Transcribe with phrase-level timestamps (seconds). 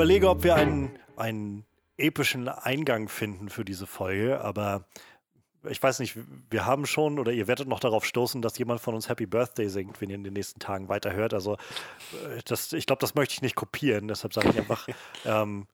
[0.00, 1.66] überlege, ob wir einen, einen
[1.98, 4.86] epischen Eingang finden für diese Folge, aber
[5.68, 6.16] ich weiß nicht,
[6.48, 9.68] wir haben schon oder ihr werdet noch darauf stoßen, dass jemand von uns Happy Birthday
[9.68, 11.34] singt, wenn ihr in den nächsten Tagen weiterhört.
[11.34, 11.56] Also
[12.14, 14.08] äh, das, ich glaube, das möchte ich nicht kopieren.
[14.08, 14.88] Deshalb sage ich einfach,
[15.26, 15.66] ähm,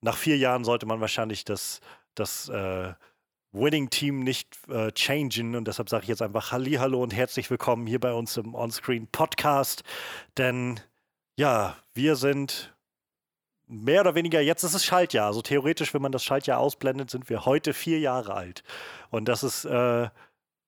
[0.00, 1.80] nach vier Jahren sollte man wahrscheinlich das,
[2.14, 2.92] das äh,
[3.50, 5.56] Winning-Team nicht äh, changen.
[5.56, 9.08] Und deshalb sage ich jetzt einfach Hallo und herzlich willkommen hier bei uns im Onscreen
[9.08, 9.82] Podcast.
[10.36, 10.78] Denn
[11.36, 12.72] ja, wir sind
[13.70, 15.26] mehr oder weniger, jetzt ist es Schaltjahr.
[15.26, 18.64] Also theoretisch, wenn man das Schaltjahr ausblendet, sind wir heute vier Jahre alt.
[19.10, 20.08] Und das ist, äh,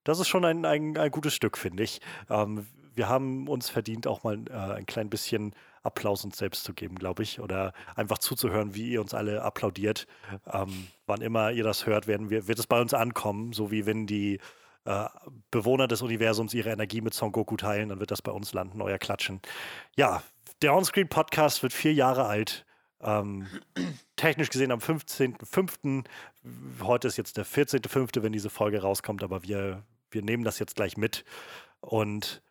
[0.05, 2.01] das ist schon ein, ein, ein gutes Stück, finde ich.
[2.31, 6.75] Ähm, wir haben uns verdient, auch mal äh, ein klein bisschen Applaus uns selbst zu
[6.75, 7.41] geben, glaube ich.
[7.41, 10.07] Oder einfach zuzuhören, wie ihr uns alle applaudiert.
[10.53, 13.87] Ähm, wann immer ihr das hört, werden wir, wird es bei uns ankommen, so wie
[13.87, 14.39] wenn die
[14.85, 15.07] äh,
[15.51, 18.81] Bewohner des Universums ihre Energie mit Son Goku teilen, dann wird das bei uns landen,
[18.81, 19.41] euer Klatschen.
[19.97, 20.23] Ja,
[20.61, 22.65] der Onscreen-Podcast wird vier Jahre alt.
[23.03, 23.47] Ähm,
[24.17, 26.05] technisch gesehen am 15.05.
[26.83, 30.77] Heute ist jetzt der 14.05., wenn diese Folge rauskommt, aber wir, wir nehmen das jetzt
[30.77, 31.25] gleich mit.
[31.81, 32.43] Und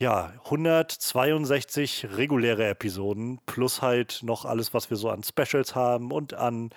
[0.00, 6.34] ja, 162 reguläre Episoden plus halt noch alles, was wir so an Specials haben und
[6.34, 6.70] an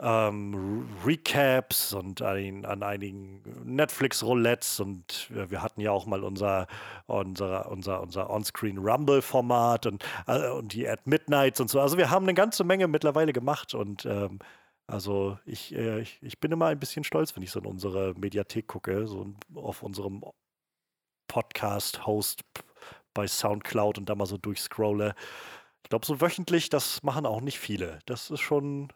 [0.00, 6.66] ähm, Recaps und an, an einigen Netflix-Roulettes und wir, wir, hatten ja auch mal unser,
[7.06, 11.80] unser, unser, unser On-Screen Rumble-Format und, äh, und die At Midnights und so.
[11.80, 14.38] Also wir haben eine ganze Menge mittlerweile gemacht und ähm,
[14.86, 18.14] also ich, äh, ich, ich, bin immer ein bisschen stolz, wenn ich so in unsere
[18.14, 20.22] Mediathek gucke, so auf unserem
[21.26, 22.42] Podcast-Host
[23.14, 25.14] bei Soundcloud und da mal so durchscrolle.
[25.82, 27.98] Ich glaube, so wöchentlich, das machen auch nicht viele.
[28.06, 28.92] Das ist schon,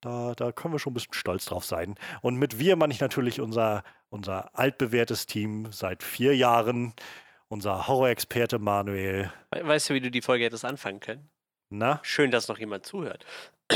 [0.00, 1.94] da, da können wir schon ein bisschen stolz drauf sein.
[2.22, 6.94] Und mit wir meine ich natürlich unser, unser altbewährtes Team seit vier Jahren.
[7.48, 9.32] Unser Horror-Experte Manuel.
[9.50, 11.30] Weißt du, wie du die Folge hättest anfangen können?
[11.68, 11.98] Na?
[12.02, 13.26] Schön, dass noch jemand zuhört.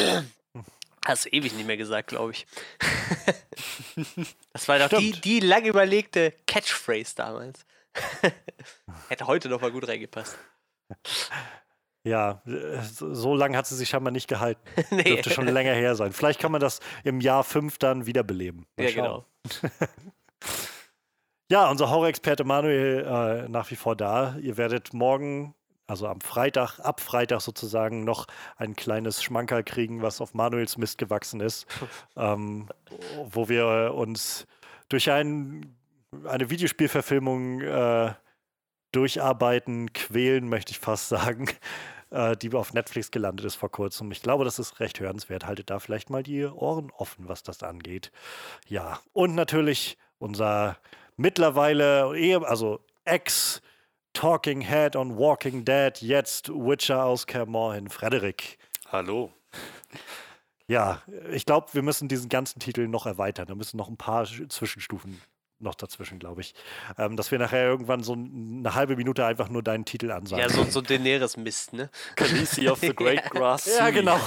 [1.04, 2.46] Hast du ewig nicht mehr gesagt, glaube ich.
[4.52, 7.66] das war doch die, die lang überlegte Catchphrase damals.
[9.08, 10.38] Hätte heute noch mal gut reingepasst.
[12.06, 12.42] Ja,
[12.82, 14.60] so, so lange hat sie sich scheinbar nicht gehalten.
[14.90, 15.02] nee.
[15.04, 16.12] Dürfte schon länger her sein.
[16.12, 18.66] Vielleicht kann man das im Jahr 5 dann wiederbeleben.
[18.76, 19.24] Mal ja, schauen.
[19.62, 19.72] genau.
[21.50, 23.04] ja, unser Horror-Experte Manuel
[23.46, 24.36] äh, nach wie vor da.
[24.36, 25.54] Ihr werdet morgen,
[25.86, 28.26] also am Freitag, ab Freitag sozusagen, noch
[28.58, 31.66] ein kleines Schmankerl kriegen, was auf Manuels Mist gewachsen ist.
[32.16, 32.68] ähm,
[33.30, 34.46] wo wir uns
[34.90, 35.74] durch ein,
[36.26, 38.12] eine Videospielverfilmung äh,
[38.92, 41.46] durcharbeiten, quälen, möchte ich fast sagen
[42.14, 44.10] äh, die auf Netflix gelandet ist vor kurzem.
[44.12, 45.46] Ich glaube, das ist recht hörenswert.
[45.46, 48.12] Haltet da vielleicht mal die Ohren offen, was das angeht.
[48.68, 50.78] Ja, und natürlich unser
[51.16, 52.06] mittlerweile,
[52.46, 53.60] also Ex-
[54.14, 58.58] Talking Head on Walking Dead, jetzt Witcher aus Kermorhen, Frederik.
[58.92, 59.32] Hallo.
[60.68, 63.46] Ja, ich glaube, wir müssen diesen ganzen Titel noch erweitern.
[63.48, 65.20] Da müssen noch ein paar Zwischenstufen
[65.64, 66.54] noch dazwischen, glaube ich.
[66.98, 70.42] Ähm, dass wir nachher irgendwann so eine halbe Minute einfach nur deinen Titel ansagen.
[70.42, 71.90] Ja, so, so Daenerys-Mist, ne?
[72.16, 73.66] Khaleesi of the Great Grass.
[73.66, 74.20] ja, genau.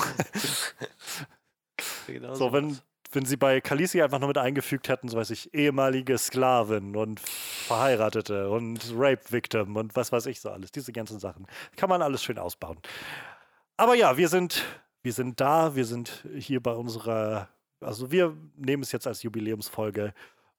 [2.08, 2.78] genau so, wenn,
[3.12, 7.20] wenn sie bei Khaleesi einfach nur mit eingefügt hätten, so weiß ich, ehemalige Sklavin und
[7.20, 11.48] Verheiratete und Rape-Victim und was weiß ich so alles, diese ganzen Sachen.
[11.75, 12.78] Kann man alles schön ausbauen.
[13.78, 14.64] Aber ja, wir sind,
[15.04, 17.48] wir sind da, wir sind hier bei unserer,
[17.80, 20.14] also wir nehmen es jetzt als Jubiläumsfolge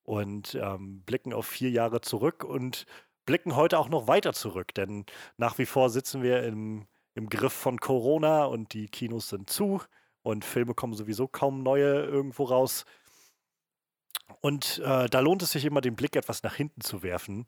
[0.08, 2.86] und ähm, blicken auf vier Jahre zurück und
[3.26, 5.04] blicken heute auch noch weiter zurück, denn
[5.36, 9.82] nach wie vor sitzen wir im, im Griff von Corona und die Kinos sind zu
[10.22, 12.86] und Filme kommen sowieso kaum neue irgendwo raus.
[14.40, 17.44] Und äh, da lohnt es sich immer, den Blick etwas nach hinten zu werfen.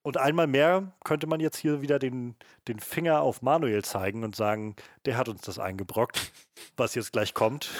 [0.00, 2.34] Und einmal mehr könnte man jetzt hier wieder den,
[2.66, 4.74] den Finger auf Manuel zeigen und sagen,
[5.04, 6.32] der hat uns das eingebrockt,
[6.78, 7.70] was jetzt gleich kommt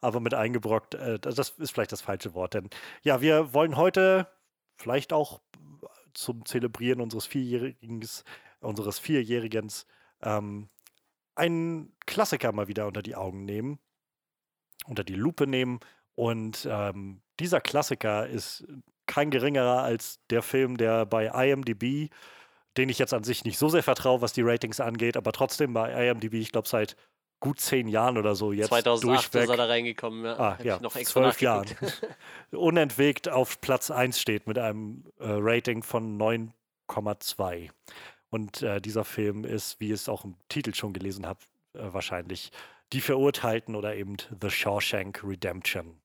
[0.00, 2.54] aber mit eingebrockt, äh, das ist vielleicht das falsche Wort.
[2.54, 2.70] Denn
[3.02, 4.28] ja, wir wollen heute
[4.76, 5.40] vielleicht auch
[6.14, 8.06] zum Zelebrieren unseres Vierjährigen,
[8.60, 9.72] unseres Vierjährigen
[10.22, 10.68] ähm,
[11.34, 13.78] einen Klassiker mal wieder unter die Augen nehmen,
[14.86, 15.80] unter die Lupe nehmen.
[16.14, 18.66] Und ähm, dieser Klassiker ist
[19.06, 22.10] kein geringerer als der Film, der bei IMDb,
[22.76, 25.72] den ich jetzt an sich nicht so sehr vertraue, was die Ratings angeht, aber trotzdem
[25.72, 26.96] bei IMDb, ich glaube, seit
[27.40, 29.42] gut zehn Jahren oder so jetzt 2008 durchweg.
[29.44, 30.38] ist er da reingekommen, ja.
[30.38, 31.66] Ah, ja, noch zwölf Jahren.
[32.50, 37.70] Unentwegt auf Platz 1 steht mit einem äh, Rating von 9,2.
[38.30, 41.44] Und äh, dieser Film ist, wie es auch im Titel schon gelesen habt,
[41.74, 42.50] äh, wahrscheinlich
[42.92, 46.00] Die Verurteilten oder eben The Shawshank Redemption.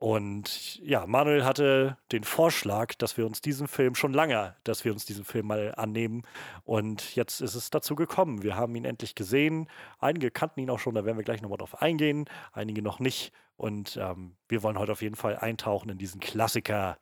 [0.00, 4.92] Und ja, Manuel hatte den Vorschlag, dass wir uns diesen Film schon lange, dass wir
[4.92, 6.22] uns diesen Film mal annehmen.
[6.64, 8.42] Und jetzt ist es dazu gekommen.
[8.42, 9.68] Wir haben ihn endlich gesehen.
[9.98, 12.24] Einige kannten ihn auch schon, da werden wir gleich nochmal drauf eingehen.
[12.52, 13.34] Einige noch nicht.
[13.58, 16.96] Und ähm, wir wollen heute auf jeden Fall eintauchen in diesen Klassiker,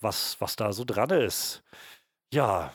[0.00, 1.62] was, was da so dran ist.
[2.32, 2.72] Ja,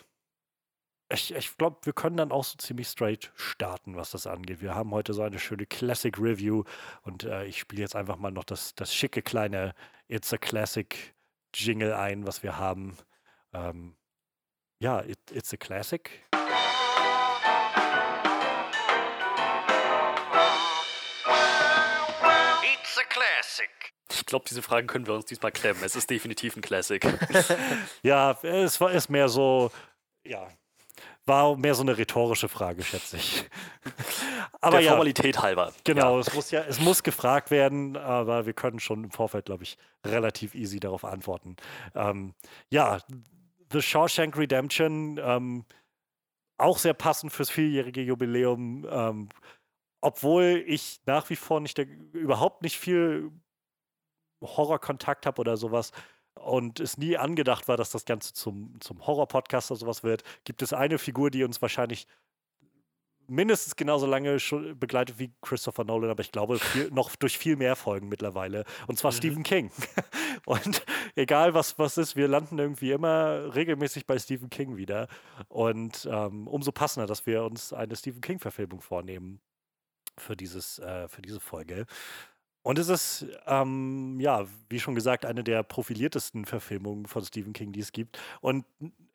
[1.11, 4.61] ich, ich glaube, wir können dann auch so ziemlich straight starten, was das angeht.
[4.61, 6.63] Wir haben heute so eine schöne Classic Review
[7.01, 9.73] und äh, ich spiele jetzt einfach mal noch das, das schicke kleine
[10.07, 11.15] It's a Classic
[11.53, 12.95] Jingle ein, was wir haben.
[13.53, 13.95] Ähm,
[14.79, 16.11] ja, it, It's a Classic.
[22.61, 23.69] It's a Classic.
[24.11, 25.83] Ich glaube, diese Fragen können wir uns diesmal klemmen.
[25.83, 27.03] Es ist definitiv ein Classic.
[28.03, 29.71] ja, es war ist mehr so,
[30.23, 30.47] ja,
[31.29, 33.45] war mehr so eine rhetorische Frage, schätze ich.
[34.61, 35.71] Aber Der ja, Formalität halber.
[35.85, 36.19] Genau, ja.
[36.19, 39.77] es muss ja, es muss gefragt werden, aber wir können schon im Vorfeld, glaube ich,
[40.05, 41.55] relativ easy darauf antworten.
[41.95, 42.33] Ähm,
[42.69, 42.97] ja,
[43.71, 45.63] The Shawshank Redemption, ähm,
[46.57, 49.29] auch sehr passend fürs vierjährige Jubiläum, ähm,
[50.01, 53.31] obwohl ich nach wie vor nicht überhaupt nicht viel
[54.41, 55.93] Horrorkontakt habe oder sowas
[56.43, 60.61] und es nie angedacht war, dass das Ganze zum, zum Horror-Podcast oder sowas wird, gibt
[60.61, 62.07] es eine Figur, die uns wahrscheinlich
[63.29, 64.37] mindestens genauso lange
[64.75, 68.65] begleitet wie Christopher Nolan, aber ich glaube viel, noch durch viel mehr Folgen mittlerweile.
[68.87, 69.17] Und zwar mhm.
[69.17, 69.71] Stephen King.
[70.45, 70.83] Und
[71.15, 75.07] egal was was ist, wir landen irgendwie immer regelmäßig bei Stephen King wieder.
[75.47, 79.39] Und ähm, umso passender, dass wir uns eine Stephen King-Verfilmung vornehmen
[80.17, 81.85] für, dieses, äh, für diese Folge.
[82.61, 87.71] Und es ist, ähm, ja, wie schon gesagt, eine der profiliertesten Verfilmungen von Stephen King,
[87.71, 88.19] die es gibt.
[88.41, 88.65] Und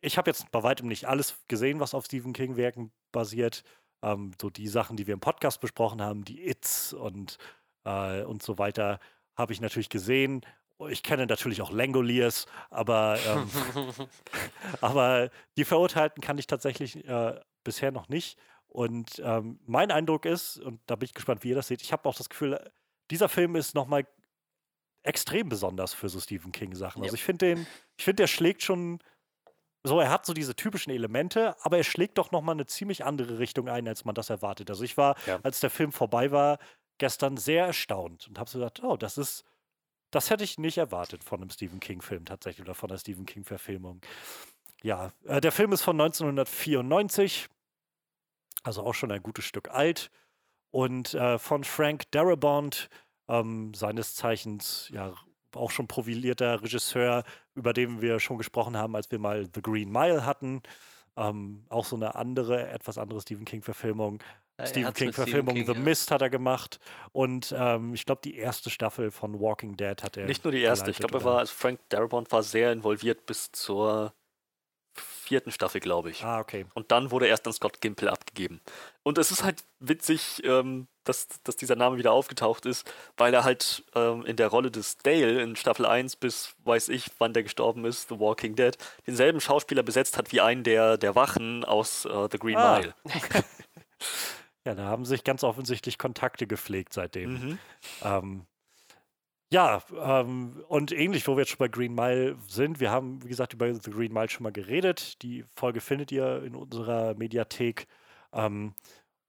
[0.01, 3.63] ich habe jetzt bei weitem nicht alles gesehen, was auf Stephen King-Werken basiert.
[4.03, 7.39] Ähm, so die Sachen, die wir im Podcast besprochen haben, die It's und,
[7.85, 8.99] äh, und so weiter,
[9.37, 10.41] habe ich natürlich gesehen.
[10.89, 13.49] Ich kenne natürlich auch Langoliers, aber, ähm,
[14.81, 18.39] aber die Verurteilten kann ich tatsächlich äh, bisher noch nicht.
[18.69, 21.93] Und ähm, mein Eindruck ist, und da bin ich gespannt, wie ihr das seht, ich
[21.93, 22.59] habe auch das Gefühl,
[23.11, 24.07] dieser Film ist nochmal
[25.03, 27.03] extrem besonders für so Stephen King-Sachen.
[27.03, 27.67] Also ich finde den,
[27.97, 29.01] ich finde, der schlägt schon
[29.87, 33.39] so, er hat so diese typischen Elemente, aber er schlägt doch nochmal eine ziemlich andere
[33.39, 34.71] Richtung ein, als man das erwartet.
[34.71, 35.39] Also ich war, ja.
[35.43, 36.59] als der Film vorbei war,
[36.97, 39.45] gestern sehr erstaunt und habe so gedacht, oh, das ist,
[40.11, 44.01] das hätte ich nicht erwartet von einem Stephen King-Film tatsächlich oder von einer Stephen King-Verfilmung.
[44.83, 47.49] Ja, äh, der Film ist von 1994,
[48.63, 50.11] also auch schon ein gutes Stück alt
[50.75, 52.89] und äh, von Frank Darabont,
[53.29, 55.15] ähm, seines Zeichens ja
[55.55, 57.23] auch schon profilierter Regisseur,
[57.55, 60.65] über den wir schon gesprochen haben, als wir mal The Green Mile hatten.
[61.17, 64.21] Ähm, auch so eine andere, etwas andere Stephen King-Verfilmung.
[64.59, 65.79] Ja, Stephen King-Verfilmung The ja.
[65.79, 66.81] Mist hat er gemacht.
[67.13, 70.27] Und ähm, ich glaube, die erste Staffel von Walking Dead hat er.
[70.27, 73.53] Nicht nur die erste, ich glaube, er war, also Frank Darabont war sehr involviert bis
[73.53, 74.13] zur
[75.25, 76.23] vierten Staffel, glaube ich.
[76.23, 76.67] Ah, okay.
[76.75, 78.61] Und dann wurde erst an Scott Gimple abgegeben.
[79.03, 83.45] Und es ist halt witzig, ähm, dass, dass dieser Name wieder aufgetaucht ist, weil er
[83.45, 87.43] halt ähm, in der Rolle des Dale in Staffel 1 bis weiß ich, wann der
[87.43, 88.77] gestorben ist, The Walking Dead,
[89.07, 92.79] denselben Schauspieler besetzt hat wie einen der, der Wachen aus äh, The Green ah.
[92.79, 92.95] Mile.
[94.65, 97.33] ja, da haben sich ganz offensichtlich Kontakte gepflegt seitdem.
[97.33, 97.59] Mhm.
[98.03, 98.47] Ähm,
[99.53, 103.29] ja, ähm, und ähnlich, wo wir jetzt schon bei Green Mile sind, wir haben, wie
[103.29, 105.23] gesagt, über The Green Mile schon mal geredet.
[105.23, 107.87] Die Folge findet ihr in unserer Mediathek.
[108.33, 108.75] Ähm,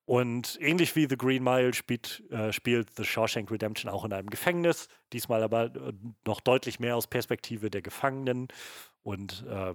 [0.06, 4.30] und ähnlich wie The Green Mile spielt, äh, spielt The Shawshank Redemption auch in einem
[4.30, 5.94] Gefängnis, diesmal aber äh,
[6.26, 8.48] noch deutlich mehr aus Perspektive der Gefangenen
[9.02, 9.74] und äh,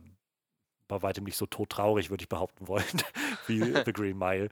[0.87, 3.03] bei weitem nicht so todtraurig, würde ich behaupten wollen,
[3.47, 4.49] wie The Green Mile.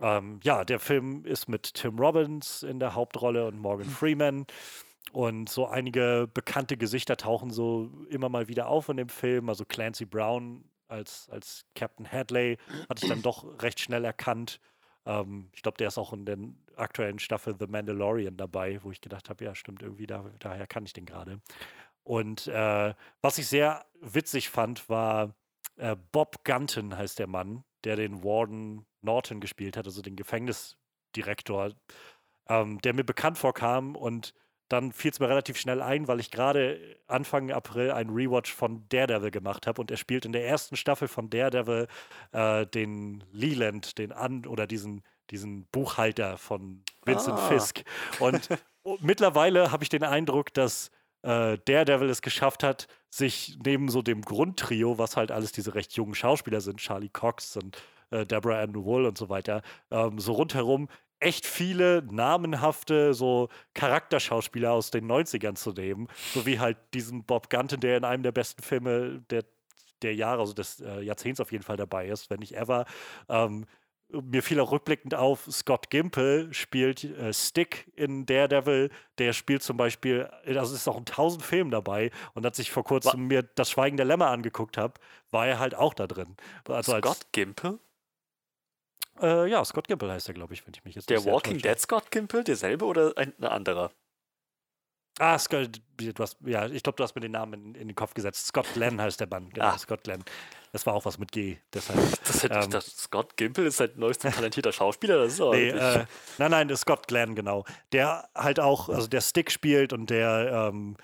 [0.00, 4.46] Ähm, ja, der Film ist mit Tim Robbins in der Hauptrolle und Morgan Freeman.
[5.12, 9.48] Und so einige bekannte Gesichter tauchen so immer mal wieder auf in dem Film.
[9.48, 14.60] Also Clancy Brown als, als Captain Hadley hatte ich dann doch recht schnell erkannt.
[15.06, 16.38] Ähm, ich glaube, der ist auch in der
[16.76, 20.84] aktuellen Staffel The Mandalorian dabei, wo ich gedacht habe, ja, stimmt, irgendwie, da, daher kann
[20.84, 21.40] ich den gerade.
[22.02, 25.34] Und äh, was ich sehr witzig fand, war
[25.76, 31.72] äh, Bob Gunton heißt der Mann, der den Warden Norton gespielt hat, also den Gefängnisdirektor,
[32.48, 34.34] ähm, der mir bekannt vorkam und
[34.70, 38.84] dann fiel es mir relativ schnell ein, weil ich gerade Anfang April einen Rewatch von
[38.88, 41.88] Daredevil gemacht habe und er spielt in der ersten Staffel von Daredevil
[42.32, 47.48] äh, den Leland, den An oder diesen, diesen Buchhalter von Vincent ah.
[47.48, 47.82] Fisk.
[48.20, 48.48] Und
[49.00, 54.22] mittlerweile habe ich den Eindruck, dass äh, Daredevil es geschafft hat, sich neben so dem
[54.22, 57.76] Grundtrio, was halt alles diese recht jungen Schauspieler sind, Charlie Cox und
[58.10, 60.88] äh, Deborah Ann Wool und so weiter, ähm, so rundherum
[61.20, 67.50] echt viele namenhafte so Charakterschauspieler aus den 90ern zu nehmen, so wie halt diesen Bob
[67.50, 69.44] Gunton, der in einem der besten Filme der,
[70.02, 72.86] der Jahre, also des äh, Jahrzehnts auf jeden Fall dabei ist, wenn nicht ever.
[73.28, 73.66] Ähm,
[74.12, 78.90] mir fiel auch rückblickend auf, Scott Gimple spielt äh, Stick in Daredevil.
[79.18, 82.10] Der spielt zum Beispiel, also ist auch in tausend Filmen dabei.
[82.34, 84.94] Und als ich vor kurzem mir das Schweigen der Lämmer angeguckt habe,
[85.30, 86.36] war er halt auch da drin.
[86.66, 87.78] Also Scott Gimple?
[89.20, 91.78] Äh, ja, Scott Gimple heißt er, glaube ich, wenn ich mich jetzt Der Walking Dead
[91.78, 93.90] Scott Gimple, derselbe oder ein, ein anderer?
[95.18, 97.94] Ah, Scott, du hast, ja, ich glaube, du hast mir den Namen in, in, den
[97.94, 98.46] Kopf gesetzt.
[98.46, 99.50] Scott Glenn heißt der Mann.
[99.50, 99.78] Genau, ah.
[99.78, 100.24] Scott Glenn.
[100.72, 101.58] Das war auch was mit G.
[101.74, 105.18] Deshalb, das hätte ähm, ich gedacht, Scott Gimple ist halt neuester talentierter Schauspieler.
[105.18, 106.06] Das ist nee, äh,
[106.38, 107.64] nein, nein, Scott Glenn, genau.
[107.92, 110.96] Der halt auch, also der Stick spielt und der ähm,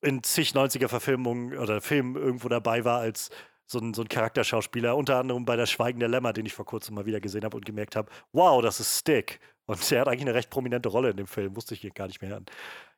[0.00, 3.30] in zig 90er-Verfilmungen oder Filmen irgendwo dabei war als
[3.66, 6.66] so ein, so ein Charakterschauspieler, unter anderem bei der Schweigen der Lämmer, den ich vor
[6.66, 9.40] kurzem mal wieder gesehen habe und gemerkt habe, wow, das ist Stick.
[9.66, 12.20] Und der hat eigentlich eine recht prominente Rolle in dem Film, wusste ich gar nicht
[12.20, 12.42] mehr.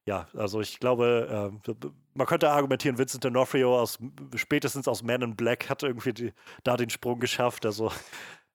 [0.07, 1.75] Ja, also ich glaube, äh,
[2.15, 3.99] man könnte argumentieren, Vincent D'Onofrio aus
[4.37, 6.33] spätestens aus Man in Black hat irgendwie die,
[6.63, 7.67] da den Sprung geschafft.
[7.67, 7.91] Also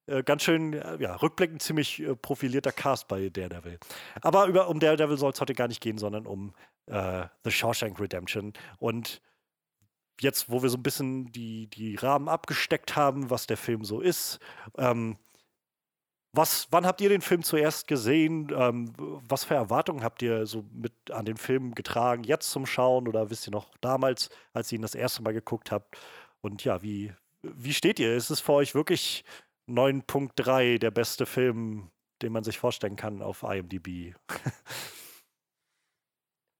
[0.06, 3.78] äh, ganz schön, äh, ja, rückblickend ziemlich äh, profilierter Cast bei Daredevil.
[4.22, 6.54] Aber über, um Daredevil soll es heute gar nicht gehen, sondern um
[6.86, 8.52] äh, The Shawshank Redemption.
[8.78, 9.20] Und
[10.20, 14.00] jetzt, wo wir so ein bisschen die, die Rahmen abgesteckt haben, was der Film so
[14.00, 14.38] ist,
[14.78, 15.16] ähm,
[16.34, 18.50] was, wann habt ihr den Film zuerst gesehen?
[18.56, 23.06] Ähm, was für Erwartungen habt ihr so mit an den Film getragen, jetzt zum Schauen
[23.06, 25.98] oder wisst ihr noch damals, als ihr ihn das erste Mal geguckt habt?
[26.40, 28.16] Und ja, wie, wie steht ihr?
[28.16, 29.24] Ist es für euch wirklich
[29.68, 31.90] 9.3 der beste Film,
[32.22, 34.14] den man sich vorstellen kann auf IMDb?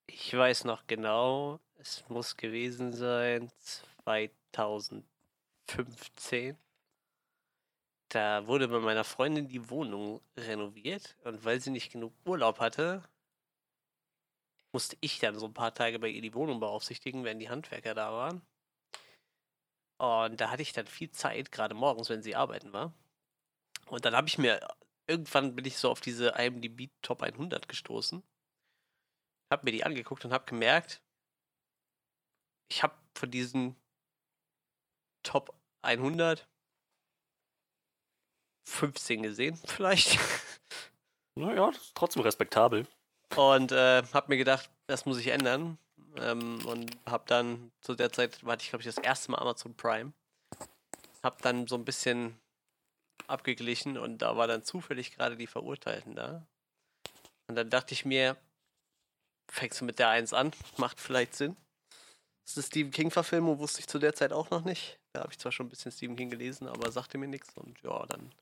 [0.06, 3.50] ich weiß noch genau, es muss gewesen sein
[4.04, 6.56] 2015
[8.12, 13.02] da wurde bei meiner Freundin die Wohnung renoviert und weil sie nicht genug Urlaub hatte,
[14.72, 17.94] musste ich dann so ein paar Tage bei ihr die Wohnung beaufsichtigen, wenn die Handwerker
[17.94, 18.42] da waren.
[19.96, 22.92] Und da hatte ich dann viel Zeit, gerade morgens, wenn sie arbeiten war.
[23.86, 24.60] Und dann habe ich mir,
[25.06, 28.22] irgendwann bin ich so auf diese IMDb Top 100 gestoßen,
[29.52, 31.00] habe mir die angeguckt und habe gemerkt,
[32.68, 33.76] ich habe von diesen
[35.22, 36.48] Top 100
[38.64, 40.18] 15 gesehen, vielleicht.
[41.34, 42.86] Naja, das ist trotzdem respektabel.
[43.36, 45.78] Und äh, hab mir gedacht, das muss ich ändern.
[46.16, 49.74] Ähm, und hab dann zu der Zeit, war ich glaube ich das erste Mal Amazon
[49.74, 50.12] Prime.
[51.22, 52.38] Hab dann so ein bisschen
[53.28, 56.46] abgeglichen und da war dann zufällig gerade die Verurteilten da.
[57.46, 58.36] Und dann dachte ich mir,
[59.48, 61.56] fängst du mit der 1 an, macht vielleicht Sinn.
[62.44, 64.98] Das ist eine Stephen King-Verfilmung, wusste ich zu der Zeit auch noch nicht.
[65.12, 67.56] Da habe ich zwar schon ein bisschen Stephen King gelesen, aber sagte mir nichts.
[67.56, 68.32] Und ja, dann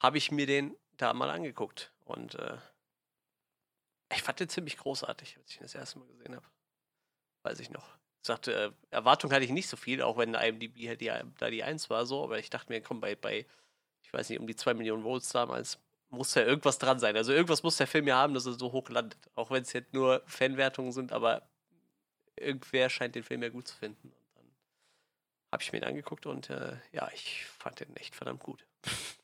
[0.00, 1.92] habe ich mir den da mal angeguckt.
[2.04, 2.56] Und äh,
[4.12, 6.46] ich fand den ziemlich großartig, als ich ihn das erste Mal gesehen habe.
[7.42, 7.86] Weiß ich noch.
[8.22, 11.50] Ich sagte, äh, Erwartung hatte ich nicht so viel, auch wenn IMDb halt die, da
[11.50, 13.46] die 1 war, so, aber ich dachte mir, komm, bei, bei,
[14.02, 15.78] ich weiß nicht, um die 2 Millionen Volts damals,
[16.10, 17.16] muss ja irgendwas dran sein.
[17.16, 19.18] Also irgendwas muss der Film ja haben, dass er so hoch landet.
[19.34, 21.42] Auch wenn es jetzt nur Fanwertungen sind, aber
[22.36, 24.08] irgendwer scheint den Film ja gut zu finden.
[24.08, 24.44] Und dann
[25.52, 28.66] habe ich mir ihn angeguckt und äh, ja, ich fand den echt verdammt gut.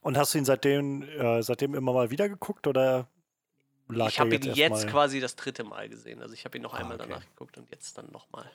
[0.00, 3.08] Und hast du ihn seitdem, äh, seitdem immer mal wieder geguckt oder
[3.88, 4.90] lag Ich habe ihn jetzt mal...
[4.92, 6.22] quasi das dritte Mal gesehen.
[6.22, 7.08] Also ich habe ihn noch ah, einmal okay.
[7.08, 8.50] danach geguckt und jetzt dann nochmal.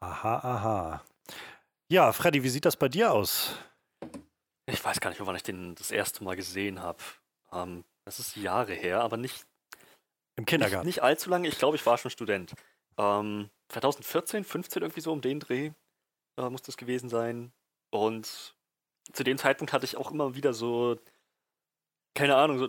[0.00, 1.04] Aha, aha.
[1.88, 3.56] Ja, Freddy, wie sieht das bei dir aus?
[4.72, 6.98] Ich weiß gar nicht, wann ich den das erste Mal gesehen habe.
[7.52, 9.46] Ähm, das ist Jahre her, aber nicht.
[10.36, 10.86] Im Kindergarten.
[10.86, 11.48] Nicht, nicht allzu lange.
[11.48, 12.54] Ich glaube, ich war schon Student.
[12.96, 15.72] Ähm, 2014, 15 irgendwie so um den Dreh
[16.36, 17.52] äh, muss das gewesen sein.
[17.90, 18.54] Und
[19.12, 20.96] zu dem Zeitpunkt hatte ich auch immer wieder so,
[22.14, 22.68] keine Ahnung, so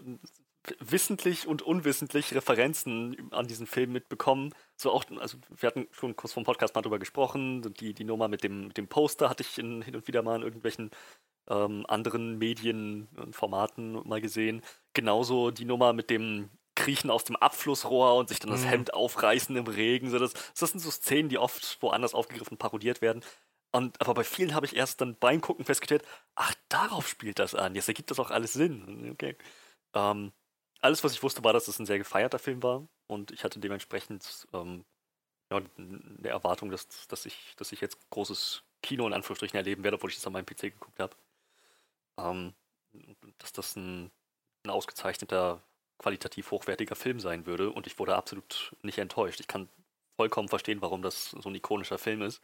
[0.79, 4.53] wissentlich und unwissentlich Referenzen an diesen Film mitbekommen.
[4.75, 7.73] So auch, also wir hatten schon kurz vom Podcast mal drüber gesprochen.
[7.79, 10.35] Die, die Nummer mit dem, mit dem Poster hatte ich in, hin und wieder mal
[10.37, 10.91] in irgendwelchen
[11.49, 14.61] ähm, anderen Medien und Formaten mal gesehen.
[14.93, 18.69] Genauso die Nummer mit dem Kriechen aus dem Abflussrohr und sich dann das mhm.
[18.69, 20.09] Hemd aufreißen im Regen.
[20.09, 23.23] So das, das sind so Szenen, die oft woanders aufgegriffen, parodiert werden.
[23.71, 26.03] Und, aber bei vielen habe ich erst dann beim Gucken festgestellt,
[26.35, 27.75] ach, darauf spielt das an.
[27.75, 29.09] Jetzt ergibt das auch alles Sinn.
[29.11, 29.35] Okay.
[29.93, 30.31] Ähm,
[30.81, 32.87] alles, was ich wusste, war, dass es ein sehr gefeierter Film war.
[33.07, 34.85] Und ich hatte dementsprechend ähm,
[35.51, 39.95] ja, eine Erwartung, dass, dass, ich, dass ich jetzt großes Kino in Anführungsstrichen erleben werde,
[39.95, 41.15] obwohl ich das an meinem PC geguckt habe.
[42.19, 42.53] Ähm,
[43.37, 44.11] dass das ein,
[44.65, 45.61] ein ausgezeichneter,
[45.99, 47.71] qualitativ hochwertiger Film sein würde.
[47.71, 49.39] Und ich wurde absolut nicht enttäuscht.
[49.39, 49.69] Ich kann
[50.17, 52.41] vollkommen verstehen, warum das so ein ikonischer Film ist.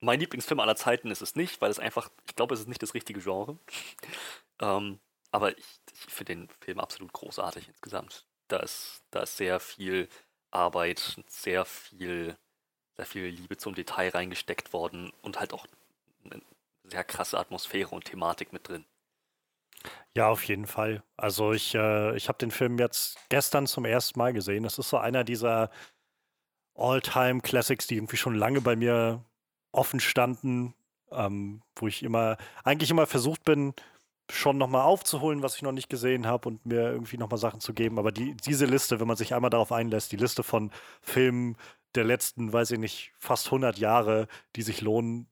[0.00, 2.82] mein Lieblingsfilm aller Zeiten ist es nicht, weil es einfach, ich glaube, es ist nicht
[2.82, 3.58] das richtige Genre.
[4.60, 5.00] ähm,
[5.30, 8.26] aber ich, ich finde den Film absolut großartig insgesamt.
[8.48, 10.08] Da ist, da ist sehr viel
[10.50, 12.36] Arbeit, sehr viel,
[12.96, 15.66] sehr viel Liebe zum Detail reingesteckt worden und halt auch
[16.24, 16.42] eine
[16.84, 18.84] sehr krasse Atmosphäre und Thematik mit drin.
[20.16, 21.02] Ja, auf jeden Fall.
[21.16, 24.62] Also ich, äh, ich habe den Film jetzt gestern zum ersten Mal gesehen.
[24.62, 25.70] Das ist so einer dieser
[26.76, 29.24] All-Time-Classics, die irgendwie schon lange bei mir
[29.72, 30.74] offen standen,
[31.10, 33.74] ähm, wo ich immer, eigentlich immer versucht bin,
[34.30, 37.74] schon nochmal aufzuholen, was ich noch nicht gesehen habe und mir irgendwie nochmal Sachen zu
[37.74, 37.98] geben.
[37.98, 40.70] Aber die, diese Liste, wenn man sich einmal darauf einlässt, die Liste von
[41.02, 41.56] Filmen
[41.94, 45.28] der letzten, weiß ich nicht, fast 100 Jahre, die sich lohnen,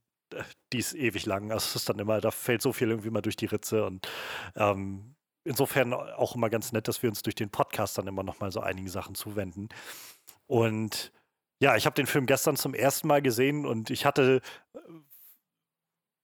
[0.72, 1.52] die ist ewig lang.
[1.52, 4.08] Also es ist dann immer, da fällt so viel irgendwie mal durch die Ritze und
[4.56, 8.52] ähm, insofern auch immer ganz nett, dass wir uns durch den Podcast dann immer nochmal
[8.52, 9.68] so einigen Sachen zuwenden.
[10.46, 11.12] Und
[11.60, 14.40] ja, ich habe den Film gestern zum ersten Mal gesehen und ich hatte
[14.74, 14.78] äh,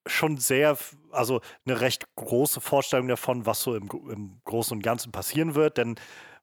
[0.06, 0.76] schon sehr,
[1.10, 5.78] also eine recht große Vorstellung davon, was so im, im Großen und Ganzen passieren wird.
[5.78, 5.96] Denn,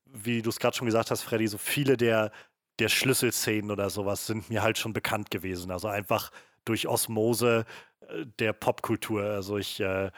[0.05, 2.31] wie du es gerade schon gesagt hast, Freddy, so viele der,
[2.79, 5.72] der Schlüsselszenen oder sowas sind mir halt schon bekannt gewesen.
[5.72, 6.31] Also einfach
[6.65, 7.65] durch Osmose
[8.01, 9.24] äh, der Popkultur.
[9.24, 10.12] Also ich äh,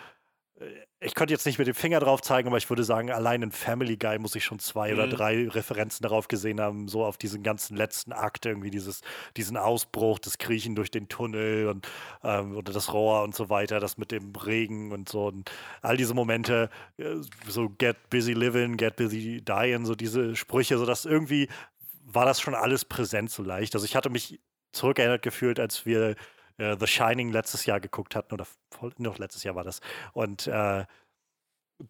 [1.00, 3.52] ich könnte jetzt nicht mit dem Finger drauf zeigen, aber ich würde sagen, allein in
[3.52, 4.94] Family Guy muss ich schon zwei mhm.
[4.96, 9.02] oder drei Referenzen darauf gesehen haben, so auf diesen ganzen letzten Akt, irgendwie dieses,
[9.36, 11.88] diesen Ausbruch, das Kriechen durch den Tunnel und
[12.24, 15.52] ähm, oder das Rohr und so weiter, das mit dem Regen und so und
[15.84, 20.88] all diese Momente, äh, so get busy living, get busy dying, so diese Sprüche, so
[20.88, 21.48] dass irgendwie
[22.06, 23.76] war das schon alles präsent so leicht.
[23.76, 24.40] Also ich hatte mich
[24.72, 26.16] zurückerinnert gefühlt, als wir
[26.58, 29.82] äh, The Shining letztes Jahr geguckt hatten, oder voll, noch letztes Jahr war das.
[30.14, 30.86] Und äh,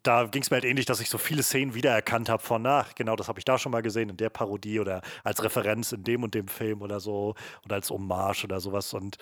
[0.02, 2.94] da ging es mir halt ähnlich, dass ich so viele Szenen wiedererkannt habe von, ach,
[2.94, 6.04] genau, das habe ich da schon mal gesehen, in der Parodie oder als Referenz in
[6.04, 7.34] dem und dem Film oder so
[7.64, 8.92] oder als Hommage oder sowas.
[8.92, 9.16] Und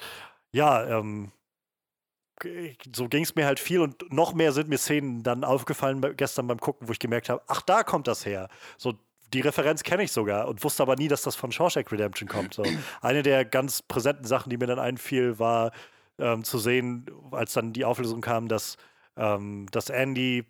[0.52, 1.32] ja, ähm,
[2.94, 6.46] so ging es mir halt viel und noch mehr sind mir Szenen dann aufgefallen gestern
[6.46, 8.48] beim Gucken, wo ich gemerkt habe, ach, da kommt das her.
[8.76, 8.94] So
[9.32, 12.54] die Referenz kenne ich sogar und wusste aber nie, dass das von Shawshank Redemption kommt.
[12.54, 12.64] So.
[13.00, 15.72] Eine der ganz präsenten Sachen, die mir dann einfiel, war
[16.18, 18.76] ähm, zu sehen, als dann die Auflösung kam, dass,
[19.16, 20.44] ähm, dass Andy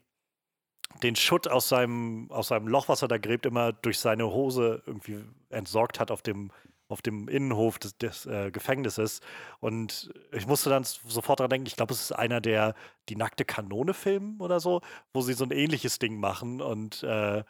[1.03, 4.83] den Schutt aus seinem, aus seinem Loch, was er da gräbt, immer durch seine Hose
[4.87, 6.53] irgendwie entsorgt hat auf dem,
[6.88, 9.20] auf dem Innenhof des, des äh, Gefängnisses.
[9.61, 12.74] Und ich musste dann sofort daran denken, ich glaube, es ist einer der
[13.09, 14.81] die nackte Kanone-Filmen oder so,
[15.12, 17.42] wo sie so ein ähnliches Ding machen und äh,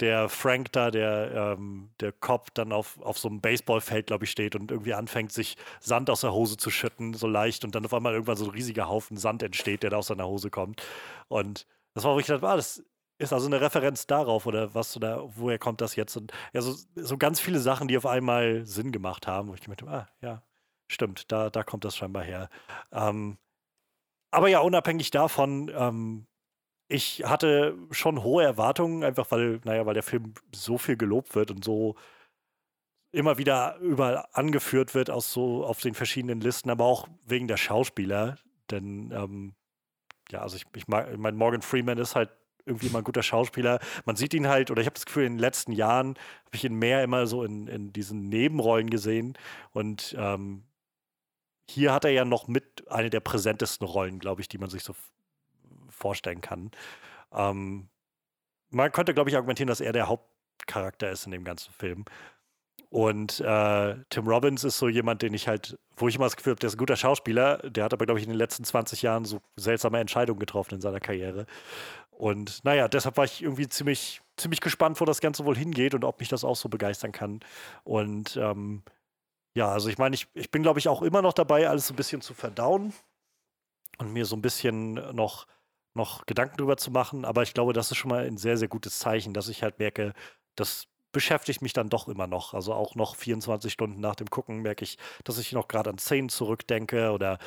[0.00, 4.30] der Frank da, der, ähm, der Cop, dann auf, auf so einem Baseballfeld, glaube ich,
[4.30, 7.84] steht und irgendwie anfängt, sich Sand aus der Hose zu schütten, so leicht, und dann
[7.84, 10.82] auf einmal irgendwann so ein riesiger Haufen Sand entsteht, der da aus seiner Hose kommt.
[11.28, 12.82] Und das war, wo ich dachte, ah, das
[13.18, 16.16] ist also eine Referenz darauf oder was oder woher kommt das jetzt?
[16.16, 19.60] Und ja, so, so ganz viele Sachen, die auf einmal Sinn gemacht haben, wo ich
[19.60, 20.42] gedacht habe, ah, ja,
[20.86, 22.48] stimmt, da, da kommt das scheinbar her.
[22.92, 23.38] Ähm,
[24.30, 26.27] aber ja, unabhängig davon, ähm,
[26.88, 31.50] ich hatte schon hohe Erwartungen, einfach weil, naja, weil der Film so viel gelobt wird
[31.50, 31.96] und so
[33.12, 37.56] immer wieder überall angeführt wird aus so auf den verschiedenen Listen, aber auch wegen der
[37.56, 38.38] Schauspieler.
[38.70, 39.54] Denn ähm,
[40.30, 42.30] ja, also ich, ich mag, ich mein Morgan Freeman ist halt
[42.66, 43.80] irgendwie mal ein guter Schauspieler.
[44.04, 46.10] Man sieht ihn halt, oder ich habe das Gefühl, in den letzten Jahren
[46.44, 49.38] habe ich ihn mehr immer so in, in diesen Nebenrollen gesehen.
[49.72, 50.64] Und ähm,
[51.70, 54.82] hier hat er ja noch mit eine der präsentesten Rollen, glaube ich, die man sich
[54.82, 54.94] so
[55.98, 56.70] vorstellen kann.
[57.32, 57.88] Ähm,
[58.70, 62.04] man könnte, glaube ich, argumentieren, dass er der Hauptcharakter ist in dem ganzen Film.
[62.90, 66.52] Und äh, Tim Robbins ist so jemand, den ich halt, wo ich immer das Gefühl
[66.52, 69.02] habe, der ist ein guter Schauspieler, der hat aber, glaube ich, in den letzten 20
[69.02, 71.44] Jahren so seltsame Entscheidungen getroffen in seiner Karriere.
[72.10, 76.04] Und naja, deshalb war ich irgendwie ziemlich, ziemlich gespannt, wo das Ganze wohl hingeht und
[76.04, 77.40] ob mich das auch so begeistern kann.
[77.84, 78.82] Und ähm,
[79.54, 81.92] ja, also ich meine, ich, ich bin, glaube ich, auch immer noch dabei, alles so
[81.94, 82.94] ein bisschen zu verdauen
[83.98, 85.46] und mir so ein bisschen noch
[85.98, 88.68] noch Gedanken drüber zu machen, aber ich glaube, das ist schon mal ein sehr, sehr
[88.68, 90.14] gutes Zeichen, dass ich halt merke,
[90.56, 92.54] das beschäftigt mich dann doch immer noch.
[92.54, 95.98] Also auch noch 24 Stunden nach dem Gucken merke ich, dass ich noch gerade an
[95.98, 97.38] Szenen zurückdenke oder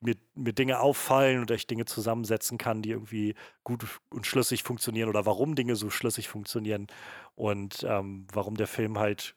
[0.00, 3.34] mir, mir Dinge auffallen oder ich Dinge zusammensetzen kann, die irgendwie
[3.64, 6.88] gut und schlüssig funktionieren oder warum Dinge so schlüssig funktionieren
[7.34, 9.36] und ähm, warum der Film halt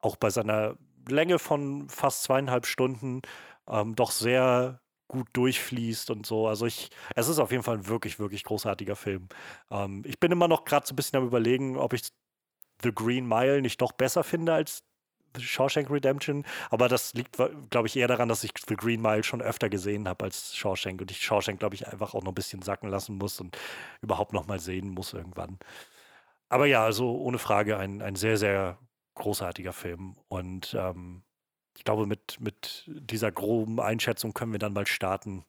[0.00, 0.76] auch bei seiner
[1.08, 3.22] Länge von fast zweieinhalb Stunden
[3.68, 6.48] ähm, doch sehr gut durchfließt und so.
[6.48, 9.28] Also ich, es ist auf jeden Fall ein wirklich, wirklich großartiger Film.
[9.70, 12.08] Ähm, ich bin immer noch gerade so ein bisschen am überlegen, ob ich
[12.82, 14.82] The Green Mile nicht doch besser finde als
[15.38, 16.44] Shawshank Redemption.
[16.70, 17.36] Aber das liegt,
[17.70, 21.00] glaube ich, eher daran, dass ich The Green Mile schon öfter gesehen habe als Shawshank
[21.00, 23.56] und ich Shawshank, glaube ich, einfach auch noch ein bisschen sacken lassen muss und
[24.00, 25.58] überhaupt noch mal sehen muss irgendwann.
[26.48, 28.78] Aber ja, also ohne Frage ein, ein sehr, sehr
[29.14, 30.16] großartiger Film.
[30.28, 31.22] Und ähm,
[31.76, 35.44] ich glaube, mit, mit dieser groben Einschätzung können wir dann mal starten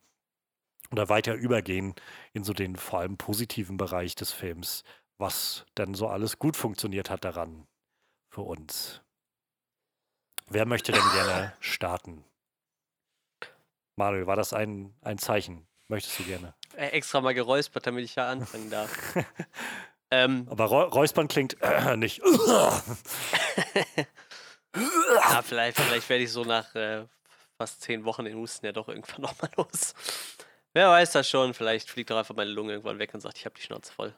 [0.92, 1.96] oder weiter übergehen
[2.34, 4.84] in so den vor allem positiven Bereich des Films,
[5.18, 7.68] was denn so alles gut funktioniert hat daran
[8.30, 9.02] für uns.
[10.50, 12.24] Wer möchte denn gerne starten?
[13.98, 15.68] Manuel, war das ein, ein Zeichen?
[15.88, 16.54] Möchtest du gerne?
[16.76, 19.16] Äh, extra mal geräuspert, damit ich ja anfangen darf.
[20.12, 22.22] ähm, Aber Räuspern klingt äh, nicht.
[25.16, 27.06] ja, vielleicht, vielleicht werde ich so nach äh,
[27.58, 29.94] fast zehn Wochen den Husten ja doch irgendwann nochmal los.
[30.74, 33.46] Wer weiß das schon, vielleicht fliegt doch einfach meine Lunge irgendwann weg und sagt, ich
[33.46, 34.14] habe die Schnauze voll.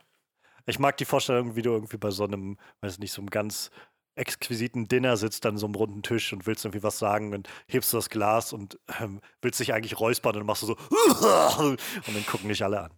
[0.66, 3.72] Ich mag die Vorstellung, wie du irgendwie bei so einem, weiß nicht, so einem ganz
[4.16, 7.94] exquisiten Dinner sitzt an so einem runden Tisch und willst irgendwie was sagen und hebst
[7.94, 10.74] du das Glas und ähm, willst dich eigentlich räuspern und machst du so
[11.64, 12.92] und dann gucken dich alle an.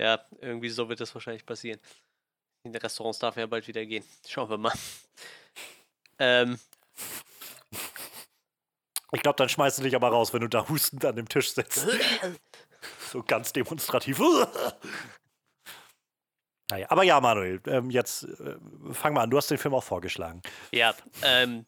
[0.00, 1.78] Ja, irgendwie so wird das wahrscheinlich passieren.
[2.64, 4.04] In den Restaurants darf ja bald wieder gehen.
[4.26, 4.72] Schauen wir mal.
[6.22, 6.58] Ähm.
[9.10, 11.52] Ich glaube, dann schmeißt du dich aber raus, wenn du da hustend an dem Tisch
[11.52, 11.86] sitzt.
[13.10, 14.20] so ganz demonstrativ.
[16.70, 18.56] naja, aber ja, Manuel, ähm, jetzt äh,
[18.92, 19.30] fang mal an.
[19.30, 20.40] Du hast den Film auch vorgeschlagen.
[20.70, 21.66] Ja, ähm,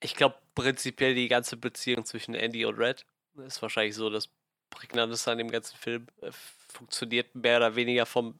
[0.00, 3.06] ich glaube prinzipiell die ganze Beziehung zwischen Andy und Red
[3.46, 4.28] ist wahrscheinlich so das
[4.70, 6.08] Prägnanteste an dem ganzen Film.
[6.20, 6.32] Äh,
[6.68, 8.38] funktioniert mehr oder weniger vom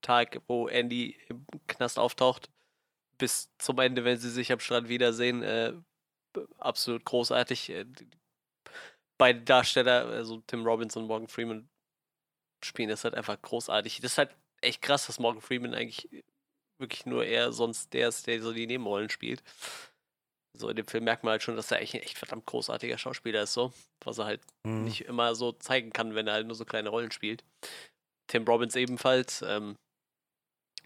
[0.00, 2.48] Tag, wo Andy im Knast auftaucht,
[3.18, 5.42] bis zum Ende, wenn sie sich am Strand wiedersehen.
[5.42, 5.74] Äh,
[6.58, 7.70] absolut großartig.
[7.70, 7.86] Äh,
[9.18, 11.68] beide Darsteller, also Tim Robbins und Morgan Freeman,
[12.64, 14.00] spielen das halt einfach großartig.
[14.00, 16.08] Das ist halt echt krass, dass Morgan Freeman eigentlich
[16.78, 19.42] wirklich nur eher sonst der ist, der so die Nebenrollen spielt.
[20.58, 22.98] So in dem Film merkt man halt schon, dass er echt ein echt verdammt großartiger
[22.98, 23.72] Schauspieler ist, so.
[24.04, 24.84] Was er halt mhm.
[24.84, 27.44] nicht immer so zeigen kann, wenn er halt nur so kleine Rollen spielt.
[28.26, 29.42] Tim Robbins ebenfalls.
[29.42, 29.76] Ähm,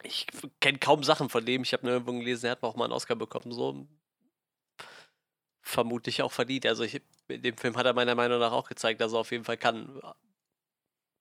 [0.02, 0.26] ich
[0.60, 1.62] kenne kaum Sachen von dem.
[1.62, 3.52] Ich habe nur irgendwo gelesen, er hat auch mal einen Oscar bekommen.
[3.52, 3.86] So
[5.62, 6.66] vermutlich auch verdient.
[6.66, 9.30] Also ich, in dem Film hat er meiner Meinung nach auch gezeigt, dass er auf
[9.30, 10.00] jeden Fall kann.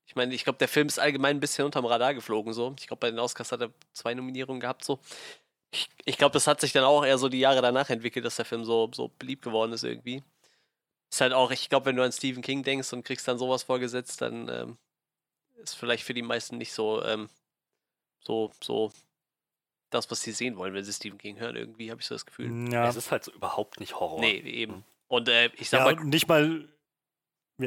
[0.06, 2.54] Ich meine, ich glaube, der Film ist allgemein ein bisschen unterm Radar geflogen.
[2.54, 4.84] So, ich glaube, bei den Oscars hat er zwei Nominierungen gehabt.
[4.84, 5.00] So,
[5.72, 8.38] ich, ich glaube, das hat sich dann auch eher so die Jahre danach entwickelt, dass
[8.38, 10.24] der Film so, so beliebt geworden ist irgendwie.
[11.12, 13.64] Ist halt auch, ich glaube, wenn du an Stephen King denkst und kriegst dann sowas
[13.64, 14.78] vorgesetzt, dann ähm,
[15.58, 17.30] ist vielleicht für die meisten nicht so ähm,
[18.20, 18.92] so, so
[19.90, 21.56] das, was sie sehen wollen, wenn sie Stephen King hören.
[21.56, 22.72] Irgendwie habe ich so das Gefühl.
[22.72, 22.88] Ja.
[22.88, 24.20] Es ist halt so überhaupt nicht Horror.
[24.20, 24.74] Nee, eben.
[24.74, 24.84] Hm.
[25.08, 26.06] Und äh, ich sag ja, mal.
[26.06, 26.68] Nicht mal.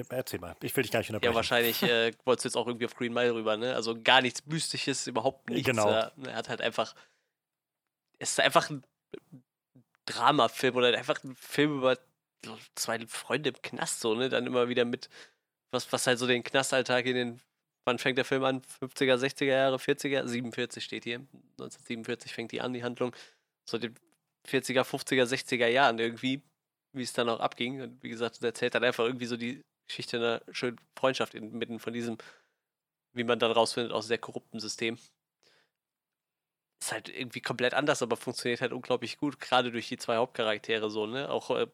[0.08, 1.32] Erzähl mal, ich will dich gar nicht unterbrechen.
[1.32, 3.74] Ja, wahrscheinlich äh, wolltest du jetzt auch irgendwie auf Green Mile rüber, ne?
[3.74, 5.66] Also gar nichts Mystisches, überhaupt nichts.
[5.66, 5.90] Genau.
[5.90, 6.94] Äh, er hat halt einfach.
[8.18, 8.82] Es ist einfach ein
[10.06, 11.98] Dramafilm oder einfach ein Film über
[12.74, 14.30] zwei Freunde im Knast, so, ne?
[14.30, 15.10] Dann immer wieder mit,
[15.72, 17.40] was, was halt so den Knastalltag in den
[17.84, 18.62] Wann fängt der Film an?
[18.80, 20.26] 50er, 60er Jahre, 40er?
[20.26, 21.16] 47 steht hier.
[21.58, 23.14] 1947 fängt die an, die Handlung.
[23.68, 23.94] So den
[24.46, 26.42] 40er, 50er, 60er Jahren irgendwie,
[26.92, 27.80] wie es dann auch abging.
[27.80, 31.80] Und wie gesagt, er erzählt dann einfach irgendwie so die Geschichte einer schönen Freundschaft inmitten
[31.80, 32.18] von diesem,
[33.14, 34.96] wie man dann rausfindet, auch sehr korrupten System.
[36.82, 40.90] Ist halt irgendwie komplett anders, aber funktioniert halt unglaublich gut, gerade durch die zwei Hauptcharaktere
[40.90, 41.30] so, ne?
[41.30, 41.66] Auch äh,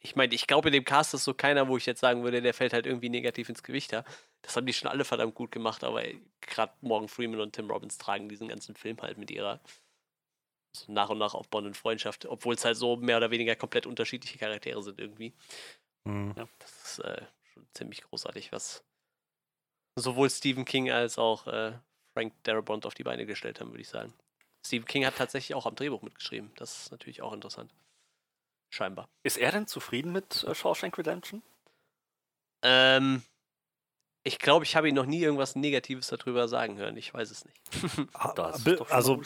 [0.00, 2.42] ich meine, ich glaube, in dem Cast ist so keiner, wo ich jetzt sagen würde,
[2.42, 3.92] der fällt halt irgendwie negativ ins Gewicht.
[3.92, 4.04] Ja.
[4.44, 6.02] Das haben die schon alle verdammt gut gemacht, aber
[6.42, 9.60] gerade Morgan Freeman und Tim Robbins tragen diesen ganzen Film halt mit ihrer
[10.76, 14.38] so nach und nach aufbauenden Freundschaft, obwohl es halt so mehr oder weniger komplett unterschiedliche
[14.38, 15.32] Charaktere sind irgendwie.
[16.04, 16.34] Mhm.
[16.36, 18.84] Ja, das ist äh, schon ziemlich großartig, was
[19.96, 21.72] sowohl Stephen King als auch äh,
[22.12, 24.12] Frank Darabont auf die Beine gestellt haben, würde ich sagen.
[24.66, 26.50] Stephen King hat tatsächlich auch am Drehbuch mitgeschrieben.
[26.56, 27.72] Das ist natürlich auch interessant.
[28.70, 29.08] Scheinbar.
[29.22, 31.42] Ist er denn zufrieden mit äh, Shawshank Redemption?
[32.62, 33.22] Ähm,
[34.26, 36.96] ich glaube, ich habe ihn noch nie irgendwas Negatives darüber sagen hören.
[36.96, 37.60] Ich weiß es nicht.
[38.36, 39.20] das ist doch also,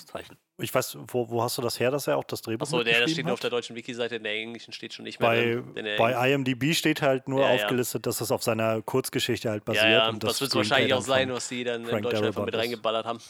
[0.59, 3.03] ich weiß, wo, wo hast du das her, dass er auch das Drehbuch Achso, der,
[3.03, 5.29] das steht nur auf der deutschen Wiki-Seite, in der englischen steht schon nicht mehr.
[5.29, 9.65] Bei, drin, bei IMDb steht halt nur ja, aufgelistet, dass das auf seiner Kurzgeschichte halt
[9.65, 9.85] basiert.
[9.85, 10.09] Ja, ja.
[10.09, 12.57] und das, das wird wahrscheinlich auch sein, was sie dann Frank in Deutschland einfach mit
[12.57, 13.21] reingeballert haben.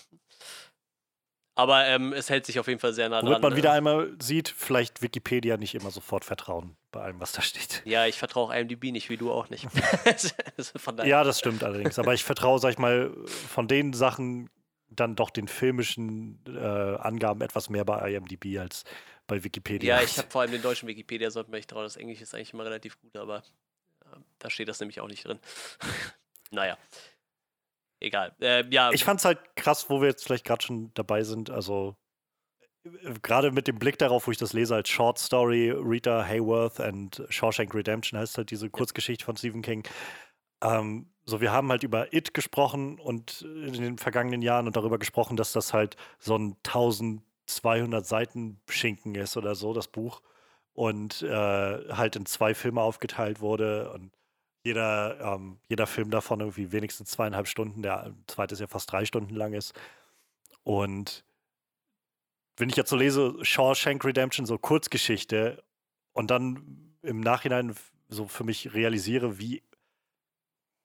[1.58, 3.30] Aber ähm, es hält sich auf jeden Fall sehr nah dran.
[3.30, 7.42] Womit man wieder einmal sieht, vielleicht Wikipedia nicht immer sofort vertrauen bei allem, was da
[7.42, 7.82] steht.
[7.84, 9.66] Ja, ich vertraue IMDb nicht, wie du auch nicht.
[11.04, 11.98] ja, das stimmt allerdings.
[11.98, 14.50] Aber ich vertraue, sag ich mal, von den Sachen
[14.88, 18.84] dann doch den filmischen äh, Angaben etwas mehr bei IMDb als
[19.26, 19.96] bei Wikipedia.
[19.96, 21.82] Ja, ich habe vor allem den deutschen Wikipedia, sollte man echt trauen.
[21.82, 23.38] Das Englisch ist eigentlich immer relativ gut, aber
[24.04, 25.40] äh, da steht das nämlich auch nicht drin.
[26.52, 26.78] naja
[28.00, 28.34] egal.
[28.40, 28.90] Äh, ja.
[28.92, 31.50] Ich fand's halt krass, wo wir jetzt vielleicht gerade schon dabei sind.
[31.50, 31.96] Also
[32.84, 32.90] äh,
[33.22, 37.22] gerade mit dem Blick darauf, wo ich das lese als Short Story, Rita Hayworth and
[37.28, 39.86] Shawshank Redemption heißt halt diese Kurzgeschichte von Stephen King.
[40.62, 44.98] Ähm, so, wir haben halt über It gesprochen und in den vergangenen Jahren und darüber
[44.98, 50.22] gesprochen, dass das halt so ein tausend 200 Seiten Schinken ist oder so, das Buch.
[50.72, 51.28] Und äh,
[51.92, 53.90] halt in zwei Filme aufgeteilt wurde.
[53.92, 54.12] Und
[54.68, 59.04] jeder, ähm, jeder Film davon irgendwie wenigstens zweieinhalb Stunden, der zweite ist ja fast drei
[59.04, 59.72] Stunden lang ist.
[60.62, 61.24] Und
[62.56, 65.62] wenn ich jetzt so lese, Shawshank Redemption, so Kurzgeschichte,
[66.12, 67.74] und dann im Nachhinein
[68.08, 69.62] so für mich realisiere, wie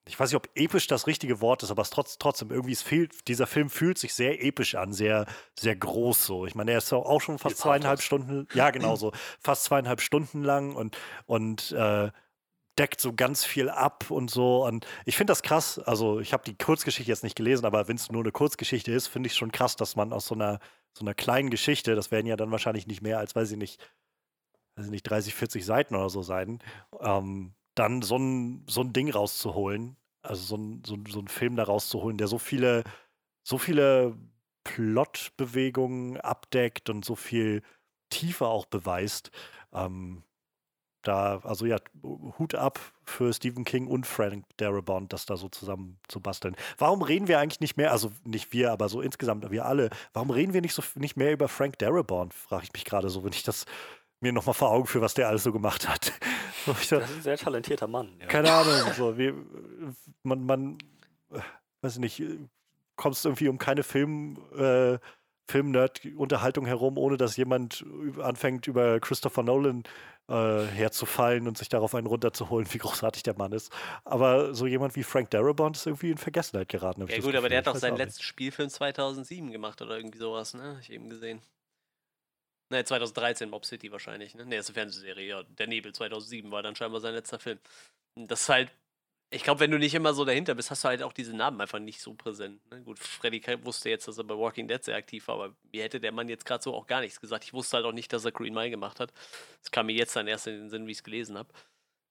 [0.06, 2.82] ich weiß nicht, ob episch das richtige Wort ist, aber es trotz, trotzdem irgendwie es
[2.82, 5.26] fehlt, dieser Film fühlt sich sehr episch an, sehr,
[5.58, 6.44] sehr groß so.
[6.46, 10.44] Ich meine, er ist auch schon fast zweieinhalb Stunden, ja genau so, fast zweieinhalb Stunden
[10.44, 12.10] lang und, und äh,
[12.78, 14.64] deckt so ganz viel ab und so.
[14.66, 15.78] Und ich finde das krass.
[15.78, 19.06] Also, ich habe die Kurzgeschichte jetzt nicht gelesen, aber wenn es nur eine Kurzgeschichte ist,
[19.06, 20.58] finde ich schon krass, dass man aus so einer,
[20.96, 23.80] so einer kleinen Geschichte, das werden ja dann wahrscheinlich nicht mehr als, weiß ich nicht,
[24.76, 26.60] weiß ich nicht, 30, 40 Seiten oder so sein,
[27.00, 31.56] ähm, dann so ein, so ein Ding rauszuholen, also so ein, so, so ein Film
[31.56, 32.84] da rauszuholen, der so viele,
[33.44, 34.16] so viele
[34.64, 37.62] Plotbewegungen abdeckt und so viel
[38.10, 39.30] Tiefe auch beweist.
[39.72, 40.24] Ähm,
[41.04, 45.98] da, also ja, Hut ab für Stephen King und Frank Darabont, das da so zusammen
[46.08, 46.56] zu basteln.
[46.78, 50.30] Warum reden wir eigentlich nicht mehr, also nicht wir, aber so insgesamt, wir alle, warum
[50.30, 53.32] reden wir nicht so nicht mehr über Frank Darabont, frage ich mich gerade so, wenn
[53.32, 53.66] ich das
[54.20, 56.12] mir nochmal vor Augen führe, was der alles so gemacht hat.
[56.66, 58.16] das ist ein sehr talentierter Mann.
[58.20, 58.26] Ja.
[58.26, 59.32] Keine Ahnung, so, wie,
[60.22, 60.78] man, man,
[61.82, 62.22] weiß ich nicht,
[62.96, 64.98] kommst irgendwie um keine Film, äh,
[65.46, 67.84] Film-Nerd-Unterhaltung herum, ohne dass jemand
[68.18, 69.84] anfängt, über Christopher Nolan
[70.28, 73.72] äh, herzufallen und sich darauf einen runterzuholen, wie großartig der Mann ist.
[74.04, 77.06] Aber so jemand wie Frank Darabont ist irgendwie in Vergessenheit geraten.
[77.06, 80.74] Ja gut, aber der hat doch seinen letzten Spielfilm 2007 gemacht oder irgendwie sowas, ne?
[80.74, 81.42] Hab ich eben gesehen.
[82.70, 84.46] Ne, 2013 Mob City wahrscheinlich, ne?
[84.46, 85.42] Ne, das ist eine Fernsehserie, ja.
[85.42, 87.58] Der Nebel 2007 war dann scheinbar sein letzter Film.
[88.16, 88.72] Das ist halt
[89.34, 91.60] ich glaube, wenn du nicht immer so dahinter bist, hast du halt auch diese Namen
[91.60, 92.60] einfach nicht so präsent.
[92.70, 92.80] Ne?
[92.82, 95.98] Gut, Freddy wusste jetzt, dass er bei Walking Dead sehr aktiv war, aber mir hätte
[95.98, 97.44] der Mann jetzt gerade so auch gar nichts gesagt.
[97.44, 99.12] Ich wusste halt auch nicht, dass er Green Mile gemacht hat.
[99.60, 101.48] Das kam mir jetzt dann erst in den Sinn, wie ich es gelesen habe.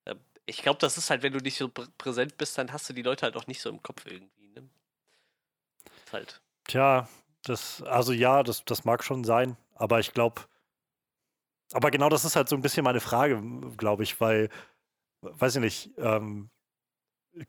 [0.06, 2.90] Ähm, ich glaube, das ist halt, wenn du nicht so prä präsent bist, dann hast
[2.90, 4.50] du die Leute halt auch nicht so im Kopf irgendwie.
[4.50, 4.70] Ne?
[6.12, 6.42] halt.
[6.66, 7.08] Tja,
[7.44, 10.42] das, also ja, das, das mag schon sein, aber ich glaube,
[11.74, 13.42] aber genau das ist halt so ein bisschen meine Frage,
[13.78, 14.50] glaube ich, weil,
[15.22, 16.50] weiß ich nicht, ähm,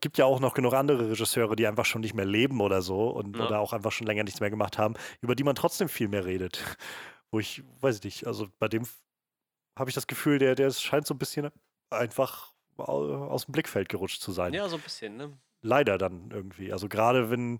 [0.01, 3.09] gibt ja auch noch genug andere Regisseure, die einfach schon nicht mehr leben oder so
[3.09, 3.45] und ja.
[3.45, 6.25] oder auch einfach schon länger nichts mehr gemacht haben, über die man trotzdem viel mehr
[6.25, 6.63] redet.
[7.31, 8.87] Wo ich, weiß ich nicht, also bei dem
[9.77, 11.49] habe ich das Gefühl, der, der scheint so ein bisschen
[11.89, 14.53] einfach aus dem Blickfeld gerutscht zu sein.
[14.53, 15.37] Ja, so ein bisschen, ne?
[15.61, 16.71] Leider dann irgendwie.
[16.71, 17.59] Also gerade wenn,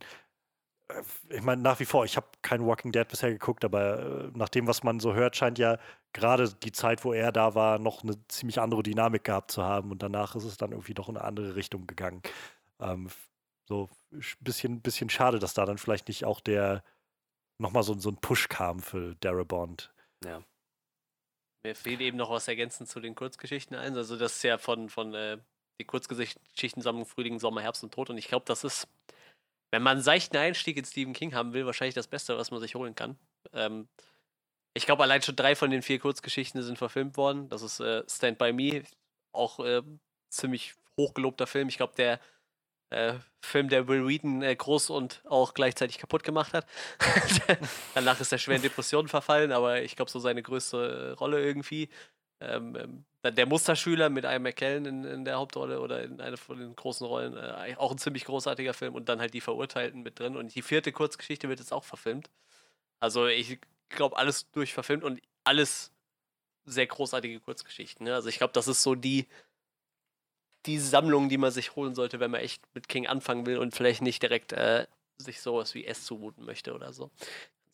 [1.30, 4.50] ich meine, nach wie vor, ich habe kein Walking Dead bisher geguckt, aber äh, nach
[4.50, 5.78] dem, was man so hört, scheint ja
[6.14, 9.92] gerade die Zeit, wo er da war, noch eine ziemlich andere Dynamik gehabt zu haben
[9.92, 12.22] und danach ist es dann irgendwie noch in eine andere Richtung gegangen.
[12.80, 13.10] Ähm,
[13.68, 16.84] so ein bisschen, bisschen schade, dass da dann vielleicht nicht auch der
[17.58, 19.92] nochmal so, so ein Push kam für Darabont.
[20.24, 20.44] Ja.
[21.64, 23.96] Mir fehlt eben noch was ergänzend zu den Kurzgeschichten ein.
[23.96, 25.40] Also das ist ja von, von äh,
[25.80, 28.88] die Kurzgeschichtensammlung Frühling, Sommer, Herbst und Tod und ich glaube, das ist
[29.76, 32.62] wenn man einen seichten Einstieg in Stephen King haben will, wahrscheinlich das Beste, was man
[32.62, 33.18] sich holen kann.
[33.54, 33.88] Ähm,
[34.74, 37.50] ich glaube, allein schon drei von den vier Kurzgeschichten sind verfilmt worden.
[37.50, 38.84] Das ist äh, Stand By Me,
[39.34, 39.82] auch äh,
[40.30, 41.68] ziemlich hochgelobter Film.
[41.68, 42.20] Ich glaube, der
[42.90, 46.66] äh, Film, der Will Wheaton äh, groß und auch gleichzeitig kaputt gemacht hat.
[47.96, 51.90] Danach ist er schwer in Depressionen verfallen, aber ich glaube, so seine größte Rolle irgendwie.
[52.46, 56.60] Ähm, ähm der Musterschüler mit einem McKellen in, in, der Hauptrolle oder in einer von
[56.60, 60.20] den großen Rollen, äh, auch ein ziemlich großartiger Film und dann halt die Verurteilten mit
[60.20, 60.36] drin.
[60.36, 62.30] Und die vierte Kurzgeschichte wird jetzt auch verfilmt.
[63.00, 65.92] Also ich glaube, alles durchverfilmt und alles
[66.66, 68.06] sehr großartige Kurzgeschichten.
[68.06, 68.14] Ne?
[68.14, 69.28] Also ich glaube, das ist so die,
[70.66, 73.76] die Sammlung, die man sich holen sollte, wenn man echt mit King anfangen will und
[73.76, 77.10] vielleicht nicht direkt äh, sich sowas wie S zumuten möchte oder so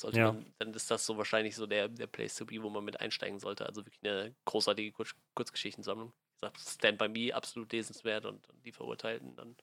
[0.02, 0.32] sollte ja.
[0.32, 3.00] man, dann ist das so wahrscheinlich so der, der Place to be, wo man mit
[3.00, 3.66] einsteigen sollte.
[3.66, 6.12] Also wirklich eine großartige Kurz Kurzgeschichtensammlung.
[6.12, 9.56] Wie gesagt, Stand by Me absolut lesenswert und, und die Verurteilten dann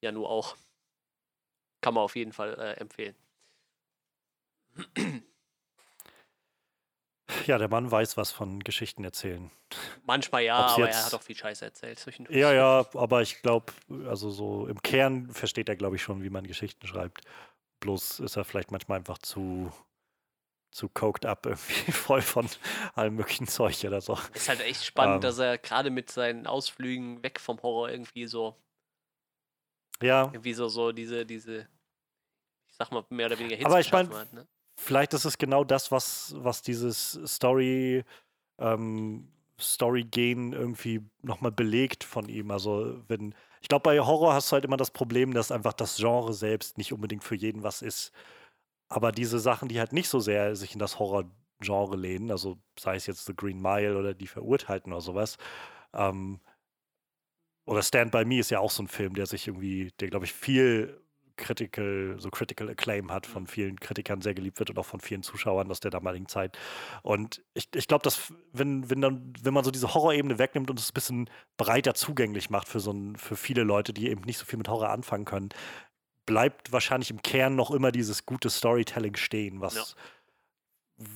[0.00, 0.56] ja nur auch.
[1.80, 3.14] Kann man auf jeden Fall äh, empfehlen.
[7.46, 9.50] Ja, der Mann weiß was von Geschichten erzählen.
[10.04, 12.04] Manchmal ja, Ob's aber er hat auch viel Scheiße erzählt.
[12.28, 13.72] Ja, ja, aber ich glaube,
[14.08, 17.22] also so im Kern versteht er, glaube ich, schon, wie man Geschichten schreibt.
[17.86, 19.70] Bloß ist er vielleicht manchmal einfach zu,
[20.72, 22.48] zu coked up, irgendwie voll von
[22.96, 24.18] allem möglichen Zeug oder so.
[24.34, 28.26] Ist halt echt spannend, ähm, dass er gerade mit seinen Ausflügen weg vom Horror irgendwie
[28.26, 28.56] so.
[30.02, 30.24] Ja.
[30.32, 31.68] Irgendwie so, so diese, diese,
[32.66, 34.48] ich sag mal, mehr oder weniger Hits Aber ich meine, ne?
[34.76, 38.02] vielleicht ist es genau das, was, was dieses Story,
[38.58, 42.50] ähm, Story-Gen irgendwie nochmal belegt von ihm.
[42.50, 43.32] Also, wenn,
[43.66, 46.78] ich glaube, bei Horror hast du halt immer das Problem, dass einfach das Genre selbst
[46.78, 48.12] nicht unbedingt für jeden was ist.
[48.88, 52.96] aber diese Sachen, die halt nicht so sehr sich in das Horror-Genre lehnen, also sei
[52.96, 55.38] es jetzt The Green Mile oder die Verurteilten oder sowas,
[55.94, 56.40] ähm,
[57.66, 60.24] oder Stand By Me ist ja auch so ein Film, der sich irgendwie, der glaube
[60.26, 61.00] ich viel
[61.36, 65.22] critical, so critical acclaim hat, von vielen Kritikern sehr geliebt wird und auch von vielen
[65.22, 66.58] Zuschauern aus der damaligen Zeit.
[67.02, 70.78] Und ich, ich glaube, dass wenn, wenn dann, wenn man so diese Horrorebene wegnimmt und
[70.78, 74.38] es ein bisschen breiter zugänglich macht für so ein, für viele Leute, die eben nicht
[74.38, 75.50] so viel mit Horror anfangen können,
[76.24, 79.96] bleibt wahrscheinlich im Kern noch immer dieses gute Storytelling stehen, was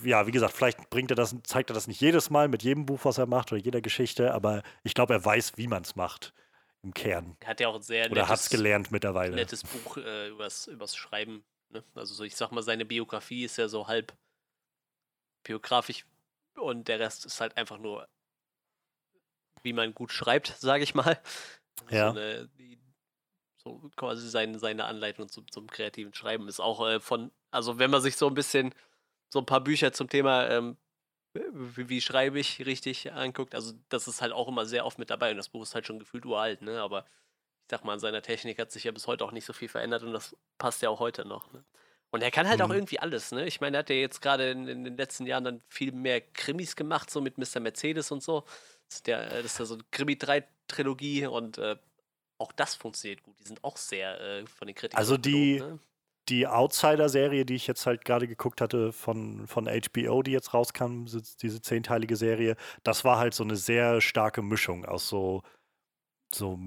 [0.02, 0.20] ja.
[0.20, 2.86] ja wie gesagt, vielleicht bringt er das, zeigt er das nicht jedes Mal mit jedem
[2.86, 5.96] Buch, was er macht oder jeder Geschichte, aber ich glaube, er weiß, wie man es
[5.96, 6.32] macht
[6.82, 7.36] im Kern.
[7.40, 9.36] Er hat ja auch ein sehr Oder hat es gelernt mittlerweile.
[9.36, 11.44] nettes Buch äh, übers, übers Schreiben.
[11.68, 11.84] Ne?
[11.94, 14.16] Also so, ich sag mal, seine Biografie ist ja so halb
[15.42, 16.06] biografisch
[16.54, 18.08] und der Rest ist halt einfach nur,
[19.62, 21.20] wie man gut schreibt, sage ich mal.
[21.90, 22.12] Ja.
[22.12, 22.80] So, eine, die,
[23.56, 27.90] so quasi seine, seine Anleitung zum, zum kreativen Schreiben ist auch äh, von, also wenn
[27.90, 28.74] man sich so ein bisschen
[29.28, 30.76] so ein paar Bücher zum Thema ähm,
[31.32, 33.54] wie, wie, schreibe ich richtig anguckt.
[33.54, 35.86] Also das ist halt auch immer sehr oft mit dabei und das Buch ist halt
[35.86, 36.80] schon gefühlt uralt, ne?
[36.80, 37.04] Aber
[37.62, 39.68] ich sag mal, an seiner Technik hat sich ja bis heute auch nicht so viel
[39.68, 41.52] verändert und das passt ja auch heute noch.
[41.52, 41.64] Ne?
[42.10, 42.64] Und er kann halt mhm.
[42.64, 43.46] auch irgendwie alles, ne?
[43.46, 46.20] Ich meine, er hat ja jetzt gerade in, in, den letzten Jahren dann viel mehr
[46.20, 47.60] Krimis gemacht, so mit Mr.
[47.60, 48.44] Mercedes und so.
[48.88, 51.76] Das ist, der, das ist ja so eine Krimi-3-Trilogie und äh,
[52.38, 53.38] auch das funktioniert gut.
[53.38, 54.98] Die sind auch sehr äh, von den Kritikern.
[54.98, 55.78] Also die, ne?
[56.28, 61.06] Die Outsider-Serie, die ich jetzt halt gerade geguckt hatte von, von HBO, die jetzt rauskam,
[61.06, 65.42] diese zehnteilige Serie, das war halt so eine sehr starke Mischung aus so,
[66.32, 66.58] so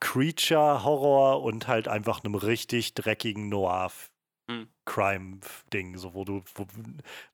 [0.00, 5.98] Creature-Horror und halt einfach einem richtig dreckigen Noir-Crime-Ding, hm.
[5.98, 6.42] so wo du,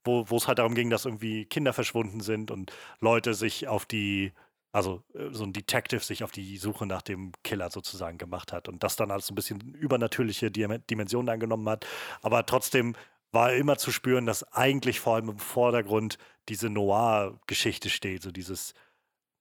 [0.04, 4.32] wo es halt darum ging, dass irgendwie Kinder verschwunden sind und Leute sich auf die
[4.72, 8.68] also äh, so ein Detective sich auf die Suche nach dem Killer sozusagen gemacht hat
[8.68, 11.86] und das dann als ein bisschen übernatürliche Dimensionen angenommen hat.
[12.22, 12.94] Aber trotzdem
[13.32, 18.74] war immer zu spüren, dass eigentlich vor allem im Vordergrund diese Noir-Geschichte steht, so dieses,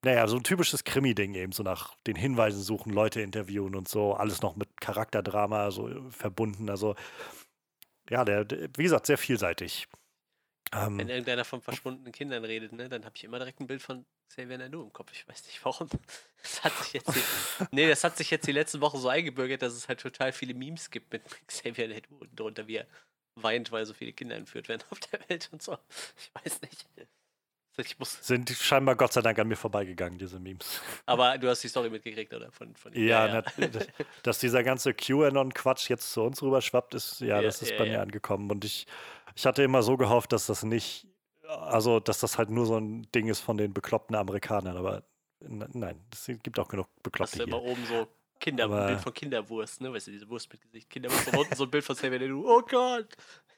[0.03, 4.13] naja, so ein typisches Krimi-Ding eben, so nach den Hinweisen suchen, Leute interviewen und so,
[4.13, 6.69] alles noch mit Charakterdrama so äh, verbunden.
[6.69, 6.95] Also
[8.09, 9.87] ja, der, der wie gesagt, sehr vielseitig.
[10.73, 13.82] Ähm, Wenn irgendeiner von verschwundenen Kindern redet, ne, dann habe ich immer direkt ein Bild
[13.82, 15.12] von Xavier Naidoo im Kopf.
[15.12, 15.89] Ich weiß nicht warum.
[16.41, 17.21] Das hat sich jetzt die,
[17.71, 20.53] nee, das hat sich jetzt die letzten Wochen so eingebürgert, dass es halt total viele
[20.53, 22.88] Memes gibt mit Xavier Naidoo und darunter, wie er
[23.36, 25.77] weint, weil so viele Kinder entführt werden auf der Welt und so.
[26.17, 26.86] Ich weiß nicht.
[27.77, 30.82] Ich muss Sind scheinbar Gott sei Dank an mir vorbeigegangen, diese Memes.
[31.05, 32.51] Aber du hast die Story mitgekriegt, oder?
[32.51, 33.69] Von, von ja, ja, ja.
[34.23, 37.86] dass dieser ganze QAnon-Quatsch jetzt zu uns rüber schwappt, ist, ja, ja das ist bei
[37.86, 38.51] mir angekommen.
[38.51, 38.86] Und ich,
[39.36, 41.08] ich hatte immer so gehofft, dass das nicht
[41.49, 45.03] also, dass das halt nur so ein Ding ist von den bekloppten Amerikanern, aber
[45.39, 48.08] nein, es gibt auch genug Bekloppte Hast du immer oben so
[48.39, 49.91] Kinder, aber, ein Bild von Kinderwurst, ne?
[49.91, 52.43] Weißt du, diese Wurst mit Gesicht, Kinderwurst und unten so ein Bild von Xavier Naidoo.
[52.45, 53.08] Oh Gott!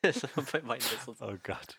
[1.19, 1.77] oh Gott.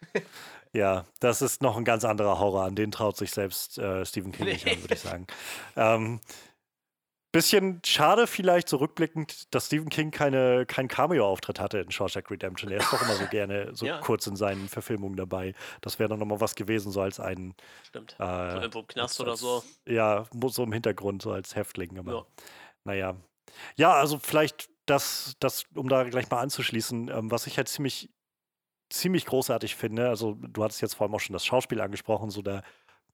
[0.73, 4.33] Ja, das ist noch ein ganz anderer Horror, an den traut sich selbst äh, Stephen
[4.33, 5.27] King nicht an, würde ich sagen.
[5.77, 6.21] Ähm,
[7.33, 12.71] Bisschen schade vielleicht zurückblickend, so dass Stephen King keine, keinen Cameo-Auftritt hatte in Shawshank Redemption.
[12.71, 14.01] Er ist doch immer so gerne so ja.
[14.01, 15.55] kurz in seinen Verfilmungen dabei.
[15.81, 17.55] Das wäre doch nochmal was gewesen, so als ein.
[17.85, 18.17] Stimmt.
[18.19, 19.65] Äh, so irgendwo im Knast als, oder so.
[19.89, 21.99] Ja, so im Hintergrund, so als Häftling.
[21.99, 22.27] Aber ja.
[22.85, 23.17] Naja.
[23.77, 28.11] Ja, also vielleicht das, das, um da gleich mal anzuschließen, ähm, was ich halt ziemlich,
[28.91, 30.09] ziemlich großartig finde.
[30.09, 32.63] Also, du hattest jetzt vor allem auch schon das Schauspiel angesprochen, so da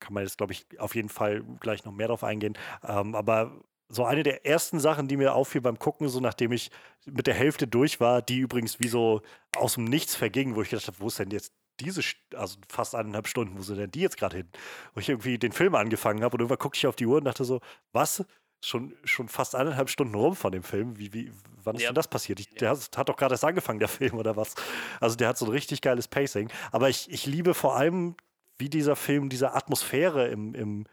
[0.00, 2.56] kann man jetzt, glaube ich, auf jeden Fall gleich noch mehr drauf eingehen.
[2.86, 6.70] Ähm, aber so eine der ersten Sachen, die mir auffiel beim Gucken, so nachdem ich
[7.06, 9.22] mit der Hälfte durch war, die übrigens wie so
[9.56, 12.02] aus dem Nichts verging, wo ich gedacht habe, wo ist denn jetzt diese,
[12.34, 14.48] also fast eineinhalb Stunden, wo sind denn die jetzt gerade hin?
[14.94, 17.24] Wo ich irgendwie den Film angefangen habe und irgendwann guckte ich auf die Uhr und
[17.24, 17.60] dachte so,
[17.92, 18.24] was?
[18.60, 20.98] Schon, schon fast eineinhalb Stunden rum von dem Film.
[20.98, 21.90] Wie, wie, wann ist ja.
[21.90, 22.40] denn das passiert?
[22.40, 24.54] Ich, der hat, hat doch gerade erst angefangen, der Film, oder was?
[25.00, 26.50] Also der hat so ein richtig geiles Pacing.
[26.72, 28.16] Aber ich, ich liebe vor allem,
[28.58, 30.86] wie dieser Film diese Atmosphäre im, im,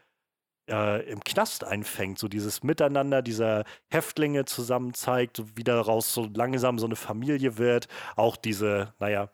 [0.70, 6.78] äh, im Knast einfängt, so dieses Miteinander dieser Häftlinge zusammen zeigt, wie daraus so langsam
[6.78, 7.88] so eine Familie wird.
[8.16, 9.32] Auch diese, naja,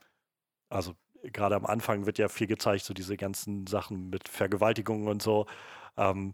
[0.69, 5.21] also gerade am Anfang wird ja viel gezeigt, so diese ganzen Sachen mit Vergewaltigungen und
[5.21, 5.45] so.
[5.97, 6.33] Ähm,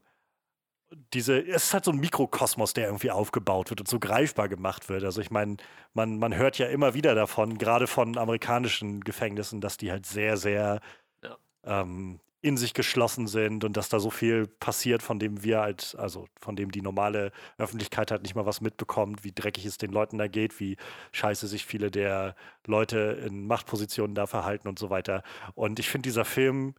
[1.13, 4.89] diese, es ist halt so ein Mikrokosmos, der irgendwie aufgebaut wird und so greifbar gemacht
[4.89, 5.03] wird.
[5.03, 5.57] Also ich meine,
[5.93, 10.37] man, man hört ja immer wieder davon, gerade von amerikanischen Gefängnissen, dass die halt sehr,
[10.37, 10.79] sehr
[11.23, 11.37] ja.
[11.65, 15.95] ähm, in sich geschlossen sind und dass da so viel passiert, von dem wir halt,
[15.97, 19.91] also von dem die normale Öffentlichkeit halt nicht mal was mitbekommt, wie dreckig es den
[19.91, 20.77] Leuten da geht, wie
[21.11, 22.35] scheiße sich viele der
[22.65, 25.23] Leute in Machtpositionen da verhalten und so weiter.
[25.55, 26.75] Und ich finde dieser Film,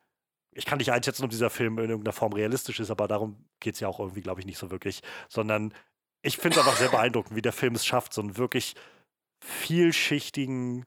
[0.52, 3.74] ich kann nicht einschätzen, ob dieser Film in irgendeiner Form realistisch ist, aber darum geht
[3.74, 5.74] es ja auch irgendwie, glaube ich, nicht so wirklich, sondern
[6.22, 8.74] ich finde es einfach sehr beeindruckend, wie der Film es schafft, so einen wirklich
[9.44, 10.84] vielschichtigen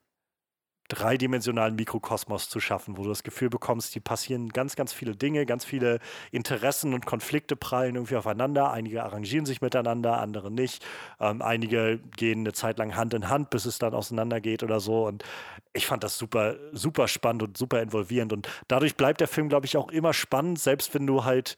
[0.92, 5.46] dreidimensionalen Mikrokosmos zu schaffen, wo du das Gefühl bekommst, hier passieren ganz, ganz viele Dinge,
[5.46, 8.70] ganz viele Interessen und Konflikte prallen irgendwie aufeinander.
[8.70, 10.84] Einige arrangieren sich miteinander, andere nicht.
[11.18, 15.06] Ähm, einige gehen eine Zeit lang Hand in Hand, bis es dann auseinandergeht oder so.
[15.06, 15.24] Und
[15.72, 18.32] ich fand das super, super spannend und super involvierend.
[18.32, 21.56] Und dadurch bleibt der Film, glaube ich, auch immer spannend, selbst wenn du halt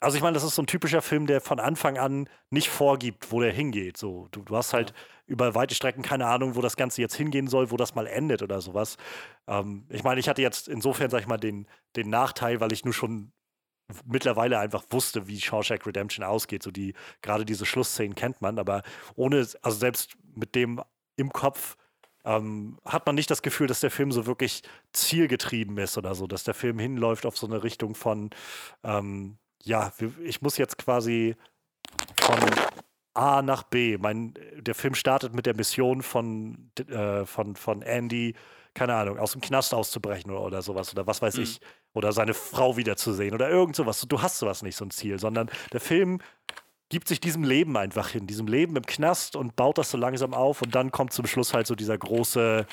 [0.00, 3.30] also ich meine, das ist so ein typischer Film, der von Anfang an nicht vorgibt,
[3.30, 3.98] wo der hingeht.
[3.98, 4.96] So, du, du hast halt ja.
[5.26, 8.42] über weite Strecken keine Ahnung, wo das Ganze jetzt hingehen soll, wo das mal endet
[8.42, 8.96] oder sowas.
[9.46, 12.84] Ähm, ich meine, ich hatte jetzt insofern, sag ich mal, den, den Nachteil, weil ich
[12.84, 13.32] nur schon
[14.06, 16.62] mittlerweile einfach wusste, wie Shawshank Redemption ausgeht.
[16.62, 18.82] So die, gerade diese Schlussszenen kennt man, aber
[19.16, 20.80] ohne, also selbst mit dem
[21.16, 21.76] im Kopf
[22.24, 26.26] ähm, hat man nicht das Gefühl, dass der Film so wirklich zielgetrieben ist oder so,
[26.26, 28.30] dass der Film hinläuft auf so eine Richtung von
[28.84, 29.92] ähm, ja,
[30.24, 31.36] ich muss jetzt quasi
[32.20, 32.38] von
[33.14, 33.98] A nach B.
[33.98, 38.34] Mein, der Film startet mit der Mission von, äh, von, von Andy,
[38.74, 41.42] keine Ahnung, aus dem Knast auszubrechen oder, oder sowas oder was weiß mhm.
[41.42, 41.60] ich.
[41.92, 44.00] Oder seine Frau wiederzusehen oder irgend sowas.
[44.06, 46.20] Du hast sowas nicht, so ein Ziel, sondern der Film
[46.88, 50.34] gibt sich diesem Leben einfach hin, diesem Leben im Knast und baut das so langsam
[50.34, 52.66] auf und dann kommt zum Schluss halt so dieser große,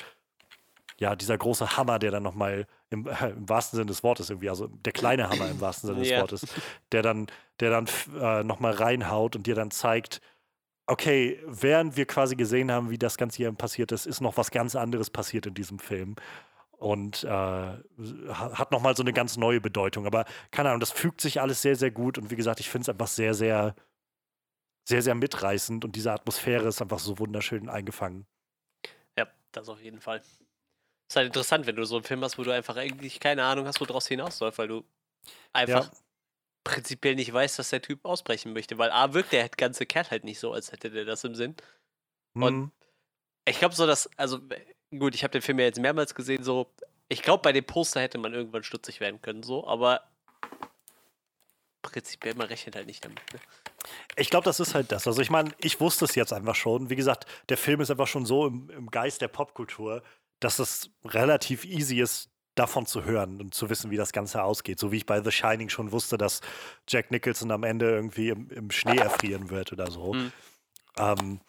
[1.00, 4.50] ja, dieser große Hammer, der dann nochmal im, äh, im, wahrsten Sinne des Wortes irgendwie,
[4.50, 6.20] also der kleine Hammer im wahrsten Sinne des ja.
[6.20, 6.46] Wortes,
[6.92, 7.28] der dann,
[7.60, 7.86] der dann
[8.20, 10.20] äh, nochmal reinhaut und dir dann zeigt,
[10.86, 14.50] okay, während wir quasi gesehen haben, wie das Ganze hier passiert ist, ist noch was
[14.50, 16.16] ganz anderes passiert in diesem Film.
[16.78, 20.06] Und äh, hat nochmal so eine ganz neue Bedeutung.
[20.06, 22.18] Aber keine Ahnung, das fügt sich alles sehr, sehr gut.
[22.18, 23.74] Und wie gesagt, ich finde es einfach sehr, sehr,
[24.84, 25.84] sehr, sehr mitreißend.
[25.84, 28.26] Und diese Atmosphäre ist einfach so wunderschön eingefangen.
[29.18, 30.22] Ja, das auf jeden Fall
[31.08, 33.66] ist halt interessant, wenn du so einen Film hast, wo du einfach eigentlich keine Ahnung
[33.66, 34.84] hast, wo draus hinausläuft, weil du
[35.52, 35.98] einfach ja.
[36.64, 38.76] prinzipiell nicht weißt, dass der Typ ausbrechen möchte.
[38.78, 41.56] Weil A wirkt der ganze Kerl halt nicht so, als hätte der das im Sinn.
[42.34, 42.42] Mhm.
[42.42, 42.72] Und
[43.46, 44.40] ich glaube so, dass, also
[44.96, 46.70] gut, ich habe den Film ja jetzt mehrmals gesehen, so,
[47.08, 50.02] ich glaube, bei dem Poster hätte man irgendwann stutzig werden können, so, aber
[51.80, 53.20] prinzipiell, man rechnet halt nicht damit.
[53.32, 53.40] Ne?
[54.16, 55.06] Ich glaube, das ist halt das.
[55.06, 56.90] Also ich meine, ich wusste es jetzt einfach schon.
[56.90, 60.02] Wie gesagt, der Film ist einfach schon so im, im Geist der Popkultur,
[60.40, 64.78] dass es relativ easy ist, davon zu hören und zu wissen, wie das Ganze ausgeht.
[64.78, 66.40] So wie ich bei The Shining schon wusste, dass
[66.88, 70.14] Jack Nicholson am Ende irgendwie im, im Schnee erfrieren wird oder so.
[70.14, 70.32] Mhm.
[70.98, 71.40] Ähm,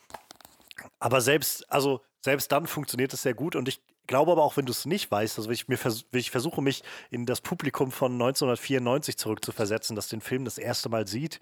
[0.99, 4.65] aber selbst, also selbst dann funktioniert es sehr gut und ich glaube aber auch, wenn
[4.65, 7.91] du es nicht weißt, also wenn ich, mir vers ich versuche, mich in das Publikum
[7.91, 11.39] von 1994 zurückzuversetzen, das den Film das erste Mal sieht,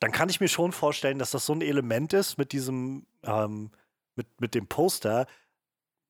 [0.00, 3.70] dann kann ich mir schon vorstellen, dass das so ein Element ist mit diesem, ähm,
[4.16, 5.26] mit, mit dem Poster,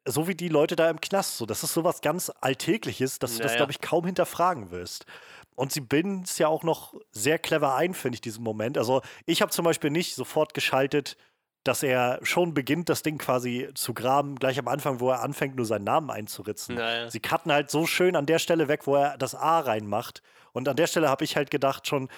[0.04, 1.36] so wie die Leute da im Knast.
[1.36, 5.06] So, das ist sowas ganz Alltägliches, dass du das, glaube ich, kaum hinterfragen wirst.
[5.54, 8.78] Und sie binden es ja auch noch sehr clever ein, finde ich, diesen Moment.
[8.78, 11.16] Also, ich habe zum Beispiel nicht sofort geschaltet,
[11.64, 15.54] dass er schon beginnt, das Ding quasi zu graben, gleich am Anfang, wo er anfängt,
[15.56, 16.74] nur seinen Namen einzuritzen.
[16.74, 17.08] Naja.
[17.10, 20.22] Sie cutten halt so schön an der Stelle weg, wo er das A reinmacht.
[20.52, 22.08] Und an der Stelle habe ich halt gedacht schon,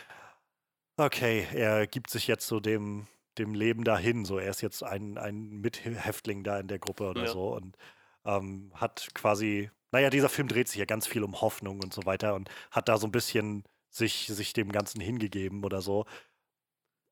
[0.97, 3.07] okay, er gibt sich jetzt so dem,
[3.39, 4.24] dem Leben dahin.
[4.24, 7.32] So, er ist jetzt ein, ein Mithäftling da in der Gruppe oder ja.
[7.32, 7.76] so und
[8.24, 12.05] ähm, hat quasi, naja, dieser Film dreht sich ja ganz viel um Hoffnung und so
[12.07, 16.05] weiter und hat da so ein bisschen sich, sich dem Ganzen hingegeben oder so.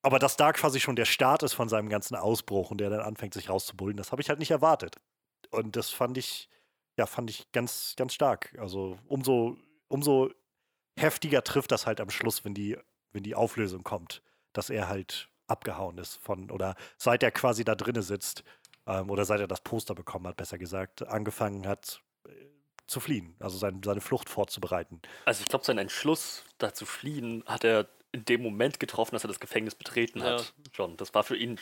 [0.03, 3.01] Aber dass da quasi schon der Start ist von seinem ganzen Ausbruch und der dann
[3.01, 4.97] anfängt, sich rauszubullen, das habe ich halt nicht erwartet.
[5.51, 6.49] Und das fand ich,
[6.97, 8.57] ja, fand ich ganz, ganz stark.
[8.59, 9.57] Also umso,
[9.87, 10.31] umso
[10.99, 12.77] heftiger trifft das halt am Schluss, wenn die,
[13.13, 17.75] wenn die Auflösung kommt, dass er halt abgehauen ist von, oder seit er quasi da
[17.75, 18.43] drinne sitzt,
[18.87, 22.31] ähm, oder seit er das Poster bekommen hat, besser gesagt, angefangen hat äh,
[22.87, 25.01] zu fliehen, also sein, seine Flucht vorzubereiten.
[25.25, 29.25] Also ich glaube, sein Entschluss, da zu fliehen, hat er in dem Moment getroffen, dass
[29.25, 30.33] er das Gefängnis betreten ja.
[30.33, 30.53] hat.
[30.73, 30.97] Schon.
[30.99, 31.59] Das war für ihn.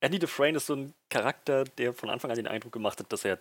[0.00, 3.24] Andy Dufresne ist so ein Charakter, der von Anfang an den Eindruck gemacht hat, dass
[3.24, 3.38] er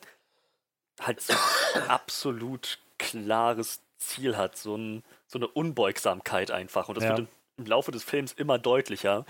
[1.02, 6.88] halt so ein absolut klares Ziel hat, so, ein, so eine Unbeugsamkeit einfach.
[6.88, 7.10] Und das ja.
[7.10, 7.28] wird im,
[7.58, 9.26] im Laufe des Films immer deutlicher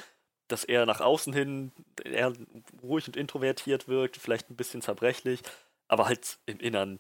[0.47, 1.71] dass er nach außen hin
[2.03, 2.33] eher
[2.81, 5.41] ruhig und introvertiert wirkt, vielleicht ein bisschen zerbrechlich,
[5.87, 6.99] aber halt im Innern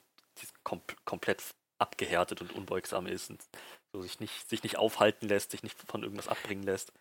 [0.63, 1.43] kom komplett
[1.77, 3.43] abgehärtet und unbeugsam ist und
[3.91, 6.93] so sich nicht, sich nicht aufhalten lässt, sich nicht von irgendwas abbringen lässt.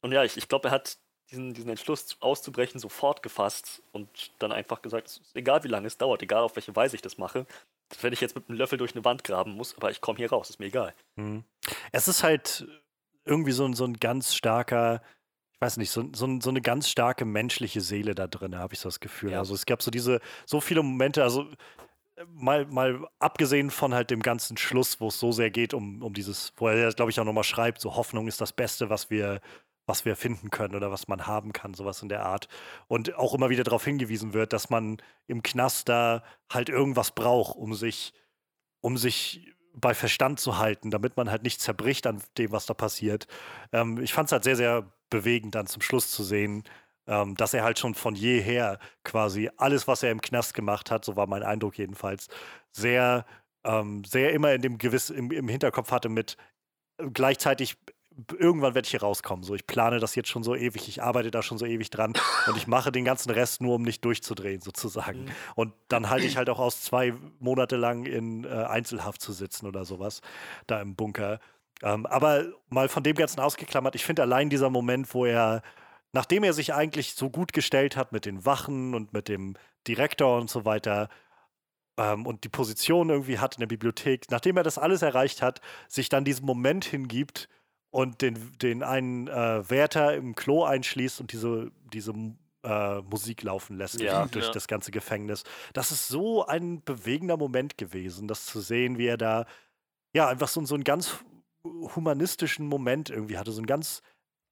[0.00, 0.98] Und ja, ich, ich glaube, er hat
[1.30, 4.08] diesen, diesen Entschluss auszubrechen sofort gefasst und
[4.38, 7.46] dann einfach gesagt, egal wie lange es dauert, egal auf welche Weise ich das mache,
[8.00, 10.30] wenn ich jetzt mit einem Löffel durch eine Wand graben muss, aber ich komme hier
[10.30, 10.94] raus, ist mir egal.
[11.16, 11.44] Mhm.
[11.92, 12.66] Es ist halt
[13.24, 15.02] irgendwie so, so ein ganz starker
[15.58, 18.80] ich weiß nicht, so, so, so eine ganz starke menschliche Seele da drin, habe ich
[18.80, 19.32] so das Gefühl.
[19.32, 19.40] Ja.
[19.40, 21.48] Also es gab so diese, so viele Momente, also
[22.28, 26.14] mal, mal abgesehen von halt dem ganzen Schluss, wo es so sehr geht um, um
[26.14, 29.40] dieses, wo er, glaube ich, auch nochmal schreibt, so Hoffnung ist das Beste, was wir,
[29.84, 32.46] was wir finden können oder was man haben kann, sowas in der Art.
[32.86, 37.56] Und auch immer wieder darauf hingewiesen wird, dass man im Knast da halt irgendwas braucht,
[37.56, 38.12] um sich,
[38.80, 42.74] um sich bei Verstand zu halten, damit man halt nicht zerbricht an dem, was da
[42.74, 43.26] passiert.
[43.72, 46.64] Ähm, ich fand es halt sehr, sehr bewegend, dann zum Schluss zu sehen,
[47.06, 51.04] ähm, dass er halt schon von jeher quasi alles, was er im Knast gemacht hat,
[51.04, 52.28] so war mein Eindruck jedenfalls,
[52.70, 53.24] sehr,
[53.64, 56.36] ähm, sehr immer in dem gewiss im, im Hinterkopf hatte mit
[56.98, 57.76] äh, gleichzeitig
[58.38, 59.44] irgendwann werde ich hier rauskommen.
[59.44, 62.14] So, ich plane das jetzt schon so ewig, ich arbeite da schon so ewig dran
[62.46, 65.24] und ich mache den ganzen Rest nur, um nicht durchzudrehen, sozusagen.
[65.24, 65.30] Mhm.
[65.54, 69.66] Und dann halte ich halt auch aus, zwei Monate lang in äh, Einzelhaft zu sitzen
[69.66, 70.20] oder sowas,
[70.66, 71.38] da im Bunker.
[71.82, 75.62] Ähm, aber mal von dem Ganzen ausgeklammert, ich finde allein dieser Moment, wo er,
[76.12, 79.54] nachdem er sich eigentlich so gut gestellt hat mit den Wachen und mit dem
[79.86, 81.08] Direktor und so weiter,
[81.96, 85.60] ähm, und die Position irgendwie hat in der Bibliothek, nachdem er das alles erreicht hat,
[85.88, 87.48] sich dann diesen Moment hingibt,
[87.90, 92.12] und den, den einen äh, Wärter im Klo einschließt und diese, diese
[92.62, 94.52] äh, Musik laufen lässt ja, durch, ja.
[94.52, 95.44] das ganze Gefängnis.
[95.72, 99.46] Das ist so ein bewegender Moment gewesen, das zu sehen, wie er da
[100.12, 101.24] ja einfach so, so einen ganz
[101.94, 104.02] humanistischen Moment irgendwie hatte, so einen ganz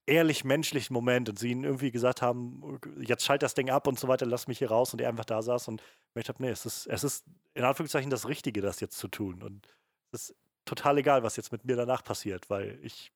[0.07, 3.99] ehrlich menschlichen Moment und sie ihn irgendwie gesagt haben, jetzt schalt das Ding ab und
[3.99, 5.83] so weiter, lass mich hier raus und er einfach da saß und
[6.14, 9.43] ich habe, nee, es ist, es ist in Anführungszeichen das Richtige, das jetzt zu tun
[9.43, 9.67] und
[10.12, 13.12] es ist total egal, was jetzt mit mir danach passiert, weil ich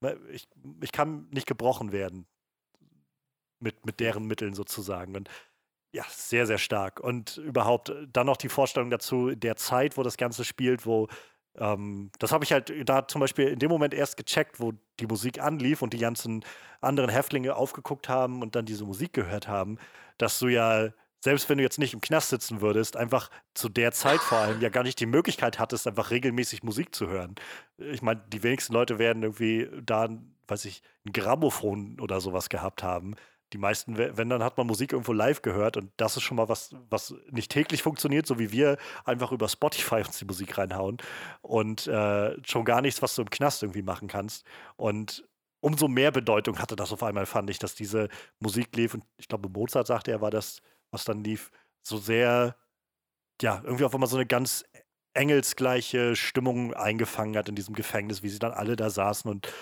[0.00, 0.48] Ne, ich,
[0.80, 2.26] ich kann nicht gebrochen werden
[3.60, 5.16] mit, mit deren Mitteln sozusagen.
[5.16, 5.28] Und
[5.92, 7.00] ja, sehr, sehr stark.
[7.00, 11.08] Und überhaupt dann noch die Vorstellung dazu, der Zeit, wo das Ganze spielt, wo
[11.58, 15.06] ähm, das habe ich halt da zum Beispiel in dem Moment erst gecheckt, wo die
[15.06, 16.44] Musik anlief und die ganzen
[16.80, 19.78] anderen Häftlinge aufgeguckt haben und dann diese Musik gehört haben,
[20.18, 20.90] dass du ja
[21.20, 24.60] selbst wenn du jetzt nicht im Knast sitzen würdest, einfach zu der Zeit vor allem
[24.60, 27.34] ja gar nicht die Möglichkeit hattest, einfach regelmäßig Musik zu hören.
[27.76, 30.08] Ich meine, die wenigsten Leute werden irgendwie da,
[30.46, 33.16] weiß ich, ein Grammophon oder sowas gehabt haben.
[33.52, 36.48] Die meisten, wenn, dann hat man Musik irgendwo live gehört und das ist schon mal
[36.48, 40.98] was, was nicht täglich funktioniert, so wie wir einfach über Spotify uns die Musik reinhauen
[41.40, 44.44] und äh, schon gar nichts, was du im Knast irgendwie machen kannst.
[44.76, 45.26] Und
[45.60, 48.94] umso mehr Bedeutung hatte das auf einmal, fand ich, dass diese Musik lief.
[48.94, 51.50] Und ich glaube, Mozart sagte, er war das was dann lief,
[51.82, 52.56] so sehr,
[53.40, 54.64] ja, irgendwie auf einmal so eine ganz
[55.14, 59.52] engelsgleiche Stimmung eingefangen hat in diesem Gefängnis, wie sie dann alle da saßen und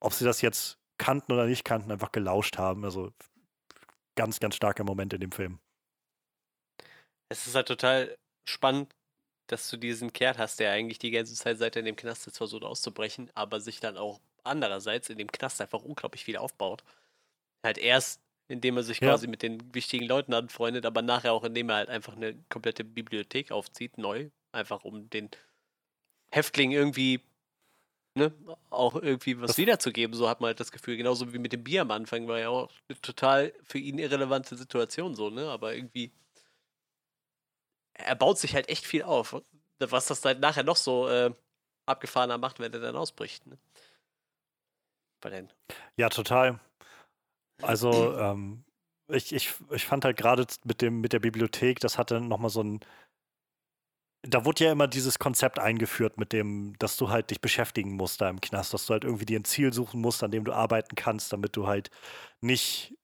[0.00, 2.84] ob sie das jetzt kannten oder nicht kannten, einfach gelauscht haben.
[2.84, 3.12] Also
[4.16, 5.58] ganz, ganz starker Moment in dem Film.
[7.28, 8.94] Es ist halt total spannend,
[9.46, 12.26] dass du diesen Kehrt hast, der eigentlich die ganze Zeit, seit er in dem Knast
[12.26, 16.82] jetzt versucht auszubrechen, aber sich dann auch andererseits in dem Knast einfach unglaublich viel aufbaut.
[17.62, 19.08] Halt erst indem er sich ja.
[19.08, 22.82] quasi mit den wichtigen Leuten anfreundet, aber nachher auch, indem er halt einfach eine komplette
[22.82, 25.30] Bibliothek aufzieht, neu, einfach um den
[26.32, 27.20] Häftlingen irgendwie,
[28.18, 28.32] ne,
[28.70, 31.64] auch irgendwie was das wiederzugeben, so hat man halt das Gefühl, genauso wie mit dem
[31.64, 35.74] Bier am Anfang, war ja auch eine total für ihn irrelevante Situation so, ne, aber
[35.74, 36.12] irgendwie
[37.94, 39.36] er baut sich halt echt viel auf,
[39.78, 41.32] was das dann nachher noch so äh,
[41.86, 43.58] abgefahrener macht, wenn er dann ausbricht, ne.
[45.96, 46.60] Ja, total.
[47.62, 48.64] Also, ähm,
[49.08, 52.80] ich, ich, ich fand halt gerade mit, mit der Bibliothek, das hatte nochmal so ein.
[54.22, 58.20] Da wurde ja immer dieses Konzept eingeführt, mit dem, dass du halt dich beschäftigen musst
[58.20, 60.52] da im Knast, dass du halt irgendwie dir ein Ziel suchen musst, an dem du
[60.52, 61.90] arbeiten kannst, damit du halt
[62.40, 62.96] nicht,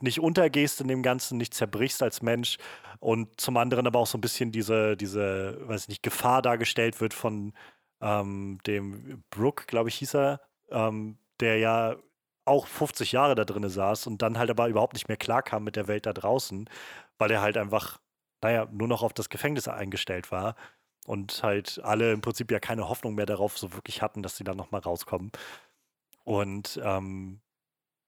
[0.00, 2.58] nicht untergehst in dem Ganzen, nicht zerbrichst als Mensch
[3.00, 7.00] und zum anderen aber auch so ein bisschen diese, diese, weiß ich nicht, Gefahr dargestellt
[7.00, 7.54] wird von
[8.00, 11.96] ähm, dem Brooke, glaube ich, hieß er, ähm, der ja
[12.44, 15.76] auch 50 Jahre da drin saß und dann halt aber überhaupt nicht mehr klarkam mit
[15.76, 16.68] der Welt da draußen,
[17.18, 17.98] weil er halt einfach,
[18.42, 20.56] naja, nur noch auf das Gefängnis eingestellt war
[21.06, 24.44] und halt alle im Prinzip ja keine Hoffnung mehr darauf so wirklich hatten, dass sie
[24.44, 25.30] dann nochmal rauskommen.
[26.24, 27.40] Und ähm,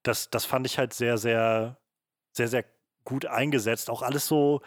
[0.02, 1.78] das, das fand ich halt sehr, sehr,
[2.32, 2.64] sehr, sehr
[3.04, 3.90] gut eingesetzt.
[3.90, 4.60] Auch alles so,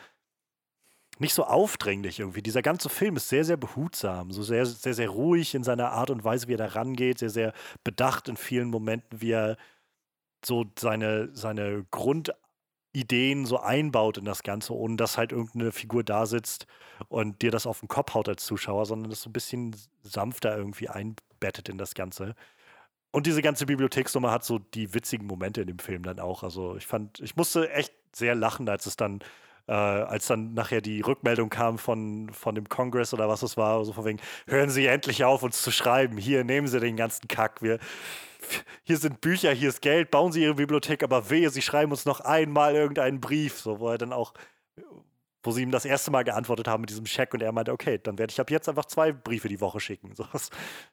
[1.19, 2.41] nicht so aufdringlich irgendwie.
[2.41, 6.09] Dieser ganze Film ist sehr, sehr behutsam, so sehr, sehr, sehr ruhig in seiner Art
[6.09, 7.53] und Weise, wie er da rangeht, sehr, sehr
[7.83, 9.57] bedacht in vielen Momenten, wie er
[10.43, 11.85] so seine, seine
[12.93, 16.67] Grundideen so einbaut in das Ganze, ohne dass halt irgendeine Figur da sitzt
[17.07, 20.55] und dir das auf den Kopf haut als Zuschauer, sondern das so ein bisschen sanfter
[20.57, 22.35] irgendwie einbettet in das Ganze.
[23.11, 26.43] Und diese ganze Bibliotheksnummer hat so die witzigen Momente in dem Film dann auch.
[26.43, 29.19] Also ich fand, ich musste echt sehr lachen, als es dann
[29.67, 33.83] äh, als dann nachher die Rückmeldung kam von, von dem Kongress oder was es war,
[33.85, 36.17] so von wegen, hören Sie endlich auf, uns zu schreiben.
[36.17, 37.61] Hier, nehmen Sie den ganzen Kack.
[37.61, 37.79] Wir,
[38.83, 42.05] hier sind Bücher, hier ist Geld, bauen Sie Ihre Bibliothek, aber wehe, Sie schreiben uns
[42.05, 44.33] noch einmal irgendeinen Brief, so, wo er dann auch,
[45.43, 47.97] wo sie ihm das erste Mal geantwortet haben mit diesem Scheck und er meinte, okay,
[47.97, 50.13] dann werde ich ab jetzt einfach zwei Briefe die Woche schicken.
[50.15, 50.49] So, das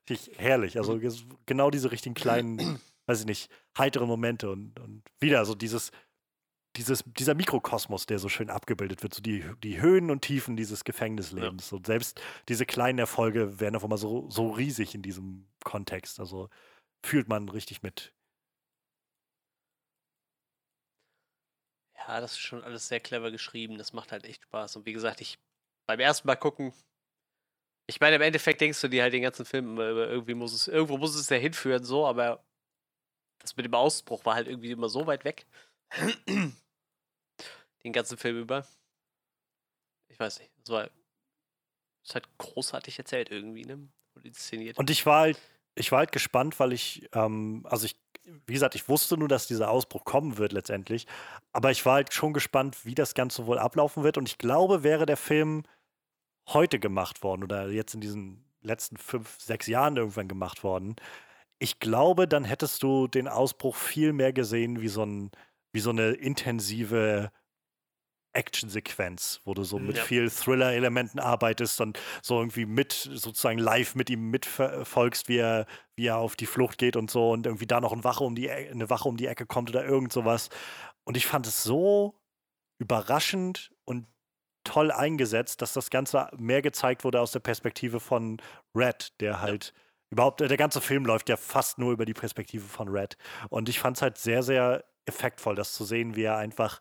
[0.08, 0.78] ich herrlich.
[0.78, 0.98] Also
[1.44, 5.90] genau diese richtigen kleinen weiß ich nicht, heitere Momente und, und wieder so dieses,
[6.76, 10.84] dieses, dieser Mikrokosmos, der so schön abgebildet wird, so die, die Höhen und Tiefen dieses
[10.84, 11.70] Gefängnislebens.
[11.70, 11.76] Ja.
[11.76, 16.20] Und selbst diese kleinen Erfolge werden auf einmal so, so riesig in diesem Kontext.
[16.20, 16.48] Also
[17.04, 18.12] fühlt man richtig mit.
[21.96, 23.76] Ja, das ist schon alles sehr clever geschrieben.
[23.76, 24.76] Das macht halt echt Spaß.
[24.76, 25.38] Und wie gesagt, ich
[25.86, 26.72] beim ersten Mal gucken,
[27.86, 30.98] ich meine, im Endeffekt denkst du dir halt den ganzen Film, irgendwie muss es, irgendwo
[30.98, 32.44] muss es ja hinführen, so, aber
[33.38, 35.46] das mit dem Ausbruch war halt irgendwie immer so weit weg.
[37.84, 38.66] Den ganzen Film über.
[40.08, 40.50] Ich weiß nicht.
[40.62, 40.88] Es war
[42.04, 43.88] ist halt großartig erzählt irgendwie, ne?
[44.14, 44.78] Und inszeniert.
[44.78, 45.40] Und ich war halt,
[45.74, 47.96] ich war halt gespannt, weil ich, ähm, also ich
[48.46, 51.06] wie gesagt, ich wusste nur, dass dieser Ausbruch kommen wird letztendlich.
[51.52, 54.18] Aber ich war halt schon gespannt, wie das Ganze wohl ablaufen wird.
[54.18, 55.64] Und ich glaube, wäre der Film
[56.48, 60.96] heute gemacht worden oder jetzt in diesen letzten fünf, sechs Jahren irgendwann gemacht worden,
[61.58, 65.30] ich glaube, dann hättest du den Ausbruch viel mehr gesehen wie so, ein,
[65.78, 67.30] wie so eine intensive
[68.32, 70.02] Actionsequenz, wo du so mit ja.
[70.02, 76.06] viel Thriller-Elementen arbeitest und so irgendwie mit, sozusagen live mit ihm mitverfolgst, wie er, wie
[76.06, 78.46] er auf die Flucht geht und so und irgendwie da noch eine Wache um die,
[78.46, 80.48] e eine Wache um die Ecke kommt oder irgend sowas.
[81.04, 82.20] Und ich fand es so
[82.80, 84.08] überraschend und
[84.64, 88.42] toll eingesetzt, dass das Ganze mehr gezeigt wurde aus der Perspektive von
[88.74, 89.82] Red, der halt ja.
[90.10, 93.16] überhaupt, der ganze Film läuft ja fast nur über die Perspektive von Red.
[93.48, 96.80] Und ich fand es halt sehr, sehr effektvoll, das zu sehen, wie er einfach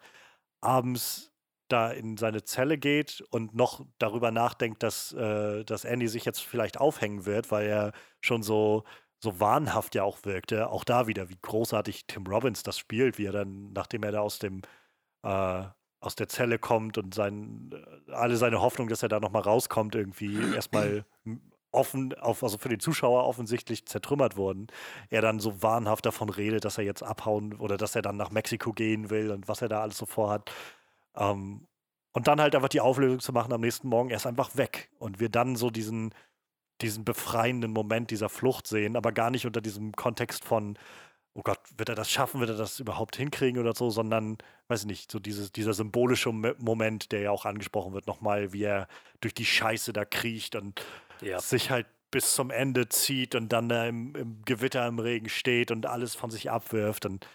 [0.62, 1.32] abends
[1.70, 6.42] da in seine Zelle geht und noch darüber nachdenkt, dass, äh, dass Andy sich jetzt
[6.42, 8.84] vielleicht aufhängen wird, weil er schon so,
[9.20, 10.70] so wahnhaft ja auch wirkte.
[10.70, 14.22] Auch da wieder, wie großartig Tim Robbins das spielt, wie er dann, nachdem er da
[14.22, 14.62] aus dem
[15.24, 15.66] äh,
[16.00, 17.72] aus der Zelle kommt und sein,
[18.08, 21.06] äh, alle seine Hoffnung, dass er da nochmal rauskommt, irgendwie erstmal
[21.78, 24.68] offen, auf, also für den Zuschauer offensichtlich zertrümmert wurden,
[25.10, 28.32] er dann so wahnhaft davon redet, dass er jetzt abhauen oder dass er dann nach
[28.32, 30.52] Mexiko gehen will und was er da alles so vorhat.
[31.16, 31.68] Ähm,
[32.14, 34.90] und dann halt einfach die Auflösung zu machen am nächsten Morgen, er ist einfach weg.
[35.00, 36.14] Und wir dann so diesen,
[36.82, 40.78] diesen befreienden Moment dieser Flucht sehen, aber gar nicht unter diesem Kontext von,
[41.38, 44.82] oh Gott, wird er das schaffen, wird er das überhaupt hinkriegen oder so, sondern, weiß
[44.82, 48.88] ich nicht, so dieses, dieser symbolische Moment, der ja auch angesprochen wird, nochmal, wie er
[49.22, 50.84] durch die Scheiße da kriecht und
[51.22, 51.40] ja.
[51.40, 55.72] sich halt bis zum Ende zieht und dann da im, im Gewitter im Regen steht
[55.72, 57.06] und alles von sich abwirft.
[57.06, 57.28] Und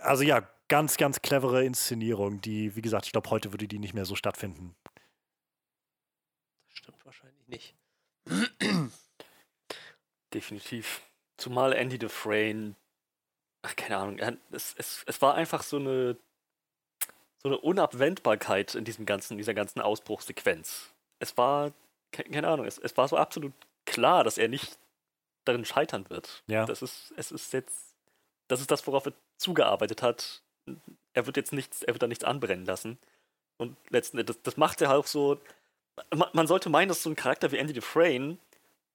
[0.00, 3.94] also ja, ganz, ganz clevere Inszenierung, die, wie gesagt, ich glaube, heute würde die nicht
[3.94, 4.74] mehr so stattfinden.
[6.68, 7.74] Das stimmt wahrscheinlich nicht.
[10.34, 11.02] Definitiv.
[11.36, 12.74] Zumal Andy Dufresne,
[13.62, 16.16] ach, keine Ahnung, es, es, es war einfach so eine,
[17.38, 20.92] so eine Unabwendbarkeit in diesem ganzen, dieser ganzen Ausbruchsequenz.
[21.18, 21.72] Es war,
[22.12, 23.52] keine Ahnung, es, es war so absolut
[23.86, 24.78] klar, dass er nicht
[25.44, 26.42] darin scheitern wird.
[26.46, 26.66] Ja.
[26.66, 27.96] Das ist, es ist jetzt,
[28.48, 30.42] das ist das, worauf er zugearbeitet hat
[31.14, 32.98] er wird jetzt nichts, er wird da nichts anbrennen lassen.
[33.58, 35.38] Und letzten Endes, das, das macht er auch so.
[36.14, 38.38] Man, man, sollte meinen, dass so ein Charakter wie Andy Dufresne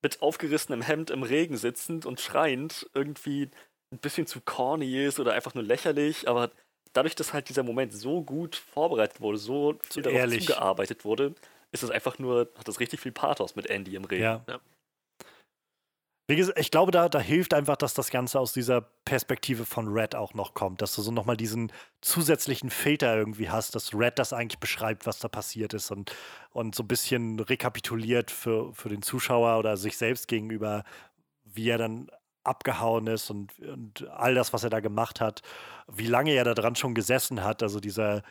[0.01, 3.49] mit aufgerissenem Hemd im Regen sitzend und schreiend irgendwie
[3.91, 6.51] ein bisschen zu corny ist oder einfach nur lächerlich, aber
[6.93, 10.45] dadurch, dass halt dieser Moment so gut vorbereitet wurde, so zu darauf ehrlich.
[10.45, 11.33] zugearbeitet wurde,
[11.71, 14.23] ist es einfach nur, hat das richtig viel Pathos mit Andy im Regen.
[14.23, 14.45] Ja.
[14.47, 14.59] ja.
[16.29, 19.87] Wie gesagt, ich glaube, da, da hilft einfach, dass das Ganze aus dieser Perspektive von
[19.87, 24.19] Red auch noch kommt, dass du so nochmal diesen zusätzlichen Filter irgendwie hast, dass Red
[24.19, 26.13] das eigentlich beschreibt, was da passiert ist und,
[26.51, 30.83] und so ein bisschen rekapituliert für, für den Zuschauer oder sich selbst gegenüber,
[31.45, 32.09] wie er dann
[32.43, 35.41] abgehauen ist und, und all das, was er da gemacht hat,
[35.87, 37.63] wie lange er da dran schon gesessen hat.
[37.63, 38.21] Also dieser,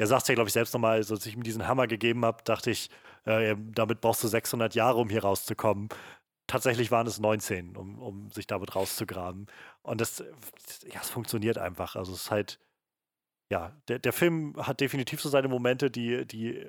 [0.00, 2.42] er sagt es ja, glaube ich, selbst nochmal, als ich ihm diesen Hammer gegeben habe,
[2.44, 2.90] dachte ich,
[3.24, 5.88] äh, damit brauchst du 600 Jahre, um hier rauszukommen
[6.50, 9.46] tatsächlich waren es 19, um, um sich damit rauszugraben.
[9.82, 10.18] Und das,
[10.92, 11.94] ja, es funktioniert einfach.
[11.94, 12.58] Also es ist halt,
[13.52, 16.66] ja, der, der Film hat definitiv so seine Momente, die, die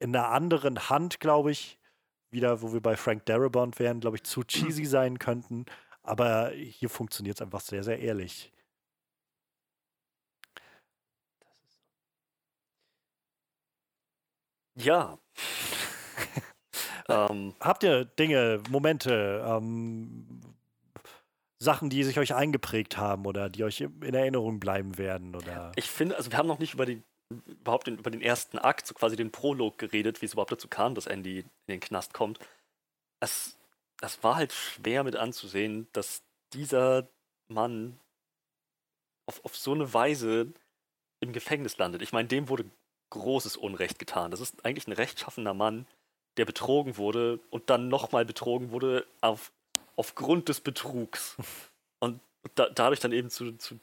[0.00, 1.78] in einer anderen Hand, glaube ich,
[2.30, 5.64] wieder, wo wir bei Frank Darabont wären, glaube ich, zu cheesy sein könnten.
[6.02, 8.52] Aber hier funktioniert es einfach sehr, sehr ehrlich.
[14.78, 15.18] Ja.
[17.10, 20.42] Ähm, Habt ihr Dinge, Momente, ähm,
[21.58, 25.34] Sachen, die sich euch eingeprägt haben oder die euch in Erinnerung bleiben werden?
[25.34, 25.72] Oder?
[25.76, 27.02] Ich finde, also wir haben noch nicht über den,
[27.46, 30.68] überhaupt den, über den ersten Akt, so quasi den Prolog geredet, wie es überhaupt dazu
[30.68, 32.38] kam, dass Andy in den Knast kommt.
[33.20, 33.56] Es,
[34.02, 36.22] es war halt schwer mit anzusehen, dass
[36.52, 37.08] dieser
[37.48, 37.98] Mann
[39.26, 40.52] auf, auf so eine Weise
[41.20, 42.02] im Gefängnis landet.
[42.02, 42.66] Ich meine, dem wurde
[43.10, 44.30] großes Unrecht getan.
[44.30, 45.86] Das ist eigentlich ein rechtschaffener Mann,
[46.36, 49.50] der betrogen wurde und dann nochmal betrogen wurde auf,
[49.96, 51.36] aufgrund des Betrugs.
[52.00, 52.20] Und
[52.54, 53.80] da, dadurch dann eben zu, zu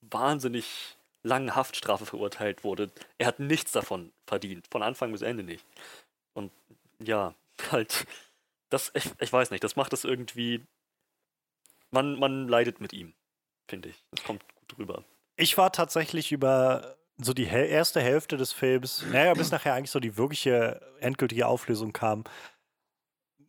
[0.00, 2.90] wahnsinnig langen Haftstrafe verurteilt wurde.
[3.18, 5.64] Er hat nichts davon verdient, von Anfang bis Ende nicht.
[6.34, 6.50] Und
[6.98, 7.34] ja,
[7.72, 8.06] halt,
[8.70, 10.60] das, ich, ich weiß nicht, das macht es irgendwie,
[11.90, 13.14] man, man leidet mit ihm,
[13.68, 14.04] finde ich.
[14.10, 15.04] Das kommt gut rüber.
[15.36, 20.00] Ich war tatsächlich über so die erste Hälfte des Films, naja, bis nachher eigentlich so
[20.00, 22.24] die wirkliche endgültige Auflösung kam,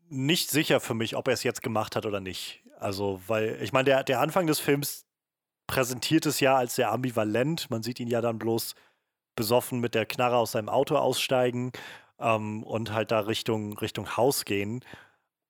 [0.07, 2.63] nicht sicher für mich, ob er es jetzt gemacht hat oder nicht.
[2.79, 5.05] Also, weil, ich meine, der, der Anfang des Films
[5.67, 7.69] präsentiert es ja als sehr ambivalent.
[7.71, 8.75] Man sieht ihn ja dann bloß
[9.35, 11.71] besoffen mit der Knarre aus seinem Auto aussteigen
[12.19, 14.83] ähm, und halt da Richtung, Richtung Haus gehen.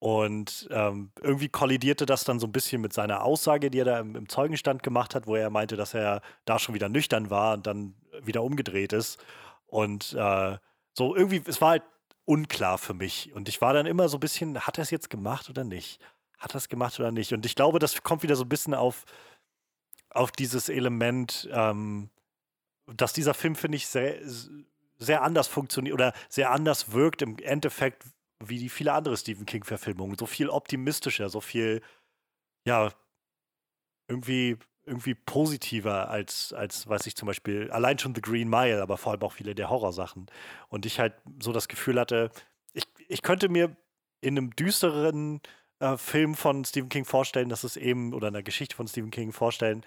[0.06, 3.99] Und ähm, irgendwie kollidierte das dann so ein bisschen mit seiner Aussage, die er da
[3.99, 7.56] im, im, Zeugenstand gemacht hat, wo er meinte, dass er da schon wieder nüchtern war
[7.56, 9.18] und dann wieder umgedreht ist.
[9.66, 10.60] Und äh,
[10.93, 11.84] so irgendwie, es war halt
[12.26, 13.34] unklar für mich.
[13.34, 15.99] Und ich war dann immer so ein bisschen, hat er es jetzt gemacht oder nicht?
[16.38, 17.34] Hat er es gemacht oder nicht?
[17.34, 19.06] Und ich glaube, das kommt wieder so ein bisschen auf,
[20.12, 22.12] auf dieses Element, ähm,
[22.86, 24.20] dass dieser Film, finde ich, sehr,
[24.99, 28.03] sehr anders funktioniert oder sehr anders wirkt im Endeffekt
[28.43, 30.17] wie die viele andere Stephen King-Verfilmungen.
[30.17, 31.81] So viel optimistischer, so viel,
[32.65, 32.91] ja,
[34.07, 38.97] irgendwie, irgendwie positiver als, als, weiß ich zum Beispiel, allein schon The Green Mile, aber
[38.97, 40.27] vor allem auch viele der Horrorsachen.
[40.69, 42.31] Und ich halt so das Gefühl hatte,
[42.73, 43.75] ich, ich könnte mir
[44.21, 45.41] in einem düsteren
[45.79, 49.31] äh, Film von Stephen King vorstellen, dass es eben, oder einer Geschichte von Stephen King
[49.31, 49.86] vorstellen,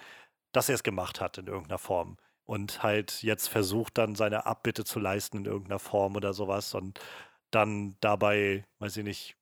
[0.52, 2.16] dass er es gemacht hat in irgendeiner Form
[2.48, 6.98] und halt jetzt versucht dann seine Abbitte zu leisten in irgendeiner Form oder sowas und
[7.50, 9.36] dann dabei, weiß ich nicht,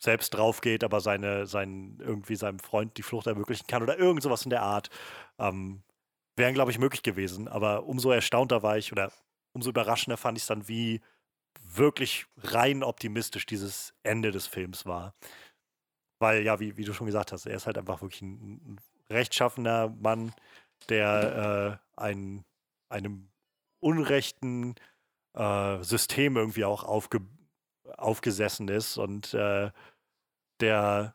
[0.00, 4.22] selbst drauf geht, aber seine, sein, irgendwie seinem Freund die Flucht ermöglichen kann oder irgend
[4.22, 4.90] sowas in der Art,
[5.38, 5.82] ähm,
[6.36, 7.48] wären, glaube ich, möglich gewesen.
[7.48, 9.10] Aber umso erstaunter war ich oder
[9.52, 11.00] umso überraschender fand ich es dann, wie
[11.62, 15.14] wirklich rein optimistisch dieses Ende des Films war.
[16.18, 18.80] Weil, ja, wie, wie du schon gesagt hast, er ist halt einfach wirklich ein, ein
[19.10, 20.32] rechtschaffener Mann,
[20.88, 22.44] der äh, ein,
[22.88, 23.30] einem
[23.80, 24.74] unrechten
[25.36, 27.20] äh, System irgendwie auch aufge
[27.96, 29.70] aufgesessen ist und äh,
[30.60, 31.14] der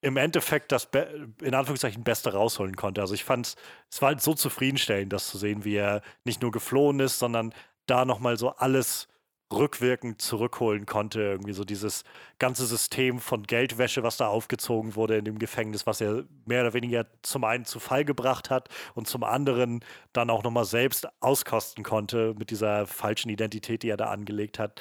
[0.00, 3.00] im Endeffekt das Be in Anführungszeichen Beste rausholen konnte.
[3.00, 3.56] Also ich fand
[3.90, 7.54] es war halt so zufriedenstellend, das zu sehen, wie er nicht nur geflohen ist, sondern
[7.86, 9.08] da nochmal so alles
[9.52, 11.20] rückwirkend zurückholen konnte.
[11.20, 12.04] Irgendwie so dieses
[12.38, 16.74] ganze System von Geldwäsche, was da aufgezogen wurde in dem Gefängnis, was er mehr oder
[16.74, 21.84] weniger zum einen zu Fall gebracht hat und zum anderen dann auch nochmal selbst auskosten
[21.84, 24.80] konnte mit dieser falschen Identität, die er da angelegt hat.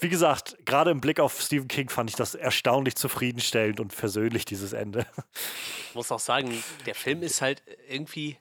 [0.00, 4.44] Wie gesagt, gerade im Blick auf Stephen King fand ich das erstaunlich zufriedenstellend und versöhnlich,
[4.44, 5.06] dieses Ende.
[5.88, 8.36] Ich muss auch sagen, der Film ist halt irgendwie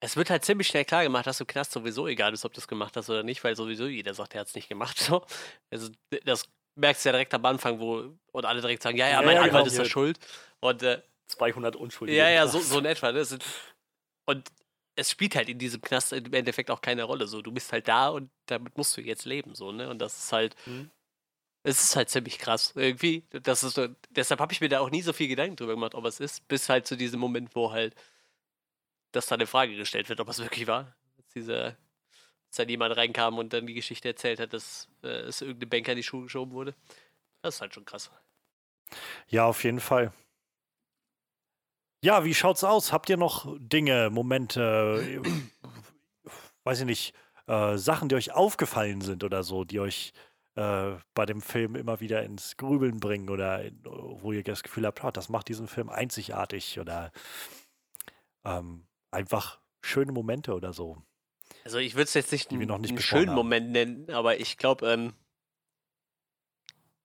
[0.00, 2.60] es wird halt ziemlich schnell klar gemacht, dass du Knast sowieso egal ist, ob du
[2.60, 4.98] es gemacht hast oder nicht, weil sowieso jeder sagt, er hat es nicht gemacht.
[5.06, 5.24] So.
[5.70, 5.90] Also,
[6.24, 6.44] das
[6.74, 9.42] merkst du ja direkt am Anfang, wo und alle direkt sagen, ja, ja, mein ja,
[9.42, 9.66] Anwalt genau.
[9.66, 10.18] ist ja schuld.
[10.60, 12.18] Und äh, 200 Unschuldige.
[12.18, 13.12] Ja, ja, so, so in etwa.
[13.12, 13.24] Ne?
[14.26, 14.48] Und
[14.96, 17.26] es spielt halt in diesem Knast im Endeffekt auch keine Rolle.
[17.26, 19.54] So, du bist halt da und damit musst du jetzt leben.
[19.54, 19.88] So, ne?
[19.88, 20.54] Und das ist halt.
[20.66, 20.90] Mhm.
[21.62, 22.72] Es ist halt ziemlich krass.
[22.76, 23.24] Irgendwie.
[23.30, 23.80] Das ist
[24.10, 26.46] deshalb habe ich mir da auch nie so viel Gedanken drüber gemacht, ob es ist,
[26.46, 27.94] bis halt zu diesem Moment, wo halt
[29.16, 30.94] dass da eine Frage gestellt wird, ob es wirklich war.
[31.16, 31.76] Als, diese,
[32.46, 35.92] als dann jemand reinkam und dann die Geschichte erzählt hat, dass äh, es irgendeine Banker
[35.92, 36.74] in die Schuhe geschoben wurde.
[37.42, 38.10] Das ist halt schon krass.
[39.28, 40.12] Ja, auf jeden Fall.
[42.02, 42.92] Ja, wie schaut's aus?
[42.92, 45.22] Habt ihr noch Dinge, Momente,
[46.64, 47.14] weiß ich nicht,
[47.46, 50.12] äh, Sachen, die euch aufgefallen sind oder so, die euch
[50.56, 55.02] äh, bei dem Film immer wieder ins Grübeln bringen oder wo ihr das Gefühl habt,
[55.02, 57.12] oh, das macht diesen Film einzigartig oder
[58.44, 61.02] ähm, einfach schöne Momente oder so.
[61.64, 63.36] Also ich würde es jetzt nicht, einen, nicht einen schönen haben.
[63.36, 65.14] Moment nennen, aber ich glaube, ähm,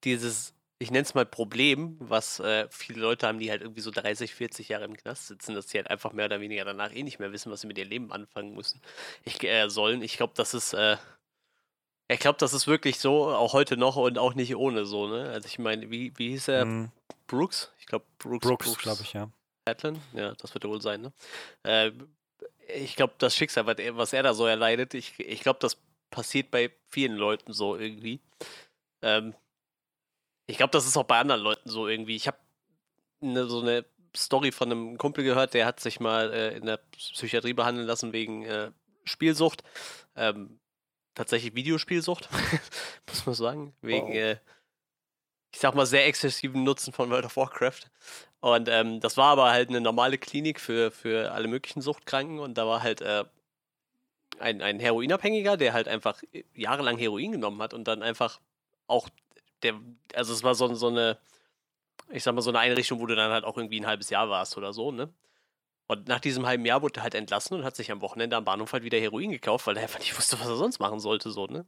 [0.04, 3.92] dieses, ich nenne es mal Problem, was äh, viele Leute haben, die halt irgendwie so
[3.92, 7.04] 30, 40 Jahre im Knast sitzen, dass sie halt einfach mehr oder weniger danach eh
[7.04, 8.82] nicht mehr wissen, was sie mit ihrem Leben anfangen müssen.
[9.24, 10.02] Ich, äh, sollen.
[10.02, 10.98] Ich glaube, das ist, äh,
[12.08, 15.30] ich glaube, das ist wirklich so, auch heute noch und auch nicht ohne so, ne?
[15.30, 16.66] Also ich meine, wie, wie hieß er?
[16.66, 16.92] Mhm.
[17.28, 17.72] Brooks?
[17.80, 18.46] Ich glaube, Brooks.
[18.46, 19.30] Brooks, Brooks glaube ich, ja.
[19.66, 20.02] Atlan?
[20.14, 21.14] Ja, das wird wohl sein, ne?
[21.64, 21.92] Äh,
[22.76, 25.78] ich glaube, das Schicksal, was er da so erleidet, ich, ich glaube, das
[26.10, 28.22] passiert bei vielen Leuten so irgendwie.
[29.02, 29.34] Ähm,
[30.48, 32.16] ich glaube, das ist auch bei anderen Leuten so irgendwie.
[32.16, 32.38] Ich habe
[33.20, 33.86] ne, so eine
[34.16, 38.14] Story von einem Kumpel gehört, der hat sich mal äh, in der Psychiatrie behandeln lassen
[38.14, 38.72] wegen äh,
[39.06, 39.64] Spielsucht.
[40.16, 40.60] Ähm,
[41.16, 42.30] tatsächlich Videospielsucht,
[43.08, 43.74] muss man sagen.
[43.82, 44.16] Wegen, wow.
[44.16, 44.38] äh,
[45.54, 47.90] ich sag mal, sehr exzessiven Nutzen von World of Warcraft.
[48.42, 52.58] Und ähm, das war aber halt eine normale Klinik für, für alle möglichen Suchtkranken und
[52.58, 53.24] da war halt äh,
[54.40, 56.22] ein, ein Heroinabhängiger, der halt einfach
[56.56, 58.40] jahrelang Heroin genommen hat und dann einfach
[58.88, 59.10] auch
[59.64, 59.76] der,
[60.16, 61.20] also es war so, so eine
[62.12, 64.30] ich sag mal, so eine Einrichtung, wo du dann halt auch irgendwie ein halbes Jahr
[64.30, 65.10] warst oder so, ne?
[65.88, 68.46] Und nach diesem halben Jahr wurde er halt entlassen und hat sich am Wochenende am
[68.46, 71.32] Bahnhof halt wieder Heroin gekauft, weil er einfach nicht wusste, was er sonst machen sollte,
[71.32, 71.66] so, ne?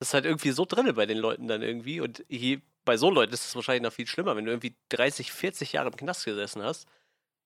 [0.00, 2.00] Das ist halt irgendwie so drinne bei den Leuten dann irgendwie.
[2.00, 5.30] Und hier, bei so Leuten ist es wahrscheinlich noch viel schlimmer, wenn du irgendwie 30,
[5.30, 6.88] 40 Jahre im Knast gesessen hast.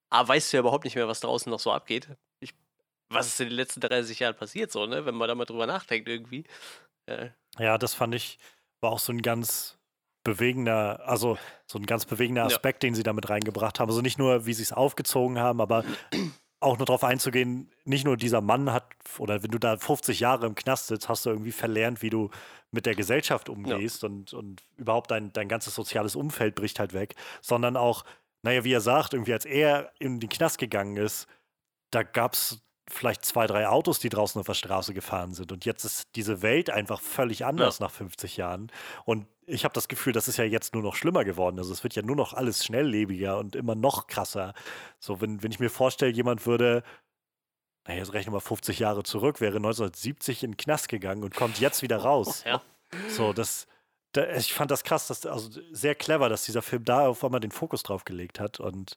[0.08, 2.08] Aber weißt du ja überhaupt nicht mehr, was draußen noch so abgeht.
[2.38, 2.54] Ich,
[3.08, 5.04] was ist in den letzten 30 Jahren passiert, so, ne?
[5.04, 6.44] Wenn man da mal drüber nachdenkt, irgendwie.
[7.06, 7.30] Äh.
[7.58, 8.38] Ja, das fand ich,
[8.80, 9.76] war auch so ein ganz
[10.22, 11.36] bewegender, also
[11.66, 12.88] so ein ganz bewegender Aspekt, ja.
[12.88, 13.88] den sie damit reingebracht haben.
[13.88, 15.84] Also nicht nur, wie sie es aufgezogen haben, aber
[16.64, 18.86] auch nur darauf einzugehen, nicht nur dieser Mann hat,
[19.18, 22.30] oder wenn du da 50 Jahre im Knast sitzt, hast du irgendwie verlernt, wie du
[22.70, 24.08] mit der Gesellschaft umgehst ja.
[24.08, 28.04] und, und überhaupt dein, dein ganzes soziales Umfeld bricht halt weg, sondern auch,
[28.42, 31.28] naja, wie er sagt, irgendwie als er in den Knast gegangen ist,
[31.90, 35.52] da gab es vielleicht zwei, drei Autos, die draußen auf der Straße gefahren sind.
[35.52, 37.86] Und jetzt ist diese Welt einfach völlig anders ja.
[37.86, 38.70] nach 50 Jahren.
[39.04, 41.58] Und ich habe das Gefühl, das ist ja jetzt nur noch schlimmer geworden.
[41.58, 44.54] Also es wird ja nur noch alles schnelllebiger und immer noch krasser.
[44.98, 46.82] So, wenn, wenn ich mir vorstelle, jemand würde,
[47.86, 51.60] naja, jetzt rechnen wir 50 Jahre zurück, wäre 1970 in den Knast gegangen und kommt
[51.60, 52.44] jetzt wieder raus.
[52.44, 52.62] Ja.
[53.08, 53.66] So, das,
[54.12, 57.40] da, ich fand das krass, dass, also sehr clever, dass dieser Film da auf einmal
[57.40, 58.96] den Fokus drauf gelegt hat und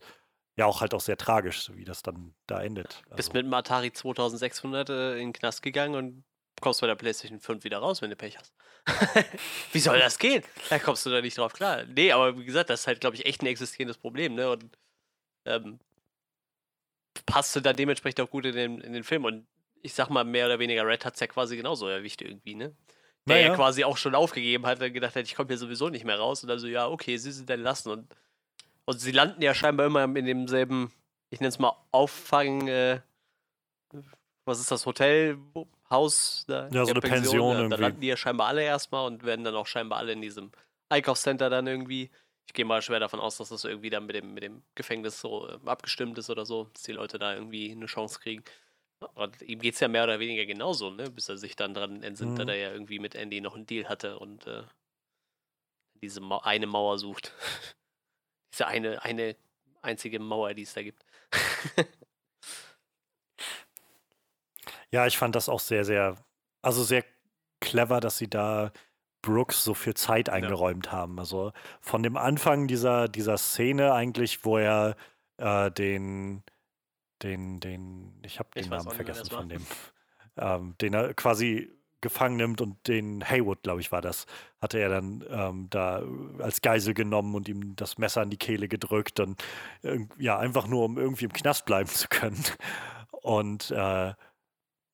[0.58, 3.04] ja auch halt auch sehr tragisch, wie das dann da endet.
[3.06, 3.16] Also.
[3.16, 6.24] Bist mit dem Atari 2600 äh, in den Knast gegangen und
[6.60, 8.54] kommst bei der PlayStation 5 wieder raus, wenn du Pech hast.
[9.72, 10.44] wie soll das gehen?
[10.70, 11.84] Da kommst du da nicht drauf klar.
[11.86, 14.50] Nee, aber wie gesagt, das ist halt, glaube ich, echt ein existierendes Problem, ne?
[14.50, 14.66] Und
[15.46, 15.80] ähm,
[17.26, 19.26] passte dann dementsprechend auch gut in den, in den Film.
[19.26, 19.46] Und
[19.84, 22.76] ich sag mal, mehr oder weniger Red hat es ja quasi genauso erwischt irgendwie, ne?
[23.28, 23.48] Der naja.
[23.50, 26.18] ja quasi auch schon aufgegeben hat und gedacht hat, ich komme hier sowieso nicht mehr
[26.18, 26.42] raus.
[26.44, 27.92] Und dann so, ja, okay, sie sind dann lassen.
[27.92, 28.08] Und
[28.88, 30.92] und sie landen ja scheinbar immer in demselben,
[31.30, 33.02] ich nenne es mal Auffang, äh,
[34.46, 35.38] was ist das, Hotel,
[35.90, 36.46] Haus?
[36.48, 39.24] Da, ja, so eine Pension, Pension da, da landen die ja scheinbar alle erstmal und
[39.24, 40.52] werden dann auch scheinbar alle in diesem
[40.90, 42.10] Einkaufscenter dann irgendwie.
[42.48, 45.20] Ich gehe mal schwer davon aus, dass das irgendwie dann mit dem, mit dem Gefängnis
[45.20, 48.44] so äh, abgestimmt ist oder so, dass die Leute da irgendwie eine Chance kriegen.
[49.16, 51.12] Und ihm geht es ja mehr oder weniger genauso, ne?
[51.12, 52.36] Bis er sich dann dran entsinnt, mhm.
[52.38, 54.64] dass er ja irgendwie mit Andy noch einen Deal hatte und äh,
[56.02, 57.34] diese Ma eine Mauer sucht.
[58.54, 59.36] Diese eine, eine
[59.82, 61.06] einzige Mauer, die es da gibt.
[64.92, 66.16] ja, ich fand das auch sehr, sehr,
[66.62, 67.04] also sehr
[67.60, 68.72] clever, dass sie da
[69.22, 70.92] Brooks so viel Zeit eingeräumt ja.
[70.94, 71.20] haben.
[71.20, 74.96] Also von dem Anfang dieser, dieser Szene eigentlich, wo er
[75.38, 76.44] äh, den,
[77.24, 79.66] den, den, ich habe den Namen vergessen von dem,
[80.38, 81.77] ähm, den er quasi
[82.08, 84.26] gefangen nimmt und den Haywood, glaube ich, war das,
[84.62, 86.02] hatte er dann ähm, da
[86.40, 89.44] als Geisel genommen und ihm das Messer an die Kehle gedrückt und
[89.84, 92.44] äh, ja, einfach nur, um irgendwie im Knast bleiben zu können.
[93.24, 94.14] Und äh,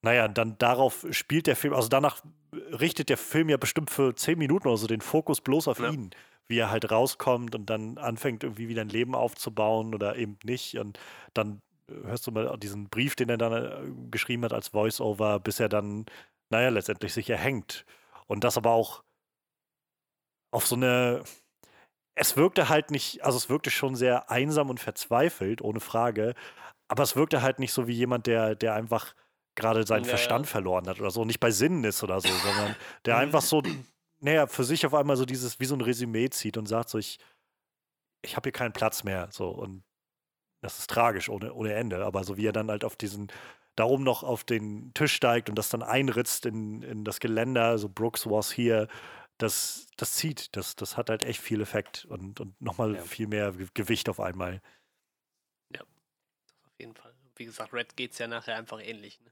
[0.01, 4.39] naja, dann darauf spielt der Film, also danach richtet der Film ja bestimmt für zehn
[4.39, 5.91] Minuten oder so den Fokus bloß auf ja.
[5.91, 6.09] ihn,
[6.47, 10.79] wie er halt rauskommt und dann anfängt irgendwie wieder ein Leben aufzubauen oder eben nicht
[10.79, 10.97] und
[11.35, 11.61] dann
[12.05, 15.69] hörst du mal diesen Brief, den er dann äh, geschrieben hat als Voice-Over, bis er
[15.69, 16.05] dann
[16.53, 17.85] naja, letztendlich sich erhängt.
[18.27, 19.03] Und das aber auch
[20.51, 21.23] auf so eine.
[22.15, 26.35] Es wirkte halt nicht, also es wirkte schon sehr einsam und verzweifelt, ohne Frage.
[26.87, 29.15] Aber es wirkte halt nicht so wie jemand, der, der einfach
[29.55, 30.51] gerade seinen ja, Verstand ja.
[30.51, 32.75] verloren hat oder so, nicht bei Sinnen ist oder so, sondern
[33.05, 33.63] der einfach so,
[34.19, 36.99] naja, für sich auf einmal so dieses, wie so ein Resümee zieht und sagt so,
[36.99, 37.17] ich,
[38.21, 39.29] ich habe hier keinen Platz mehr.
[39.31, 39.83] So, und
[40.61, 42.05] das ist tragisch ohne, ohne Ende.
[42.05, 43.31] Aber so wie er dann halt auf diesen
[43.75, 47.89] darum noch auf den Tisch steigt und das dann einritzt in, in das Geländer, so
[47.89, 48.87] Brooks was hier,
[49.37, 53.01] das, das zieht, das, das hat halt echt viel Effekt und, und nochmal ja.
[53.01, 54.61] viel mehr Gewicht auf einmal.
[55.75, 57.13] Ja, auf jeden Fall.
[57.35, 59.19] Wie gesagt, Red geht es ja nachher einfach ähnlich.
[59.21, 59.31] Ne?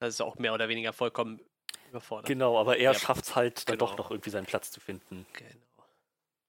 [0.00, 1.40] Das ist auch mehr oder weniger vollkommen
[1.88, 2.26] überfordert.
[2.26, 2.94] Genau, aber er ja.
[2.94, 3.90] schafft es halt dann genau.
[3.90, 5.26] doch noch irgendwie seinen Platz zu finden.
[5.34, 5.86] Genau.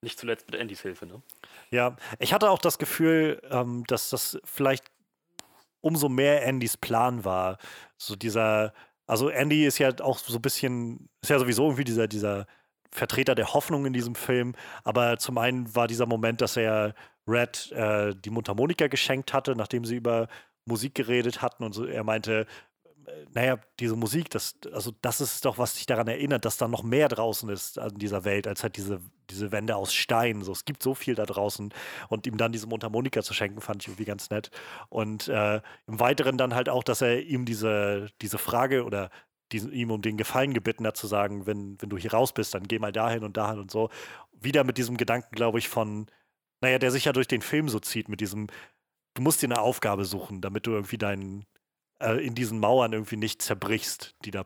[0.01, 1.21] Nicht zuletzt mit Andys Hilfe, ne?
[1.69, 4.91] Ja, ich hatte auch das Gefühl, ähm, dass das vielleicht
[5.83, 7.57] umso mehr Andys Plan war.
[7.97, 8.73] So dieser,
[9.05, 12.47] also Andy ist ja auch so ein bisschen, ist ja sowieso irgendwie dieser, dieser
[12.91, 14.55] Vertreter der Hoffnung in diesem Film.
[14.83, 16.95] Aber zum einen war dieser Moment, dass er
[17.27, 20.27] Red äh, die Mundharmonika geschenkt hatte, nachdem sie über
[20.65, 21.85] Musik geredet hatten und so.
[21.85, 22.45] Er meinte,
[23.33, 26.83] naja, diese Musik, das, also das ist doch, was dich daran erinnert, dass da noch
[26.83, 28.99] mehr draußen ist an dieser Welt, als halt diese,
[29.29, 30.41] diese Wände aus Stein.
[30.41, 31.73] So, es gibt so viel da draußen.
[32.09, 34.51] Und ihm dann diese Mundharmonika zu schenken, fand ich irgendwie ganz nett.
[34.89, 39.09] Und äh, im Weiteren dann halt auch, dass er ihm diese, diese Frage oder
[39.51, 42.53] diesen, ihm um den Gefallen gebeten hat, zu sagen, wenn, wenn du hier raus bist,
[42.53, 43.89] dann geh mal dahin und dahin und so.
[44.31, 46.07] Wieder mit diesem Gedanken, glaube ich, von,
[46.61, 48.47] naja, der sich ja durch den Film so zieht, mit diesem,
[49.13, 51.45] du musst dir eine Aufgabe suchen, damit du irgendwie deinen
[51.99, 54.45] äh, in diesen Mauern irgendwie nicht zerbrichst, die da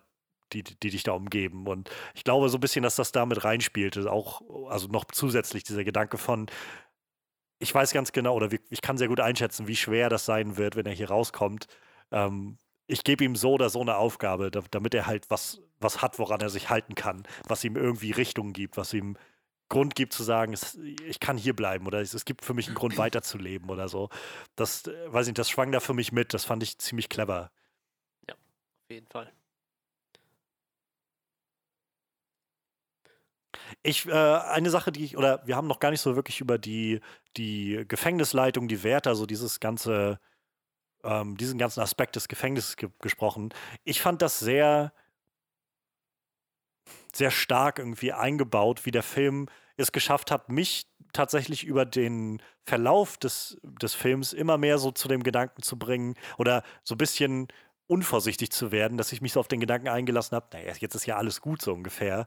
[0.54, 1.68] die, die dich da umgeben.
[1.68, 4.10] Und ich glaube so ein bisschen, dass das damit reinspielte.
[4.12, 6.48] Auch, also noch zusätzlich dieser Gedanke von,
[7.60, 10.76] ich weiß ganz genau, oder ich kann sehr gut einschätzen, wie schwer das sein wird,
[10.76, 11.68] wenn er hier rauskommt.
[12.12, 16.20] Ähm, ich gebe ihm so oder so eine Aufgabe, damit er halt was, was hat,
[16.20, 19.18] woran er sich halten kann, was ihm irgendwie Richtung gibt, was ihm
[19.70, 22.68] Grund gibt zu sagen, es, ich kann hier bleiben oder es, es, gibt für mich
[22.68, 24.10] einen Grund weiterzuleben oder so.
[24.56, 26.34] Das, äh, weiß ich nicht, das schwang da für mich mit.
[26.34, 27.52] Das fand ich ziemlich clever.
[28.28, 29.32] Ja, auf jeden Fall.
[33.84, 36.58] Ich, äh, eine Sache, die ich, oder wir haben noch gar nicht so wirklich über
[36.58, 37.02] die,
[37.36, 40.20] die Gefängnisleitung, die Wärter, so dieses ganze,
[41.04, 43.54] ähm, diesen ganzen Aspekt des Gefängnisses ge gesprochen.
[43.84, 44.94] Ich fand das sehr,
[47.16, 53.18] sehr stark irgendwie eingebaut, wie der Film es geschafft hat, mich tatsächlich über den Verlauf
[53.18, 57.48] des, des Films immer mehr so zu dem Gedanken zu bringen oder so ein bisschen
[57.88, 61.06] unvorsichtig zu werden, dass ich mich so auf den Gedanken eingelassen habe, naja, jetzt ist
[61.06, 62.26] ja alles gut so ungefähr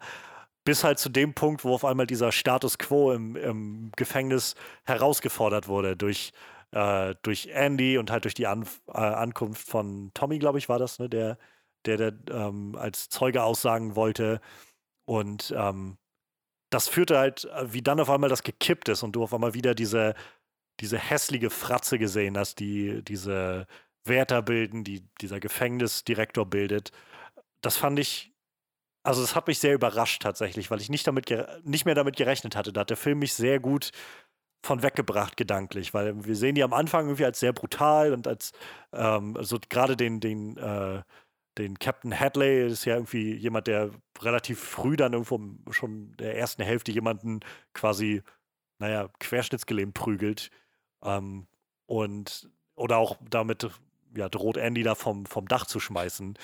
[0.65, 4.55] bis halt zu dem Punkt, wo auf einmal dieser Status quo im, im Gefängnis
[4.85, 6.33] herausgefordert wurde durch,
[6.73, 10.79] äh, durch Andy und halt durch die An äh, Ankunft von Tommy, glaube ich, war
[10.79, 11.39] das, ne, der,
[11.87, 14.41] der, der ähm, als Zeuge aussagen wollte.
[15.11, 15.99] Und ähm,
[16.71, 19.55] das führte halt, äh, wie dann auf einmal das gekippt ist und du auf einmal
[19.55, 20.15] wieder diese,
[20.79, 23.67] diese hässliche Fratze gesehen hast, die diese
[24.05, 26.93] Wärter bilden, die dieser Gefängnisdirektor bildet.
[27.61, 28.33] Das fand ich
[29.03, 31.33] also es hat mich sehr überrascht tatsächlich, weil ich nicht, damit
[31.65, 32.73] nicht mehr damit gerechnet hatte.
[32.73, 33.93] Da hat der Film mich sehr gut
[34.63, 38.53] von weggebracht gedanklich, weil wir sehen die am Anfang irgendwie als sehr brutal und als
[38.93, 41.03] ähm, also gerade den den äh,
[41.59, 43.91] den Captain Hadley ist ja irgendwie jemand, der
[44.21, 45.41] relativ früh dann irgendwo
[45.73, 47.41] schon der ersten Hälfte jemanden
[47.75, 48.23] quasi,
[48.79, 50.51] naja, querschnittsgelähmt prügelt
[51.03, 51.47] ähm,
[51.87, 53.69] und oder auch damit
[54.17, 56.39] ja droht Andy da vom vom Dach zu schmeißen.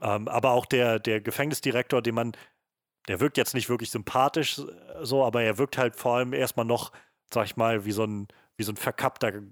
[0.00, 2.32] Ähm, aber auch der, der Gefängnisdirektor, den man,
[3.08, 4.60] der wirkt jetzt nicht wirklich sympathisch
[5.02, 6.92] so, aber er wirkt halt vor allem erstmal noch,
[7.32, 9.42] sag ich mal, wie so ein, wie so ein verkappter äh,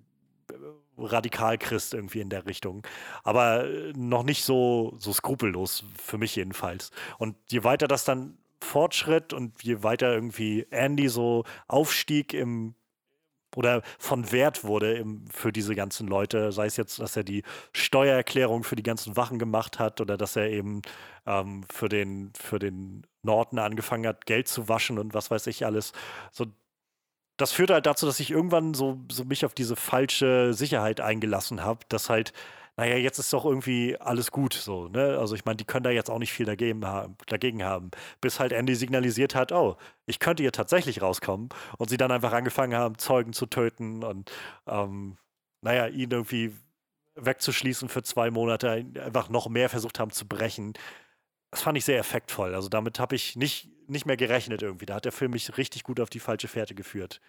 [0.99, 2.87] Radikalchrist irgendwie in der Richtung.
[3.23, 6.91] Aber äh, noch nicht so, so skrupellos, für mich jedenfalls.
[7.19, 12.75] Und je weiter das dann fortschritt und je weiter irgendwie Andy so aufstieg im,
[13.57, 17.43] oder von Wert wurde im, für diese ganzen Leute, sei es jetzt, dass er die
[17.73, 20.83] Steuererklärung für die ganzen Wachen gemacht hat oder dass er eben
[21.27, 25.65] ähm, für, den, für den Norton angefangen hat, Geld zu waschen und was weiß ich
[25.65, 25.93] alles.
[26.33, 26.47] So,
[27.37, 31.65] das führte halt dazu, dass ich irgendwann so, so mich auf diese falsche Sicherheit eingelassen
[31.65, 32.33] habe, dass halt
[32.77, 35.17] naja, jetzt ist doch irgendwie alles gut so, ne?
[35.19, 37.93] Also ich meine, die können da jetzt auch nicht viel dagegen haben, dagegen haben.
[38.21, 39.77] Bis halt Andy signalisiert hat, oh,
[40.07, 44.33] ich könnte hier tatsächlich rauskommen und sie dann einfach angefangen haben, Zeugen zu töten und
[44.67, 45.19] ähm,
[45.63, 46.53] naja, ihn irgendwie
[47.17, 50.75] wegzuschließen für zwei Monate, einfach noch mehr versucht haben zu brechen.
[51.53, 52.55] Das fand ich sehr effektvoll.
[52.57, 54.87] Also damit habe ich nicht, nicht mehr gerechnet irgendwie.
[54.87, 57.21] Da hat der Film mich richtig gut auf die falsche Fährte geführt.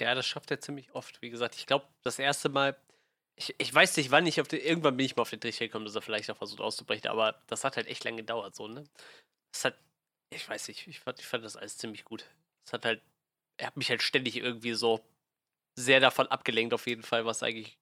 [0.00, 1.20] Ja, das schafft er ziemlich oft.
[1.22, 2.76] Wie gesagt, ich glaube, das erste Mal,
[3.36, 5.66] ich, ich weiß nicht, wann ich auf den, irgendwann bin ich mal auf den Trichter
[5.66, 8.68] gekommen, dass er vielleicht noch versucht auszubrechen, aber das hat halt echt lange gedauert, so,
[8.68, 8.84] ne?
[9.52, 9.78] Das hat,
[10.30, 12.24] ich weiß nicht, ich fand, ich fand das alles ziemlich gut.
[12.66, 13.02] Es hat halt,
[13.58, 15.04] er hat mich halt ständig irgendwie so
[15.78, 17.78] sehr davon abgelenkt, auf jeden Fall, was eigentlich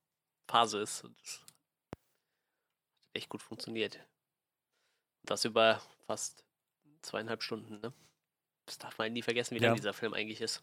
[0.51, 1.05] Phase ist.
[1.05, 1.55] Und das hat
[3.14, 3.99] echt gut funktioniert.
[5.25, 6.45] Das über fast
[7.03, 7.93] zweieinhalb Stunden, ne?
[8.66, 9.68] Das darf man nie vergessen, wie ja.
[9.68, 10.62] lang dieser Film eigentlich ist.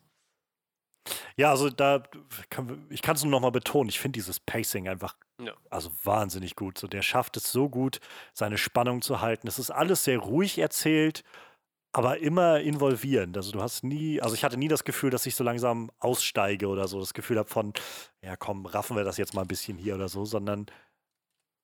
[1.36, 2.04] Ja, also da,
[2.50, 5.54] kann, ich kann es nur noch mal betonen, ich finde dieses Pacing einfach ja.
[5.70, 6.78] also wahnsinnig gut.
[6.78, 8.00] So, der schafft es so gut,
[8.34, 9.48] seine Spannung zu halten.
[9.48, 11.24] Es ist alles sehr ruhig erzählt,
[11.92, 13.38] aber immer involvierend.
[13.38, 16.68] Also du hast nie, also ich hatte nie das Gefühl, dass ich so langsam aussteige
[16.68, 17.74] oder so, das Gefühl habe von,
[18.24, 20.66] ja komm, raffen wir das jetzt mal ein bisschen hier oder so, sondern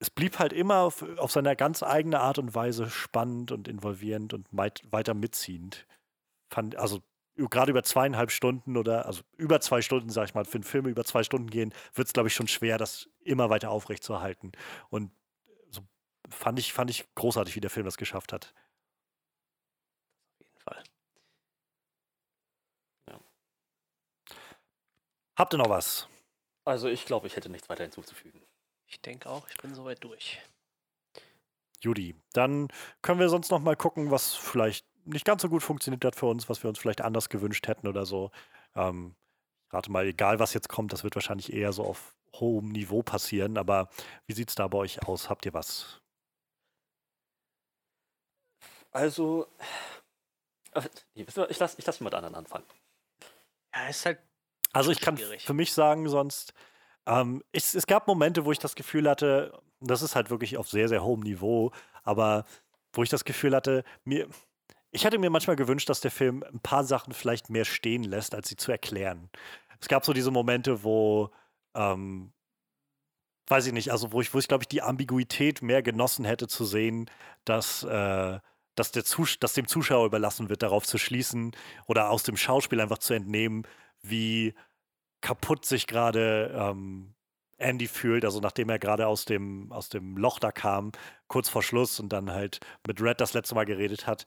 [0.04, 4.34] es blieb halt immer auf, auf seiner ganz eigene Art und Weise spannend und involvierend
[4.34, 5.88] und weit, weiter mitziehend.
[6.50, 7.02] Fand, also
[7.38, 10.88] gerade über zweieinhalb Stunden oder also über zwei Stunden, sag ich mal, für einen Film
[10.88, 14.52] über zwei Stunden gehen, wird es, glaube ich, schon schwer, das immer weiter aufrechtzuerhalten.
[14.90, 15.10] Und
[15.70, 15.80] so
[16.30, 18.54] fand ich, fand ich großartig, wie der Film das geschafft hat.
[20.34, 20.84] Auf jeden Fall.
[23.10, 23.20] Ja.
[25.38, 26.10] Habt ihr noch was?
[26.66, 28.43] Also ich glaube, ich hätte nichts weiter hinzuzufügen.
[28.94, 30.40] Ich denke auch, ich bin soweit durch.
[31.82, 32.68] Judy, dann
[33.02, 36.28] können wir sonst noch mal gucken, was vielleicht nicht ganz so gut funktioniert hat für
[36.28, 38.30] uns, was wir uns vielleicht anders gewünscht hätten oder so.
[38.76, 39.16] Ähm,
[39.72, 43.58] rate mal, egal was jetzt kommt, das wird wahrscheinlich eher so auf hohem Niveau passieren.
[43.58, 43.90] Aber
[44.28, 45.28] wie sieht es da bei euch aus?
[45.28, 46.00] Habt ihr was?
[48.92, 49.48] Also,
[50.74, 52.66] äh, ich lasse ich lass mit anderen anfangen.
[53.74, 54.20] Ja, ist halt.
[54.72, 55.44] Also, ich kann schwierig.
[55.44, 56.54] für mich sagen, sonst.
[57.06, 60.70] Ähm, es, es gab Momente, wo ich das Gefühl hatte, das ist halt wirklich auf
[60.70, 61.72] sehr, sehr hohem Niveau,
[62.04, 62.46] aber
[62.94, 64.28] wo ich das Gefühl hatte, mir,
[64.92, 68.36] ich hätte mir manchmal gewünscht, dass der Film ein paar Sachen vielleicht mehr stehen lässt,
[68.36, 69.30] als sie zu erklären.
[69.82, 71.32] Es gab so diese Momente, wo,
[71.76, 72.32] ähm,
[73.48, 76.48] weiß ich nicht, also wo ich, wo ich glaube ich, die Ambiguität mehr genossen hätte
[76.48, 77.10] zu sehen,
[77.44, 78.40] dass, äh,
[78.76, 81.52] dass, der Zus dass dem Zuschauer überlassen wird, darauf zu schließen
[81.88, 83.68] oder aus dem Schauspiel einfach zu entnehmen,
[84.02, 84.54] wie
[85.24, 87.16] kaputt sich gerade ähm,
[87.58, 90.92] Andy fühlt, also nachdem er gerade aus dem, aus dem Loch da kam,
[91.28, 94.26] kurz vor Schluss und dann halt mit Red das letzte Mal geredet hat.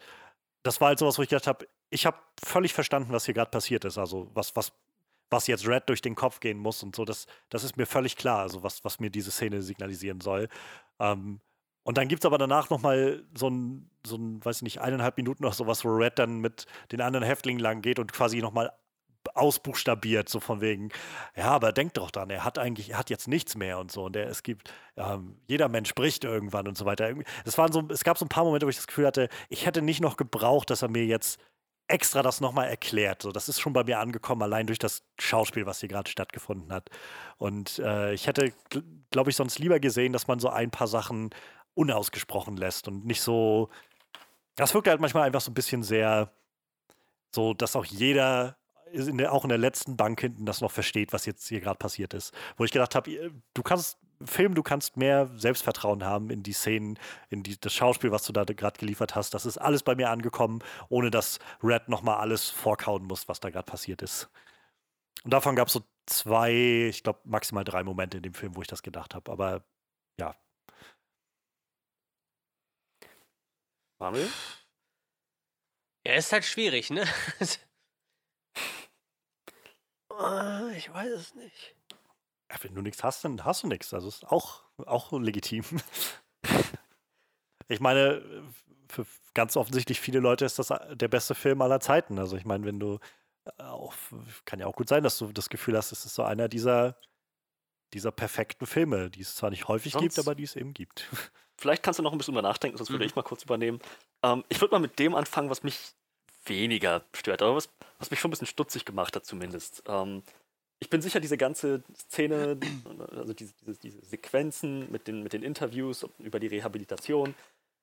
[0.65, 3.51] Das war halt sowas, wo ich gedacht habe, ich habe völlig verstanden, was hier gerade
[3.51, 3.99] passiert ist.
[3.99, 4.73] Also was, was,
[5.31, 8.17] was jetzt Red durch den Kopf gehen muss und so, das, das ist mir völlig
[8.17, 10.49] klar, also was, was mir diese Szene signalisieren soll.
[10.99, 11.41] Ähm,
[11.85, 15.17] und dann gibt es aber danach nochmal so ein, so ein, weiß ich nicht, eineinhalb
[15.19, 18.73] Minuten oder sowas, wo Red dann mit den anderen Häftlingen lang geht und quasi nochmal
[19.35, 20.91] ausbuchstabiert, so von wegen,
[21.37, 24.05] ja, aber denk doch dran, er hat eigentlich, er hat jetzt nichts mehr und so.
[24.05, 27.13] Und er, es gibt, ähm, jeder Mensch spricht irgendwann und so weiter.
[27.45, 29.67] Es, waren so, es gab so ein paar Momente, wo ich das Gefühl hatte, ich
[29.67, 31.41] hätte nicht noch gebraucht, dass er mir jetzt
[31.89, 33.23] extra das nochmal erklärt.
[33.23, 36.73] So, das ist schon bei mir angekommen, allein durch das Schauspiel, was hier gerade stattgefunden
[36.73, 36.91] hat.
[37.39, 38.53] Und äh, ich hätte,
[39.11, 41.31] glaube ich, sonst lieber gesehen, dass man so ein paar Sachen
[41.75, 43.69] unausgesprochen lässt und nicht so.
[44.57, 46.33] Das wirkt halt manchmal einfach so ein bisschen sehr
[47.35, 48.57] so, dass auch jeder
[48.93, 52.15] der, auch in der letzten Bank hinten das noch versteht, was jetzt hier gerade passiert
[52.15, 52.33] ist.
[52.57, 56.99] Wo ich gedacht habe, du kannst Film, du kannst mehr Selbstvertrauen haben in die Szenen,
[57.29, 59.35] in die, das Schauspiel, was du da gerade geliefert hast.
[59.35, 63.51] Das ist alles bei mir angekommen, ohne dass Red nochmal alles vorkauen muss, was da
[63.51, 64.31] gerade passiert ist.
[65.25, 66.53] Und davon gab es so zwei,
[66.89, 69.31] ich glaube maximal drei Momente in dem Film, wo ich das gedacht habe.
[69.31, 69.65] Aber
[70.19, 70.35] ja.
[73.99, 74.31] Marvel?
[76.07, 77.05] Ja, ist halt schwierig, ne?
[80.19, 81.75] Ah, ich weiß es nicht.
[82.51, 83.93] Ja, wenn du nichts hast, dann hast du nichts.
[83.93, 85.65] Also ist auch, auch legitim.
[87.69, 88.23] ich meine,
[88.89, 92.19] für ganz offensichtlich viele Leute ist das der beste Film aller Zeiten.
[92.19, 92.99] Also ich meine, wenn du
[93.45, 93.95] äh, auch,
[94.45, 96.97] kann ja auch gut sein, dass du das Gefühl hast, es ist so einer dieser,
[97.93, 101.09] dieser perfekten Filme, die es zwar nicht häufig Sonst gibt, aber die es eben gibt.
[101.59, 103.09] Vielleicht kannst du noch ein bisschen drüber nachdenken, sonst würde mhm.
[103.09, 103.81] ich mal kurz übernehmen.
[104.23, 105.95] Ähm, ich würde mal mit dem anfangen, was mich
[106.49, 107.69] weniger stört, aber was,
[107.99, 109.83] was mich schon ein bisschen stutzig gemacht hat zumindest.
[109.87, 110.23] Ähm,
[110.79, 112.59] ich bin sicher, diese ganze Szene,
[113.17, 117.35] also diese, diese, diese Sequenzen mit den, mit den Interviews über die Rehabilitation,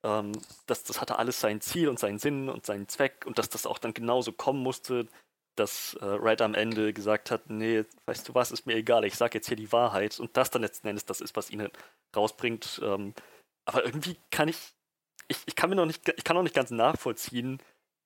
[0.04, 0.34] ähm,
[0.68, 3.66] das, das hatte alles sein Ziel und seinen Sinn und seinen Zweck und dass das
[3.66, 5.08] auch dann genauso kommen musste,
[5.56, 9.16] dass äh, Red am Ende gesagt hat, nee, weißt du was, ist mir egal, ich
[9.16, 11.70] sage jetzt hier die Wahrheit und das dann letzten Endes das ist, was ihn
[12.16, 12.82] rausbringt.
[12.84, 13.14] Ähm,
[13.66, 14.58] aber irgendwie kann ich,
[15.28, 17.60] ich, ich kann mir noch nicht, ich kann noch nicht ganz nachvollziehen,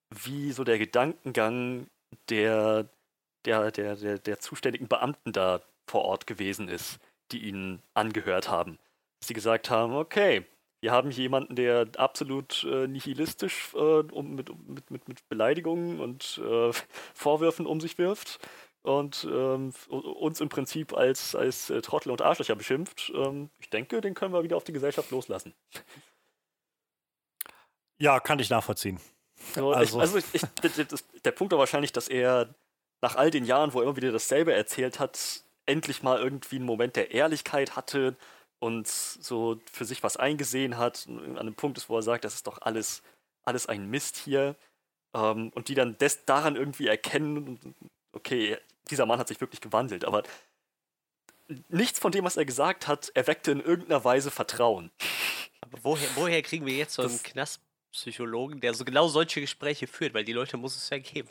[0.09, 1.87] wie so der Gedankengang
[2.29, 2.89] der,
[3.45, 6.99] der, der, der, der zuständigen Beamten da vor Ort gewesen ist,
[7.31, 8.79] die ihn angehört haben.
[9.23, 10.45] Sie gesagt haben, okay,
[10.79, 16.39] wir haben jemanden, der absolut äh, nihilistisch äh, um, mit, mit, mit, mit Beleidigungen und
[16.43, 16.71] äh,
[17.13, 18.39] Vorwürfen um sich wirft
[18.83, 23.11] und ähm, uns im Prinzip als, als äh, Trottel und Arschlöcher beschimpft.
[23.13, 25.53] Ähm, ich denke, den können wir wieder auf die Gesellschaft loslassen.
[27.97, 28.99] Ja, kann ich nachvollziehen.
[29.55, 32.53] So, also, ich, also ich, ich, der Punkt war wahrscheinlich, dass er
[33.01, 36.65] nach all den Jahren, wo er immer wieder dasselbe erzählt hat, endlich mal irgendwie einen
[36.65, 38.15] Moment der Ehrlichkeit hatte
[38.59, 42.33] und so für sich was eingesehen hat, an einem Punkt ist, wo er sagt, das
[42.33, 43.03] ist doch alles,
[43.43, 44.55] alles ein Mist hier.
[45.13, 47.75] Ähm, und die dann des, daran irgendwie erkennen,
[48.13, 48.57] okay,
[48.89, 50.23] dieser Mann hat sich wirklich gewandelt, aber
[51.69, 54.91] nichts von dem, was er gesagt hat, erweckte in irgendeiner Weise Vertrauen.
[55.61, 57.61] Aber woher, woher kriegen wir jetzt so einen Knast
[57.91, 61.29] Psychologen, der so genau solche Gespräche führt, weil die Leute muss es ja geben.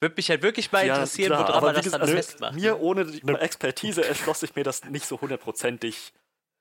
[0.00, 2.54] Würde mich halt wirklich mal ja, interessieren, klar, woran man das dann also festmacht.
[2.54, 6.12] Mir ohne die Expertise erschloss sich mir das nicht so hundertprozentig.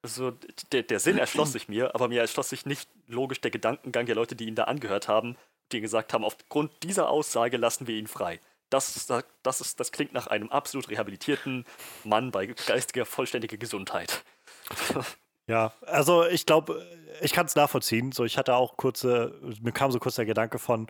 [0.03, 0.31] Also
[0.71, 4.15] der, der Sinn erschloss sich mir, aber mir erschloss sich nicht logisch der Gedankengang der
[4.15, 5.37] Leute, die ihn da angehört haben,
[5.71, 8.39] die gesagt haben, aufgrund dieser Aussage lassen wir ihn frei.
[8.69, 9.07] Das,
[9.43, 11.65] das, ist, das klingt nach einem absolut rehabilitierten
[12.03, 14.23] Mann bei geistiger, vollständiger Gesundheit.
[15.47, 16.85] Ja, also ich glaube,
[17.21, 18.11] ich kann es nachvollziehen.
[18.11, 20.87] So, ich hatte auch kurze, mir kam so kurz der Gedanke von,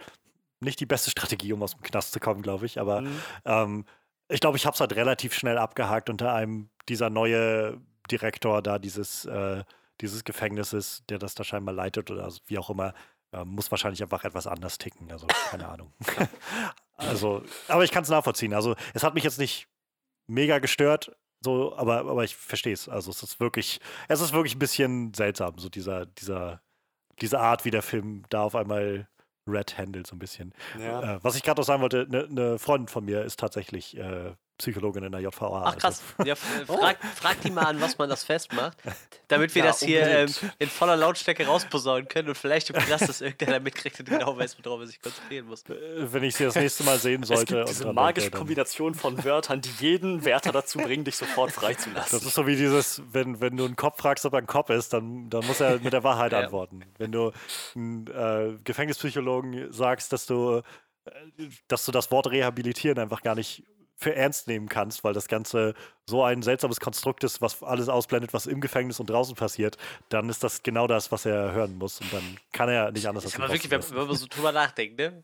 [0.60, 3.22] nicht die beste Strategie, um aus dem Knast zu kommen, glaube ich, aber mhm.
[3.45, 3.85] ähm,
[4.30, 8.80] ich glaube, ich habe es halt relativ schnell abgehakt unter einem dieser neue Direktor da
[8.80, 9.64] dieses, äh,
[9.99, 12.93] dieses Gefängnisses, der das da scheinbar leitet oder wie auch immer,
[13.34, 15.11] äh, muss wahrscheinlich einfach etwas anders ticken.
[15.11, 15.93] Also keine Ahnung.
[16.95, 18.53] also, aber ich kann es nachvollziehen.
[18.53, 19.68] Also es hat mich jetzt nicht
[20.27, 21.11] mega gestört.
[21.43, 22.88] So, aber, aber ich verstehe es.
[22.88, 26.61] Also es ist wirklich, es ist wirklich ein bisschen seltsam, so dieser, dieser,
[27.19, 29.07] diese Art, wie der Film da auf einmal
[29.47, 30.53] Red handelt, so ein bisschen.
[30.80, 31.15] Ja.
[31.15, 34.34] Äh, was ich gerade noch sagen wollte, eine ne Freundin von mir ist tatsächlich äh,
[34.57, 35.64] Psychologin in der JVA.
[35.65, 36.03] Ach krass.
[36.18, 36.28] Also.
[36.28, 38.78] Ja, f- frag, frag die mal an, was man das festmacht,
[39.28, 43.10] damit wir Ja, das hier ähm, in voller Lautstärke rausposaunen können und vielleicht im Knast
[43.10, 45.64] das irgendeiner mitkriegt und genau weiß, worauf er sich konzentrieren muss.
[45.68, 45.73] Äh,
[46.14, 47.56] Wenn ich sie das nächste Mal sehen Es sollte.
[47.56, 51.52] gibt und diese magische dann- Kombination von Wörtern, die jeden Wärter dazu bringen, dich sofort
[51.52, 52.19] freizulassen.
[52.19, 54.69] Das ist so wie dieses, wenn, wenn du einen Cop fragst, ob er ein Cop
[54.69, 56.40] ist, dann, dann muss er mit der Wahrheit Ja.
[56.41, 56.82] antworten.
[56.99, 57.32] Wenn du
[57.76, 60.61] einen äh, Gefängnispsychologen sagst, dass du,
[61.06, 61.11] äh,
[61.68, 63.64] dass du das Wort rehabilitieren einfach gar nicht
[64.02, 65.76] für ernst nehmen kannst, weil das Ganze
[66.07, 69.78] so ein seltsames Konstrukt ist, was alles ausblendet, was im Gefängnis und draußen passiert,
[70.10, 72.02] dann ist das genau das, was er hören muss.
[72.02, 74.98] Und dann kann er nicht anders als aber wirklich, wenn, wenn man so drüber nachdenkt,
[74.98, 75.23] ne?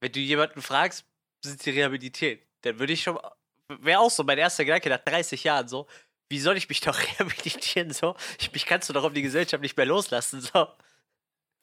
[0.00, 1.06] Wenn du jemanden fragst,
[1.44, 3.18] sind sie rehabilitiert, dann würde ich schon.
[3.68, 5.86] Wäre auch so mein erster Gedanke nach 30 Jahren so.
[6.28, 7.92] Wie soll ich mich doch rehabilitieren?
[7.92, 10.40] So, ich, mich kannst du doch auf die Gesellschaft nicht mehr loslassen.
[10.40, 10.66] So.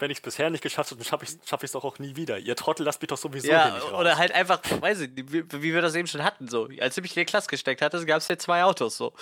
[0.01, 2.15] Wenn ich es bisher nicht geschafft habe, dann schaffe ich es schaff doch auch nie
[2.15, 2.39] wieder.
[2.39, 3.93] Ihr Trottel lasst mich doch sowieso hier Ja, nicht raus.
[3.93, 6.47] oder halt einfach, weiß ich, nicht, wie, wie wir das eben schon hatten.
[6.47, 6.67] So.
[6.79, 8.97] Als du mich in die Klasse gesteckt hattest, gab es ja zwei Autos.
[8.97, 9.13] So.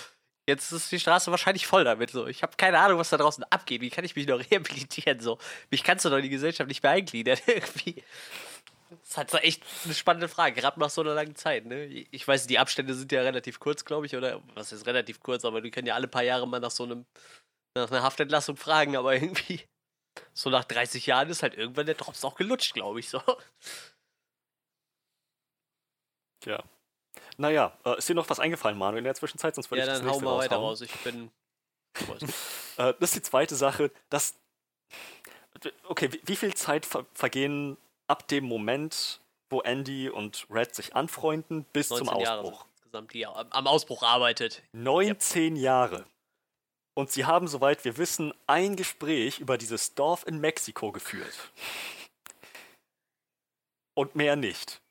[0.48, 2.10] Jetzt ist die Straße wahrscheinlich voll damit.
[2.10, 2.26] So.
[2.26, 3.82] Ich habe keine Ahnung, was da draußen abgeht.
[3.82, 5.20] Wie kann ich mich noch rehabilitieren?
[5.20, 5.38] So.
[5.70, 7.38] Mich kannst du doch in die Gesellschaft nicht mehr eingliedern.
[7.46, 8.02] Irgendwie.
[8.88, 11.64] Das ist halt so echt eine spannende Frage, gerade nach so einer langen Zeit.
[11.66, 11.84] Ne?
[11.84, 15.44] Ich weiß, die Abstände sind ja relativ kurz, glaube ich, oder was ist relativ kurz,
[15.44, 17.04] aber die können ja alle paar Jahre mal nach so einem,
[17.76, 19.60] nach einer Haftentlassung fragen, aber irgendwie,
[20.32, 23.22] so nach 30 Jahren ist halt irgendwann der Drops auch gelutscht, glaube ich, so.
[26.44, 26.62] Ja.
[27.36, 29.54] Naja, äh, ist dir noch was eingefallen, Manu, in der Zwischenzeit?
[29.54, 30.68] Sonst würde Ja, ich das dann hau nächste mal weiter raushauen.
[30.68, 30.80] raus.
[30.82, 31.30] Ich bin.
[32.76, 33.90] Äh, das ist die zweite Sache.
[34.08, 34.36] Das.
[35.84, 37.76] Okay, wie, wie viel Zeit ver vergehen
[38.06, 39.20] ab dem Moment,
[39.50, 42.60] wo Andy und Red sich anfreunden, bis zum 19 Jahre Ausbruch?
[42.62, 44.62] sind insgesamt, die am am Ausbruch arbeitet.
[44.72, 46.06] 19 Jahre.
[47.00, 51.32] Und sie haben, soweit wir wissen, ein Gespräch über dieses Dorf in Mexiko geführt.
[53.94, 54.82] Und mehr nicht.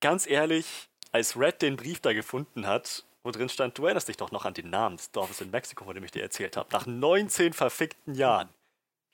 [0.00, 4.16] Ganz ehrlich, als Red den Brief da gefunden hat, wo drin stand, du erinnerst dich
[4.16, 6.68] doch noch an den Namen des Dorfes in Mexiko, von dem ich dir erzählt habe,
[6.72, 8.48] nach 19 verfickten Jahren.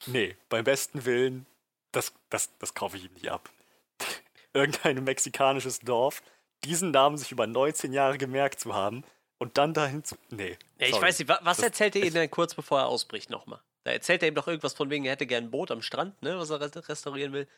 [0.07, 1.45] Nee, beim besten Willen,
[1.93, 3.51] das, das, das kaufe ich ihm nicht ab.
[4.55, 6.23] Irgendein mexikanisches Dorf,
[6.65, 9.05] diesen Namen sich über 19 Jahre gemerkt zu haben
[9.41, 10.15] und dann dahin zu.
[10.29, 10.57] Nee.
[10.79, 11.03] Ja, ich sorry.
[11.07, 13.61] weiß nicht, wa- was Das- erzählt er ihm denn kurz bevor er ausbricht nochmal?
[13.85, 16.23] Da erzählt er ihm doch irgendwas von wegen, er hätte gern ein Boot am Strand,
[16.23, 17.49] ne, was er rest- restaurieren will.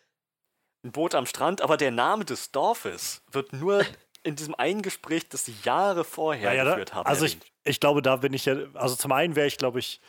[0.85, 3.81] Ein Boot am Strand, aber der Name des Dorfes wird nur
[4.23, 7.07] in diesem einen Gespräch, das sie Jahre vorher Ja, ja, geführt haben.
[7.07, 10.01] also ich, ich glaube, da bin ich ja, also zum einen wäre ich, glaube ich,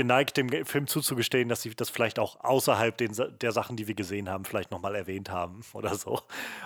[0.00, 3.94] geneigt, dem Film zuzugestehen, dass sie das vielleicht auch außerhalb den, der Sachen, die wir
[3.94, 6.22] gesehen haben, vielleicht nochmal erwähnt haben oder so.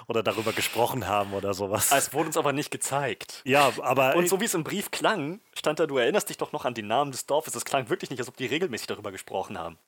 [0.06, 1.90] Oder darüber gesprochen haben oder sowas.
[1.92, 3.42] Es wurde uns aber nicht gezeigt.
[3.44, 6.52] ja, aber Und so wie es im Brief klang, stand da, du erinnerst dich doch
[6.52, 7.54] noch an den Namen des Dorfes.
[7.54, 9.78] Es klang wirklich nicht, als ob die regelmäßig darüber gesprochen haben.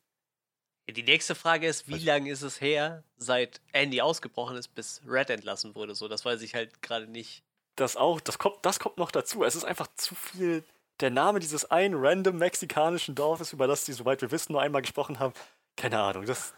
[0.91, 5.01] Die nächste Frage ist, wie Also- lange ist es her, seit Andy ausgebrochen ist, bis
[5.07, 5.95] Red entlassen wurde?
[5.95, 7.43] So, das weiß ich halt gerade nicht.
[7.77, 9.45] Das auch, das kommt, das kommt noch dazu.
[9.45, 10.65] Es ist einfach zu viel.
[11.01, 14.83] Der Name dieses einen random mexikanischen Dorfes, über das sie, soweit wir wissen, nur einmal
[14.83, 15.35] gesprochen haben.
[15.77, 16.55] Keine Ahnung, das.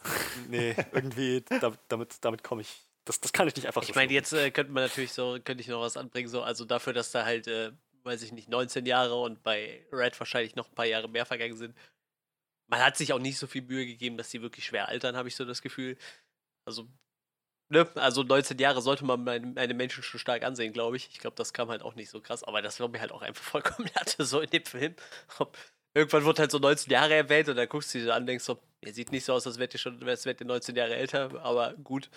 [0.49, 1.45] Nee, irgendwie,
[1.89, 2.87] damit, damit, komme ich.
[3.05, 4.15] Das, das kann ich nicht einfach so Ich meine, schlucken.
[4.15, 7.11] jetzt äh, könnte man natürlich so, könnte ich noch was anbringen, so, also dafür, dass
[7.11, 7.73] da halt, äh,
[8.05, 11.57] weiß ich nicht, 19 Jahre und bei Red wahrscheinlich noch ein paar Jahre mehr vergangen
[11.57, 11.77] sind.
[12.69, 15.29] Man hat sich auch nicht so viel Mühe gegeben, dass die wirklich schwer altern, habe
[15.29, 15.97] ich so das Gefühl.
[16.65, 16.87] Also,
[17.69, 21.09] ne, also 19 Jahre sollte man einem Menschen schon stark ansehen, glaube ich.
[21.13, 23.23] Ich glaube, das kam halt auch nicht so krass, aber das war mir halt auch
[23.23, 24.95] einfach vollkommen Latte, so in dem Film.
[25.95, 28.45] Irgendwann wird halt so 19 Jahre erwähnt und dann guckst du dir an und denkst
[28.45, 30.95] so, er sieht nicht so aus, als wärt ihr schon, als wärt ihr 19 Jahre
[30.97, 32.11] älter, aber gut.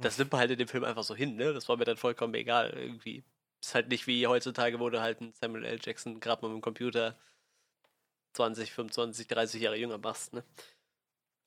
[0.00, 1.52] Das nimmt man halt in dem Film einfach so hin, ne?
[1.52, 3.24] Das war mir dann vollkommen egal irgendwie.
[3.62, 5.78] Ist halt nicht wie heutzutage, wo du halt einen Samuel L.
[5.82, 7.16] Jackson gerade mal mit dem Computer
[8.34, 10.44] 20, 25, 30 Jahre jünger machst, ne?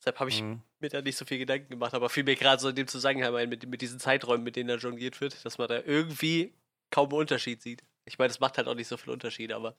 [0.06, 0.62] Deshalb habe ich Mhm.
[0.80, 3.36] mir da nicht so viel Gedanken gemacht, aber fiel mir gerade so in dem Zusammenhang
[3.36, 6.54] ein, mit, mit diesen Zeiträumen, mit denen da jongliert wird, dass man da irgendwie
[6.92, 7.84] kaum einen Unterschied sieht.
[8.06, 9.76] Ich meine, das macht halt auch nicht so viel Unterschied, aber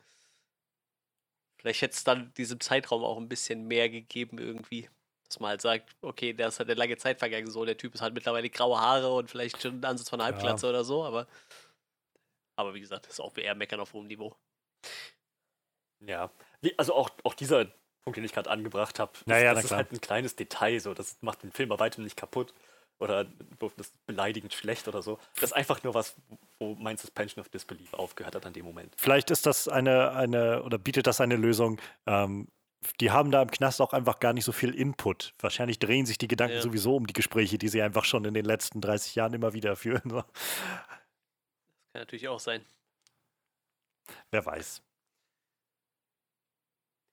[1.59, 4.89] vielleicht hätte es dann diesem Zeitraum auch ein bisschen mehr gegeben irgendwie.
[5.29, 7.95] Dass man halt sagt, okay, da ist halt eine lange Zeit vergangen, so, der Typ
[7.95, 10.27] ist halt mittlerweile graue Haare und vielleicht schon ein Ansatz von einer Ja.
[10.27, 11.27] Halbglatze oder so, aber
[12.57, 14.37] aber wie gesagt, das ist auch eher meckern auf hohem Niveau.
[16.01, 16.31] Ja,
[16.77, 17.73] also auch, auch dieser
[18.07, 19.79] Punkt, den ich gerade angebracht habe, das, Naja, das ist klar.
[19.79, 22.55] halt ein kleines Detail, so, das macht den Film bei weitem nicht kaputt
[23.01, 25.19] oder das ist beleidigend schlecht oder so.
[25.35, 26.15] Das ist einfach nur was,
[26.61, 28.95] wo mein Suspension of Disbelief aufgehört hat an dem Moment.
[28.97, 31.81] vielleicht ist das eine, eine, oder bietet das eine Lösung.
[32.07, 32.47] Ähm,
[33.01, 35.33] die haben da im Knast auch einfach gar nicht so viel Input.
[35.41, 36.63] Wahrscheinlich drehen sich die Gedanken Ja.
[36.63, 39.75] sowieso um die Gespräche, die sie einfach schon in den letzten 30 Jahren immer wieder
[39.75, 40.09] führen.
[40.09, 40.23] So.
[40.23, 42.65] Kann natürlich auch sein.
[44.31, 44.81] Wer weiß.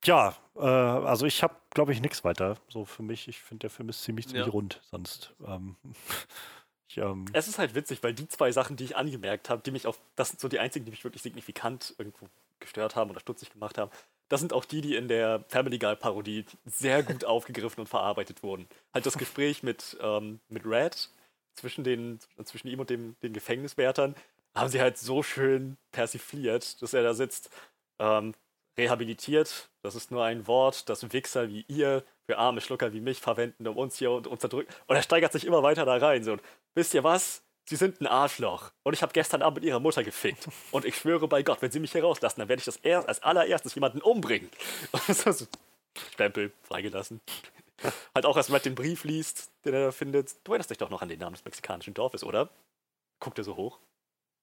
[0.06, 2.58] Ja, äh, also ich habe, glaube ich, nichts weiter.
[2.70, 4.52] So für mich, ich finde, der Film ist ziemlich, ziemlich Ja.
[4.52, 4.82] rund.
[4.84, 5.76] Sonst, ähm,
[6.94, 9.72] Ich, ähm, Es ist halt witzig, weil die zwei Sachen, die ich angemerkt habe, die
[9.72, 12.28] mich auf, das sind so die einzigen, die mich wirklich signifikant irgendwo
[12.60, 13.90] gestört haben oder stutzig gemacht haben.
[14.30, 18.44] Das sind auch die, die in der Family Guy Parodie sehr gut aufgegriffen und verarbeitet
[18.44, 18.68] wurden.
[18.94, 21.10] Halt das Gespräch mit, ähm, mit Red
[21.56, 24.16] zwischen, den, zwischen ihm und dem, den Gefängniswärtern
[24.54, 27.50] haben sie halt so schön persifliert, dass er da sitzt.
[27.98, 28.36] Ähm,
[28.78, 33.20] rehabilitiert, das ist nur ein Wort, das Wichser wie ihr für arme Schlucker wie mich
[33.20, 34.74] verwenden, um uns hier und unterdrücken.
[34.88, 36.24] Und er steigert sich immer weiter da rein.
[36.24, 36.34] So.
[36.34, 36.42] Und
[36.74, 37.44] wisst ihr was?
[37.66, 38.72] Sie sind ein Arschloch.
[38.84, 40.48] Und ich habe gestern Abend mit ihrer Mutter gefickt.
[40.72, 43.08] Und ich schwöre bei Gott, wenn sie mich hier rauslassen, dann werde ich das erst,
[43.08, 44.50] als allererstes jemanden umbringen.
[45.14, 45.34] So,
[46.14, 47.22] Stempel, freigelassen.
[48.16, 50.36] halt auch, als Matt den Brief liest, den er da findet.
[50.44, 52.50] Du erinnerst dich doch noch an den Namen des mexikanischen Dorfes, oder?
[53.20, 53.80] Guckt er so hoch.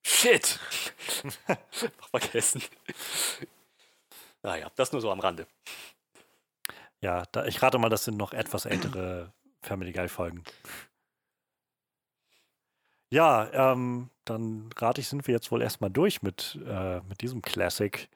[0.06, 0.58] Shit!
[1.46, 2.62] Einfach vergessen.
[4.42, 5.46] Naja, das nur so am Rande.
[7.00, 10.44] ja, da, ich rate mal, das sind noch etwas ältere Family Guy-Folgen.
[13.10, 17.42] Ja, ähm, dann rate ich, sind wir jetzt wohl erstmal durch mit, äh, mit diesem
[17.42, 18.08] Classic.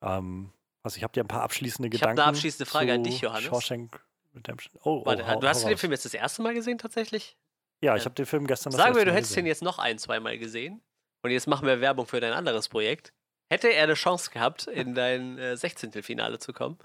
[0.00, 0.52] Ähm,
[0.82, 2.20] also ich habe dir ein paar abschließende Ich habe Gedanken.
[2.22, 3.44] eine abschließende Frage an dich, Johannes.
[3.44, 4.00] Shawshank
[4.34, 4.72] Redemption.
[4.84, 5.80] Oh, oh Warte, hau- du hast hau den raus.
[5.80, 7.36] Film jetzt das erste Mal gesehen tatsächlich?
[7.80, 9.46] Ja, ich habe den Film gestern das Sagen wir, du Mal hättest den gesehen.
[9.46, 10.80] jetzt noch ein, zweimal gesehen
[11.22, 13.12] und jetzt machen wir Werbung für dein anderes Projekt.
[13.50, 16.02] Hätte er eine Chance gehabt, in dein äh, 16.
[16.02, 16.78] Finale zu kommen?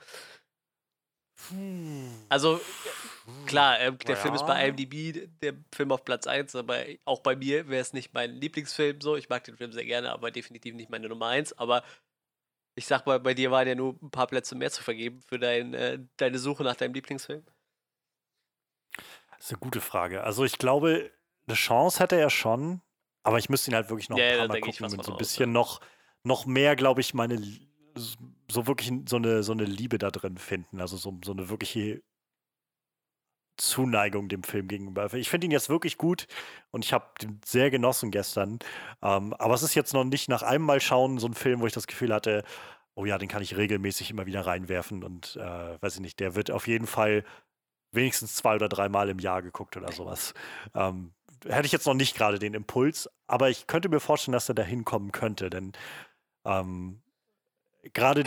[2.29, 2.61] Also, äh,
[3.45, 4.67] klar, ähm, der Film ist bei Ja.
[4.67, 9.01] IMDb der Film auf Platz 1, aber auch bei mir wäre es nicht mein Lieblingsfilm
[9.01, 9.15] so.
[9.17, 11.53] Ich mag den Film sehr gerne, aber definitiv nicht meine Nummer 1.
[11.57, 11.83] Aber
[12.75, 15.39] ich sag mal, bei dir waren ja nur ein paar Plätze mehr zu vergeben für
[15.39, 17.45] dein, äh, deine Suche nach deinem Lieblingsfilm.
[19.37, 20.23] Das ist eine gute Frage.
[20.23, 21.11] Also ich glaube,
[21.47, 22.81] eine Chance hätte er schon,
[23.23, 25.03] aber ich müsste ihn halt wirklich noch Ja, ein ja, paar da Mal gucken und
[25.03, 25.81] so ein bisschen noch,
[26.23, 27.41] noch mehr, glaube ich, meine
[28.49, 30.79] so wirklich so eine, so eine Liebe da drin finden.
[30.81, 32.01] Also so, so eine wirkliche
[33.57, 35.13] Zuneigung dem Film gegenüber.
[35.13, 36.27] Ich finde ihn jetzt wirklich gut
[36.71, 38.59] und ich habe den sehr genossen gestern.
[39.01, 41.67] Ähm, aber es ist jetzt noch nicht nach einem Mal schauen so ein Film, wo
[41.67, 42.43] ich das Gefühl hatte,
[42.95, 46.35] oh ja, den kann ich regelmäßig immer wieder reinwerfen und äh, weiß ich nicht, der
[46.35, 47.23] wird auf jeden Fall
[47.91, 50.33] wenigstens zwei oder dreimal im Jahr geguckt oder sowas.
[50.73, 51.13] Ähm,
[51.45, 54.55] hätte ich jetzt noch nicht gerade den Impuls, aber ich könnte mir vorstellen, dass er
[54.55, 55.73] da hinkommen könnte, denn
[56.45, 57.01] ähm,
[57.93, 58.23] gerade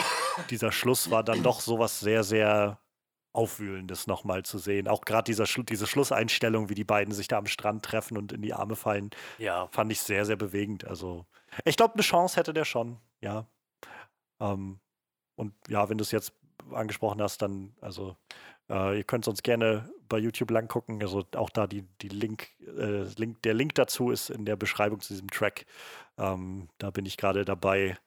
[0.51, 2.79] dieser Schluss war dann doch sowas sehr, sehr
[3.33, 4.89] Aufwühlendes nochmal zu sehen.
[4.89, 8.33] Auch gerade dieser Schlu diese Schlusseinstellung, wie die beiden sich da am Strand treffen und
[8.33, 10.87] in die Arme fallen, Ja, fand ich sehr, sehr bewegend.
[10.87, 11.27] Also,
[11.65, 13.47] ich glaube, eine Chance hätte der schon, ja.
[14.41, 14.81] Ähm,
[15.37, 16.33] und ja, wenn du es jetzt
[16.73, 18.17] angesprochen hast, dann, also,
[18.71, 21.03] äh, ihr könnt sonst gerne bei YouTube lang gucken.
[21.03, 25.01] Also auch da die, die Link, äh, Link, der Link dazu ist in der Beschreibung
[25.01, 25.67] zu diesem Track.
[26.19, 27.99] Ähm, da bin ich gerade dabei,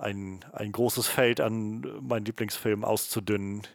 [0.00, 3.66] ein, ein großes Feld an meinen Lieblingsfilmen auszudünnen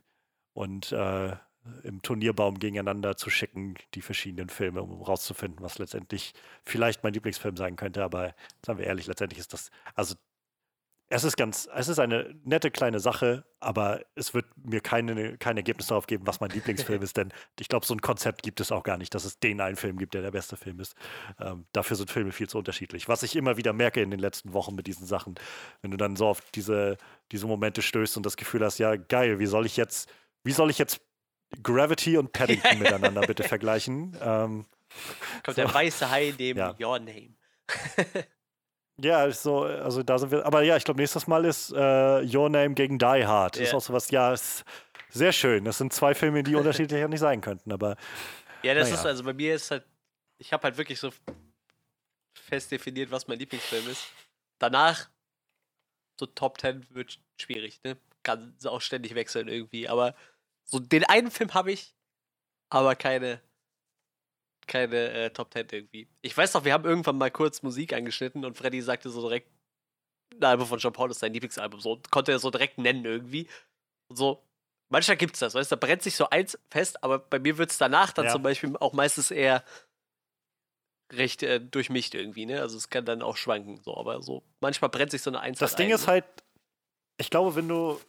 [0.53, 1.35] und äh,
[1.83, 6.33] im Turnierbaum gegeneinander zu schicken, die verschiedenen Filme, um rauszufinden, was letztendlich
[6.63, 8.03] vielleicht mein Lieblingsfilm sein könnte.
[8.03, 10.15] Aber sagen wir ehrlich, letztendlich ist das, also
[11.09, 15.55] es ist ganz, es ist eine nette kleine Sache, aber es wird mir keine, kein
[15.55, 18.71] Ergebnis darauf geben, was mein Lieblingsfilm ist, denn ich glaube, so ein Konzept gibt es
[18.71, 20.95] auch gar nicht, dass es den einen Film gibt, der der beste Film ist.
[21.39, 23.07] Ähm, dafür sind Filme viel zu unterschiedlich.
[23.07, 25.35] Was ich immer wieder merke in den letzten Wochen mit diesen Sachen,
[25.81, 26.97] wenn du dann so auf diese,
[27.31, 30.11] diese Momente stößt und das Gefühl hast, ja, geil, wie soll ich jetzt,
[30.43, 31.01] wie soll ich jetzt
[31.61, 34.17] Gravity und Paddington miteinander bitte vergleichen?
[34.21, 34.65] Ähm,
[35.43, 36.75] Kommt der weiße Hai neben Ja.
[36.79, 37.35] Your Name.
[39.01, 40.45] Ja, so, also da sind wir.
[40.45, 41.75] Aber ja, ich glaube, nächstes Mal ist äh,
[42.35, 43.55] Your Name gegen Die Hard.
[43.55, 44.63] Das ist auch sowas, ja, ist
[45.09, 45.65] sehr schön.
[45.65, 47.97] Das sind zwei Filme, die unterschiedlicher nicht sein könnten, aber
[48.63, 49.01] Ja, das Naja.
[49.01, 49.85] ist also bei mir ist halt,
[50.37, 51.11] ich habe halt wirklich so
[52.37, 54.07] fest definiert, was mein Lieblingsfilm ist.
[54.59, 55.09] Danach,
[56.19, 57.97] so Top 10 wird schwierig, ne?
[58.23, 60.15] Kann auch ständig wechseln irgendwie, aber
[60.63, 61.93] so den einen Film habe ich,
[62.69, 63.41] aber keine,
[64.67, 66.07] keine äh, Top 10 irgendwie.
[66.21, 69.49] Ich weiß noch, wir haben irgendwann mal kurz Musik angeschnitten und Freddy sagte so direkt,
[70.33, 73.47] ein Album von Jean Paul ist sein Lieblingsalbum, so konnte er so direkt nennen irgendwie.
[74.09, 74.43] Und so,
[74.89, 77.77] manchmal gibt's das, weißt du, da brennt sich so eins fest, aber bei mir wird's
[77.77, 78.31] danach dann Ja.
[78.31, 79.63] zum Beispiel auch meistens eher
[81.13, 82.61] recht äh, durchmischt irgendwie, ne?
[82.61, 85.59] Also es kann dann auch schwanken, so, aber so, manchmal brennt sich so eine Eins
[85.59, 86.13] das Ding ein, ist ne?
[86.13, 86.25] halt,
[87.17, 87.99] ich glaube, wenn du,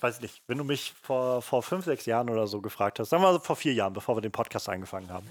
[0.00, 3.22] weiß nicht, wenn du mich vor, vor fünf, sechs Jahren oder so gefragt hast, sagen
[3.22, 5.28] wir mal vor vier Jahren, bevor wir den Podcast angefangen haben,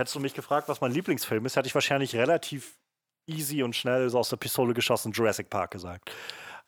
[0.00, 2.78] hättest du mich gefragt, was mein Lieblingsfilm ist, hätte ich wahrscheinlich relativ
[3.26, 6.10] easy und schnell so aus der Pistole geschossen Jurassic Park gesagt.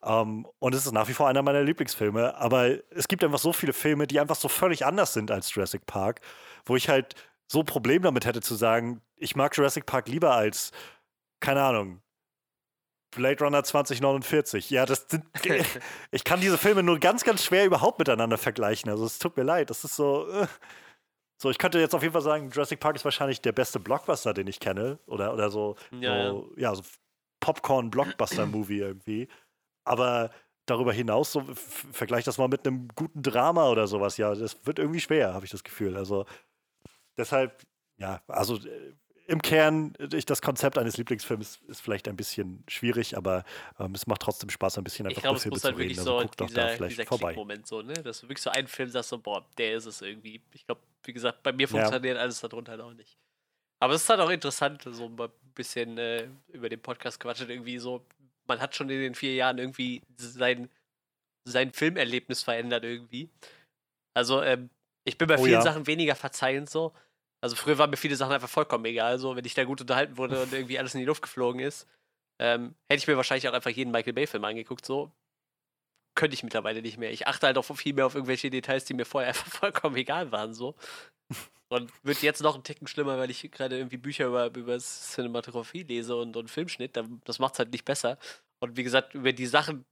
[0.05, 3.53] Ähm, und es ist nach wie vor einer meiner Lieblingsfilme, aber es gibt einfach so
[3.53, 6.21] viele Filme, die einfach so völlig anders sind als Jurassic Park,
[6.65, 7.15] wo ich halt
[7.51, 10.71] so ein Problem damit hätte zu sagen, ich mag Jurassic Park lieber als,
[11.41, 12.03] keine Ahnung,
[13.15, 14.71] Blade Runner 2049.
[14.71, 15.25] Ja, das sind,
[16.11, 18.91] ich kann diese Filme nur ganz, ganz schwer überhaupt miteinander vergleichen.
[18.91, 20.47] Also es tut mir leid, das ist so, äh,
[21.43, 24.33] So, ich könnte jetzt auf jeden Fall sagen, Jurassic Park ist wahrscheinlich der beste Blockbuster,
[24.33, 25.01] den ich kenne.
[25.07, 26.85] Oder, oder so, Ja, so, ja, so
[27.41, 29.27] Popcorn-Blockbuster-Movie irgendwie.
[29.83, 30.31] Aber
[30.67, 34.79] darüber hinaus, so, vergleich das mal mit einem guten Drama oder sowas, ja, das wird
[34.79, 35.97] irgendwie schwer, habe ich das Gefühl.
[35.97, 36.27] Also
[37.17, 37.61] deshalb,
[37.97, 38.95] ja, also äh,
[39.27, 43.43] im Kern, äh, ich, das Konzept eines Lieblingsfilms ist vielleicht ein bisschen schwierig, aber
[43.81, 45.77] ähm, es macht trotzdem Spaß, ein bisschen Ich einfach glaube, über es muss zu halt
[45.77, 45.89] reden.
[45.89, 47.33] wirklich Also so guck doch da dieser, vielleicht dieser vorbei.
[47.33, 47.95] Klickmoment so, ne?
[47.95, 50.41] Dass du wirklich so einen Film sagst, so, boah, der ist es irgendwie.
[50.53, 51.69] Ich glaube, wie gesagt, bei mir Ja.
[51.69, 53.17] funktioniert alles darunter halt auch nicht.
[53.81, 57.79] Aber es ist halt auch interessant, so ein bisschen äh, über den Podcast quatschen, irgendwie
[57.79, 58.05] so.
[58.47, 60.69] Man hat schon in den vier Jahren irgendwie sein,
[61.45, 63.29] sein Filmerlebnis verändert irgendwie.
[64.15, 64.71] Also, ähm,
[65.05, 65.63] ich bin bei Oh vielen ja.
[65.63, 66.93] Sachen weniger verzeihend so.
[67.43, 70.17] Also früher waren mir viele Sachen einfach vollkommen egal, so wenn ich da gut unterhalten
[70.17, 71.89] wurde und irgendwie alles in die Luft geflogen ist.
[72.41, 75.11] Ähm, hätte ich mir wahrscheinlich auch einfach jeden Michael Bay-Film angeguckt, so.
[76.15, 77.11] Könnte ich mittlerweile nicht mehr.
[77.11, 80.31] Ich achte halt auch viel mehr auf irgendwelche Details, die mir vorher einfach vollkommen egal
[80.33, 80.75] waren, so.
[81.69, 85.85] Und wird jetzt noch einen Ticken schlimmer, weil ich gerade irgendwie Bücher über, über Cinematografie
[85.85, 86.97] lese und, und Filmschnitt.
[86.97, 88.19] Da- Das macht es halt nicht besser.
[88.61, 89.87] Und wie gesagt, über die Sachen,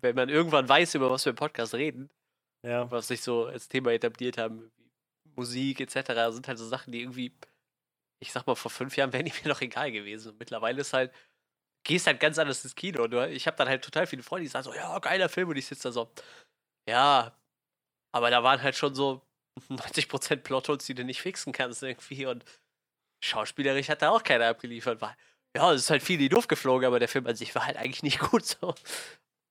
[0.00, 2.08] wenn man irgendwann weiß, über was wir im Podcast reden,
[2.64, 2.90] Ja.
[2.90, 4.70] was sich so als Thema etabliert haben,
[5.24, 7.34] wie Musik etc., sind halt so Sachen, die irgendwie,
[8.20, 10.32] ich sag mal, vor fünf Jahren wären die mir noch egal gewesen.
[10.32, 11.12] Und mittlerweile ist halt,
[11.86, 13.06] gehst halt ganz anders ins Kino.
[13.06, 15.48] Du- ich habe dann halt total viele Freunde, die sagen so, ja, geiler Film.
[15.48, 16.10] Und ich sitze da so,
[16.88, 17.32] ja,
[18.12, 19.22] aber da waren halt schon so
[19.70, 22.26] 90% Plotholes, die du nicht fixen kannst irgendwie.
[22.26, 22.44] Und
[23.24, 25.00] schauspielerisch hat da auch keiner abgeliefert.
[25.00, 25.16] War,
[25.56, 27.66] ja, es ist halt viel in die Luft geflogen, aber der Film an sich war
[27.66, 28.74] halt eigentlich nicht gut so.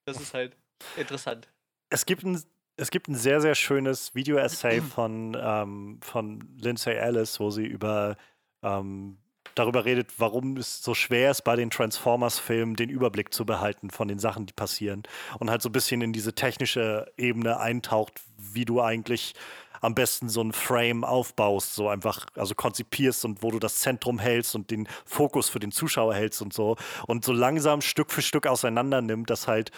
[0.05, 0.55] Das ist halt
[0.95, 1.47] interessant.
[1.89, 2.41] Es gibt ein,
[2.77, 8.17] es gibt ein sehr, sehr schönes Video-Essay von, ähm, von Lindsay Ellis, wo sie über
[8.63, 9.17] ähm,
[9.55, 14.07] darüber redet, warum es so schwer ist, bei den Transformers-Filmen den Überblick zu behalten von
[14.07, 15.03] den Sachen, die passieren.
[15.39, 19.33] Und halt so ein bisschen in diese technische Ebene eintaucht, wie du eigentlich
[19.81, 24.19] am besten so ein Frame aufbaust, so einfach, also konzipierst und wo du das Zentrum
[24.19, 26.75] hältst und den Fokus für den Zuschauer hältst und so.
[27.07, 29.71] Und so langsam Stück für Stück auseinander nimmt, dass halt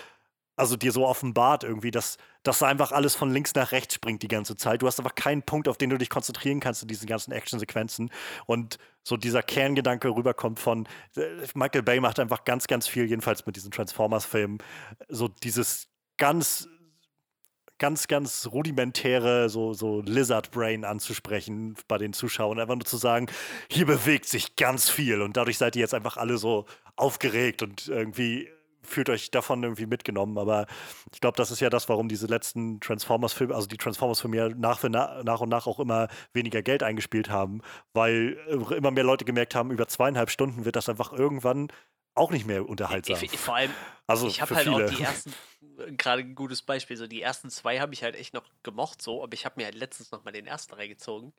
[0.57, 4.27] also dir so offenbart irgendwie, dass, dass einfach alles von links nach rechts springt die
[4.27, 4.81] ganze Zeit.
[4.81, 8.11] Du hast einfach keinen Punkt, auf den du dich konzentrieren kannst in diesen ganzen Actionsequenzen.
[8.47, 11.21] Und so dieser Kerngedanke rüberkommt von äh,
[11.53, 14.57] Michael Bay macht einfach ganz, ganz viel, jedenfalls mit diesen Transformers-Filmen,
[15.07, 16.67] so dieses ganz
[17.79, 22.59] ganz, ganz rudimentäre, so, so Lizard-Brain anzusprechen bei den Zuschauern.
[22.59, 23.27] Einfach nur zu sagen,
[23.69, 26.65] hier bewegt sich ganz viel und dadurch seid ihr jetzt einfach alle so
[26.95, 28.49] aufgeregt und irgendwie
[28.88, 30.38] fühlt euch davon irgendwie mitgenommen.
[30.38, 30.65] Aber
[31.14, 34.81] ich glaube, das ist ja das, warum diese letzten Transformers-Filme, also die Transformers-Filme ja nach,
[34.84, 37.61] nach und nach auch immer weniger Geld eingespielt haben,
[37.93, 41.72] weil äh, immer mehr Leute gemerkt haben, über zweieinhalb Stunden wird das einfach irgendwann
[42.15, 43.18] auch nicht mehr unterhaltsam.
[43.18, 43.72] Ich, ich, vor allem,
[44.07, 44.85] also ich habe halt viele.
[44.85, 45.34] auch die ersten,
[45.97, 49.23] gerade ein gutes Beispiel, so die ersten zwei habe ich halt echt noch gemocht, so,
[49.23, 51.34] aber ich habe mir halt letztens noch mal den ersten reingezogen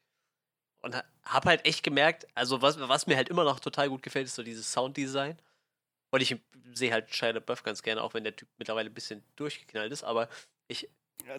[0.81, 4.03] und ha- habe halt echt gemerkt, also was, was mir halt immer noch total gut
[4.03, 5.39] gefällt, ist so dieses Sounddesign.
[6.11, 6.37] Und ich
[6.75, 10.05] sehe halt Shia LaBeouf ganz gerne, auch wenn der Typ mittlerweile ein bisschen durchgeknallt ist,
[10.05, 10.29] aber
[10.69, 10.89] ich,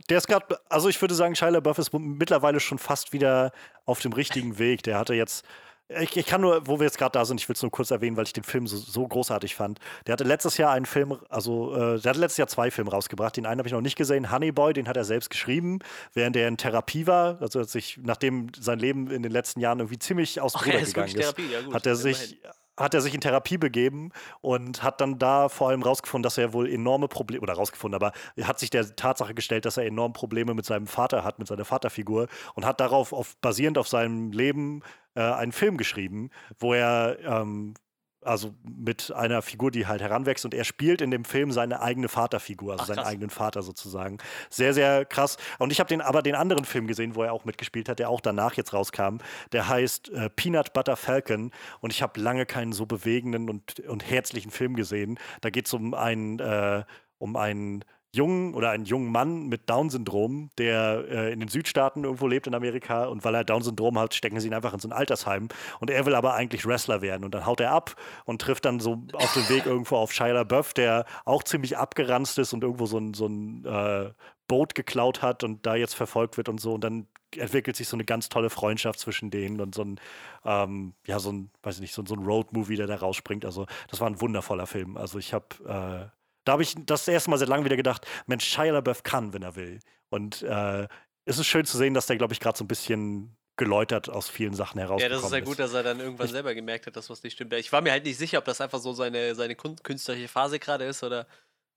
[0.10, 3.52] Der ist gerade, also ich würde sagen, Shia LaBeouf ist mittlerweile schon fast wieder
[3.86, 4.84] auf dem richtigen Weg.
[4.84, 5.46] Der hatte jetzt,
[5.88, 7.90] ich, ich kann nur, wo wir jetzt gerade da sind, ich will es nur kurz
[7.90, 9.80] erwähnen, weil ich den Film so, so großartig fand.
[10.06, 13.36] Der hatte letztes Jahr einen Film, also äh, der hatte letztes Jahr zwei Filme rausgebracht.
[13.36, 15.80] Den einen habe ich noch nicht gesehen, Honey Boy, den hat er selbst geschrieben,
[16.14, 17.42] während er in Therapie war.
[17.42, 20.74] Also hat sich, nachdem sein Leben in den letzten Jahren irgendwie ziemlich aus dem Ruder
[20.74, 21.74] er ist gegangen ist, Therapie, ja gut.
[21.74, 22.38] hat er immerhin.
[22.80, 24.12] Hat er sich in Therapie begeben
[24.42, 28.14] und hat dann da vor allem rausgefunden, dass er wohl enorme Probleme, oder rausgefunden, aber
[28.36, 31.48] er hat sich der Tatsache gestellt, dass er enorme Probleme mit seinem Vater hat, mit
[31.48, 34.82] seiner Vaterfigur und hat darauf, auf, basierend auf seinem Leben,
[35.16, 36.30] äh, einen Film geschrieben,
[36.60, 37.74] wo er ähm,
[38.22, 42.10] also mit einer Figur, die halt heranwächst und er spielt in dem Film seine eigene
[42.10, 44.18] Vaterfigur, also Ach, seinen eigenen Vater sozusagen.
[44.50, 45.38] Sehr, sehr krass.
[45.58, 48.10] Und ich habe den aber den anderen Film gesehen, wo er auch mitgespielt hat, der
[48.10, 49.18] auch danach jetzt rauskam.
[49.52, 54.10] Der heißt äh, Peanut Butter Falcon und ich habe lange keinen so bewegenden und, und
[54.10, 55.18] herzlichen Film gesehen.
[55.42, 56.84] Da geht es um einen, äh,
[57.18, 62.28] um einen jungen oder einen jungen Mann mit Down-Syndrom, der äh, in den Südstaaten irgendwo
[62.28, 64.94] lebt in Amerika und weil er Down-Syndrom hat, stecken sie ihn einfach in so ein
[64.94, 65.50] Altersheim
[65.80, 67.96] und er will aber eigentlich Wrestler werden und dann haut er ab
[68.26, 72.40] und trifft dann so auf dem Weg irgendwo auf Shia LaBeouf, der auch ziemlich abgeranzt
[72.40, 74.12] ist und irgendwo so ein, so ein äh,
[74.48, 77.08] Boot geklaut hat und da jetzt verfolgt wird und so und dann
[77.38, 80.00] entwickelt sich so eine ganz tolle Freundschaft zwischen denen und so ein,
[80.46, 83.46] ähm, ja, so ein, weiß ich nicht, so, so ein Road-Movie, der da rausspringt.
[83.46, 84.98] Also, das war ein wundervoller Film.
[84.98, 88.46] Also, ich habe, äh, da habe ich das erste Mal seit langem wieder gedacht, Mensch,
[88.46, 89.80] Shia LaBeouf kann, wenn er will.
[90.10, 90.88] Und äh,
[91.26, 94.30] es ist schön zu sehen, dass der, glaube ich, gerade so ein bisschen geläutert aus
[94.30, 96.88] vielen Sachen Ja, herausgekommen das ist ja gut, dass er dann irgendwann Ich- selber gemerkt
[96.88, 97.54] hat, dass was nicht stimmt.
[97.54, 100.86] Ich war mir halt nicht sicher, ob das einfach so seine, seine künstlerische Phase gerade
[100.86, 101.28] ist oder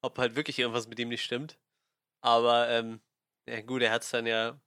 [0.01, 1.59] ob halt wirklich irgendwas mit ihm nicht stimmt.
[2.25, 3.01] Aber ähm,
[3.49, 4.61] ja, gut, er hat es dann ja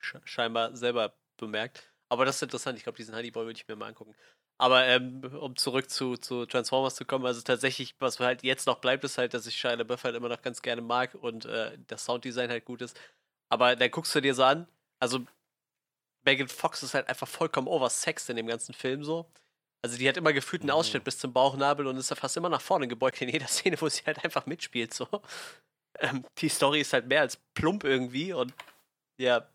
[0.00, 1.92] sch scheinbar selber bemerkt.
[2.08, 2.78] Aber das ist interessant.
[2.78, 4.14] Ich glaube, diesen Honeyboy würde ich mir mal angucken.
[4.58, 8.78] Aber ähm, um zurück zu, zu Transformers zu kommen, also tatsächlich, was halt jetzt noch
[8.78, 11.76] bleibt, ist halt, dass ich Shia LaBeouf halt immer noch ganz gerne mag und äh,
[11.88, 12.98] das Sounddesign halt gut ist.
[13.48, 14.68] Aber dann guckst du dir so an,
[15.00, 15.26] also
[16.24, 19.26] Megan Fox ist halt einfach vollkommen oversexed in dem ganzen Film so.
[19.82, 21.04] Also die hat immer gefühlt einen Ausschnitt mhm.
[21.04, 23.88] bis zum Bauchnabel und ist ja fast immer nach vorne gebeugt in jeder Szene, wo
[23.88, 25.06] sie halt einfach mitspielt so.
[25.98, 28.54] Ähm, die Story ist halt mehr als plump irgendwie und
[29.20, 29.46] ja,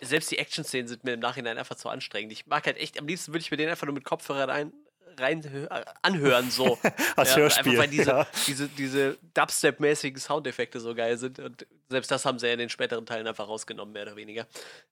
[0.00, 2.32] selbst die Action-Szenen sind mir im Nachhinein einfach zu anstrengend.
[2.32, 4.72] Ich mag halt echt, am liebsten würde ich mir den einfach nur mit Kopfhörern ein,
[5.18, 6.78] rein äh, anhören, so.
[7.16, 7.72] Als ja, Hörspiel.
[7.72, 8.26] Einfach weil diese, ja.
[8.46, 11.38] diese, diese Dubstep-mäßigen Soundeffekte so geil sind.
[11.38, 14.46] Und selbst das haben sie ja in den späteren Teilen einfach rausgenommen, mehr oder weniger.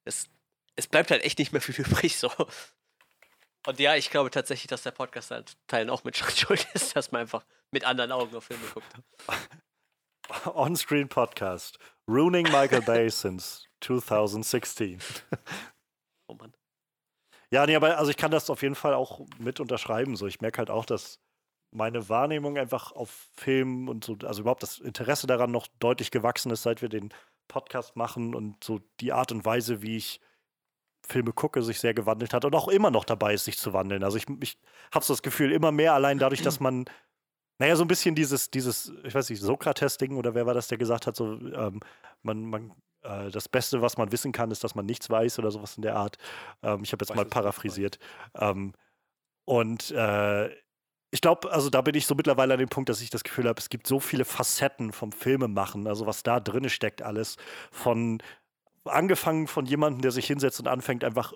[0.05, 0.29] Es,
[0.77, 2.31] es bleibt halt echt nicht mehr viel übrig, so.
[3.67, 7.13] Und ja, ich glaube tatsächlich, dass der Podcast halt Teilen auch mit schuld ist, dass
[7.13, 8.87] man einfach mit anderen Augen auf Filme guckt.
[10.47, 11.79] On-Screen Podcast.
[12.09, 14.99] Ruining Michael Bay since 2016.
[16.29, 16.53] oh Mann.
[17.51, 20.17] Ja, nee, aber also ich kann das auf jeden Fall auch mit unterschreiben.
[20.17, 21.21] So, ich merke halt auch, dass
[21.71, 26.51] meine Wahrnehmung einfach auf Film und so, also überhaupt das Interesse daran noch deutlich gewachsen
[26.51, 27.13] ist, seit wir den
[27.49, 30.21] Podcast machen und so die Art und Weise, wie ich
[31.07, 34.05] Filme gucke, sich sehr gewandelt hat und auch immer noch dabei ist, sich zu wandeln.
[34.05, 34.59] Also ich, ich
[34.93, 36.87] habe so das Gefühl, immer mehr allein dadurch, dass man,
[37.59, 40.79] naja, so ein bisschen dieses, dieses, ich weiß nicht, Sokrates-Ding oder wer war das, der
[40.79, 41.81] gesagt hat, so, ähm,
[42.23, 42.73] man, man
[43.05, 45.83] äh, das Beste, was man wissen kann, ist, dass man nichts weiß oder sowas in
[45.83, 46.17] der Art.
[46.63, 47.99] Ähm, ich habe jetzt weiß mal paraphrasiert.
[48.35, 48.73] Ähm,
[49.45, 50.49] und äh,
[51.11, 53.49] ich glaube, also da bin ich so mittlerweile an dem Punkt, dass ich das Gefühl
[53.49, 57.37] habe, es gibt so viele Facetten vom Filmemachen, also was da drin steckt alles,
[57.71, 58.21] von
[58.85, 61.33] angefangen von jemandem, der sich hinsetzt und anfängt einfach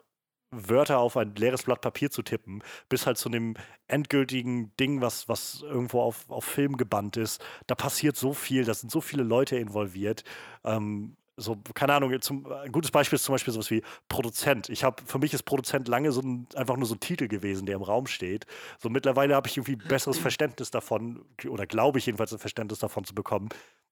[0.51, 3.55] Wörter auf ein leeres Blatt Papier zu tippen, bis halt zu einem
[3.87, 7.45] endgültigen Ding, was, was irgendwo auf, auf Film gebannt ist.
[7.67, 10.25] Da passiert so viel, da sind so viele Leute involviert.
[10.65, 14.69] Ähm, so, keine Ahnung, zum, ein gutes Beispiel ist zum Beispiel sowas wie Produzent.
[14.69, 17.65] Ich habe, für mich ist Produzent lange so ein, einfach nur so ein Titel gewesen,
[17.65, 18.47] der im Raum steht.
[18.79, 22.81] So mittlerweile habe ich irgendwie ein besseres Verständnis davon, oder glaube ich jedenfalls ein Verständnis
[22.81, 23.49] davon zu bekommen,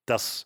[0.06, 0.44] dass,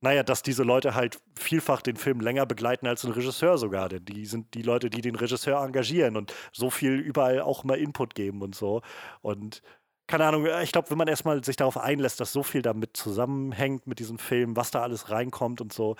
[0.00, 3.88] naja, dass diese Leute halt vielfach den Film länger begleiten als ein Regisseur sogar.
[3.90, 7.78] Denn die sind die Leute, die den Regisseur engagieren und so viel überall auch mal
[7.78, 8.80] Input geben und so.
[9.20, 9.62] Und
[10.08, 12.96] keine Ahnung, äh, ich glaube, wenn man erstmal sich darauf einlässt, dass so viel damit
[12.96, 15.96] zusammenhängt mit diesem Film, was da alles reinkommt und so,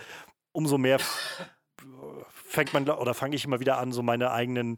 [0.52, 1.00] umso mehr
[2.30, 4.76] fängt man oder fange ich immer wieder an, so meine eigenen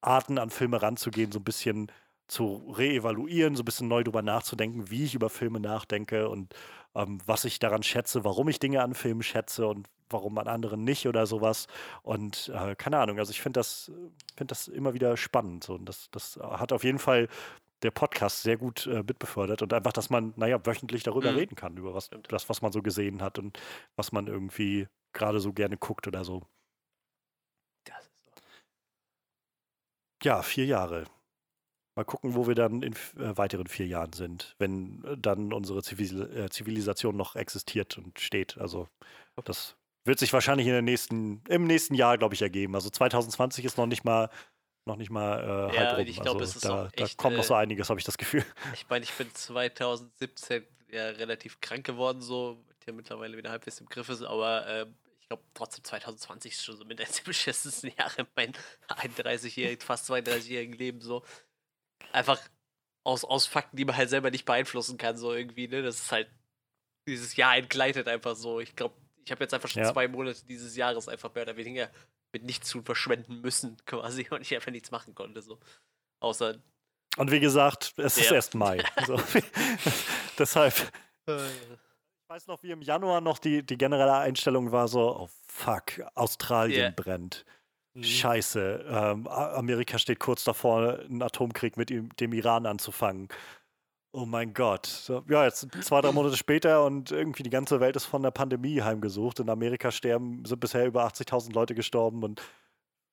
[0.00, 1.90] Arten an Filme ranzugehen, so ein bisschen
[2.28, 6.54] zu reevaluieren, so ein bisschen neu drüber nachzudenken, wie ich über Filme nachdenke und
[6.94, 10.84] ähm, was ich daran schätze, warum ich Dinge an Filmen schätze und warum an anderen
[10.84, 11.66] nicht oder sowas.
[12.02, 13.92] Und äh, keine Ahnung, also ich finde das,
[14.36, 15.64] find das immer wieder spannend.
[15.64, 15.74] So.
[15.74, 17.28] Und das, das hat auf jeden Fall
[17.82, 21.38] der Podcast sehr gut äh, mitbefördert und einfach, dass man, naja, wöchentlich darüber mhm.
[21.38, 23.58] reden kann, über was, das, was man so gesehen hat und
[23.96, 26.42] was man irgendwie gerade so gerne guckt oder so.
[27.84, 28.32] Das ist so.
[30.22, 31.04] Ja, vier Jahre.
[31.96, 35.82] Mal gucken, wo wir dann in äh, weiteren vier Jahren sind, wenn äh, dann unsere
[35.82, 38.58] Zivil äh, Zivilisation noch existiert und steht.
[38.58, 38.88] Also
[39.44, 42.74] das wird sich wahrscheinlich in der nächsten, im nächsten Jahr, glaube ich, ergeben.
[42.74, 44.30] Also 2020 ist noch nicht mal
[44.86, 46.06] noch nicht mal äh, ja, halb rum.
[46.06, 48.06] Ich glaube, also es ist da, echt, da kommt noch so äh, einiges, habe ich
[48.06, 48.44] das Gefühl.
[48.74, 53.86] Ich meine, ich bin 2017 ja relativ krank geworden, so, der mittlerweile wieder halbwegs im
[53.86, 54.86] Griff ist, aber äh,
[55.26, 58.52] ich glaube trotzdem 2020 ist schon so mit eines der beschissensten Jahre in meinem
[58.88, 61.24] 31-jährigen, fast 32-jährigen Leben so.
[62.12, 62.40] Einfach
[63.02, 65.82] aus, aus Fakten, die man halt selber nicht beeinflussen kann, so irgendwie, ne?
[65.82, 66.30] Das ist halt,
[67.08, 68.60] dieses Jahr entgleitet einfach so.
[68.60, 68.94] Ich glaube,
[69.24, 69.92] ich habe jetzt einfach schon ja.
[69.92, 71.90] zwei Monate dieses Jahres einfach mehr oder weniger
[72.32, 75.58] mit nichts zu verschwenden müssen, quasi, und ich einfach nichts machen konnte, so.
[76.20, 76.62] Außer.
[77.16, 78.22] Und wie gesagt, es ja.
[78.22, 78.84] ist erst Mai.
[79.08, 79.20] so.
[80.38, 80.92] Deshalb.
[82.26, 86.02] Ich weiß noch, wie im Januar noch die, die generelle Einstellung war so, oh fuck,
[86.16, 86.90] Australien yeah.
[86.90, 87.44] brennt.
[87.94, 88.02] Mhm.
[88.02, 93.28] Scheiße, ähm, Amerika steht kurz davor, einen Atomkrieg mit dem Iran anzufangen.
[94.10, 94.86] Oh mein Gott.
[94.86, 98.32] So, ja, jetzt zwei, drei Monate später und irgendwie die ganze Welt ist von der
[98.32, 99.38] Pandemie heimgesucht.
[99.38, 102.42] In Amerika sterben, sind bisher über 80.000 Leute gestorben und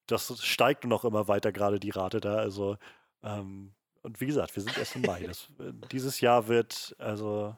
[0.08, 2.38] das steigt noch immer weiter gerade die Rate da.
[2.38, 2.78] Also,
[3.22, 5.22] ähm, und wie gesagt, wir sind erst im Mai.
[5.28, 5.50] Das,
[5.92, 7.56] dieses Jahr wird, also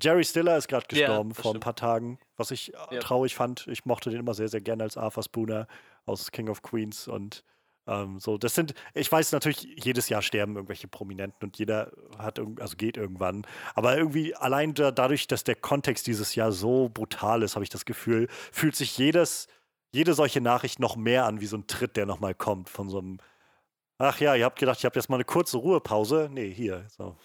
[0.00, 3.00] Jerry Stiller ist gerade gestorben ja, vor ein paar Tagen, was ich äh, ja.
[3.00, 3.66] traurig fand.
[3.68, 5.66] Ich mochte den immer sehr, sehr gerne als Arthur Spooner
[6.06, 7.44] aus King of Queens und
[7.86, 8.38] ähm, so.
[8.38, 12.96] Das sind, ich weiß natürlich, jedes Jahr sterben irgendwelche Prominenten und jeder hat, also geht
[12.96, 13.46] irgendwann.
[13.74, 17.70] Aber irgendwie allein da, dadurch, dass der Kontext dieses Jahr so brutal ist, habe ich
[17.70, 19.46] das Gefühl, fühlt sich jedes,
[19.92, 22.98] jede solche Nachricht noch mehr an wie so ein Tritt, der nochmal kommt von so
[22.98, 23.18] einem.
[23.98, 26.28] Ach ja, ihr habt gedacht, ich habe jetzt mal eine kurze Ruhepause.
[26.30, 26.86] Nee, hier.
[26.88, 27.16] So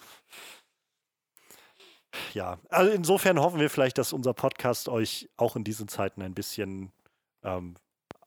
[2.33, 6.33] ja, also insofern hoffen wir vielleicht, dass unser Podcast euch auch in diesen Zeiten ein
[6.33, 6.91] bisschen
[7.43, 7.75] ähm,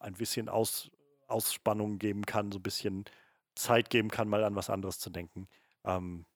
[0.05, 0.90] ein bisschen Aus,
[1.27, 3.05] Ausspannung geben kann, so ein bisschen
[3.55, 5.48] Zeit geben kann, mal an was anderes zu denken.
[5.85, 6.27] Ähm,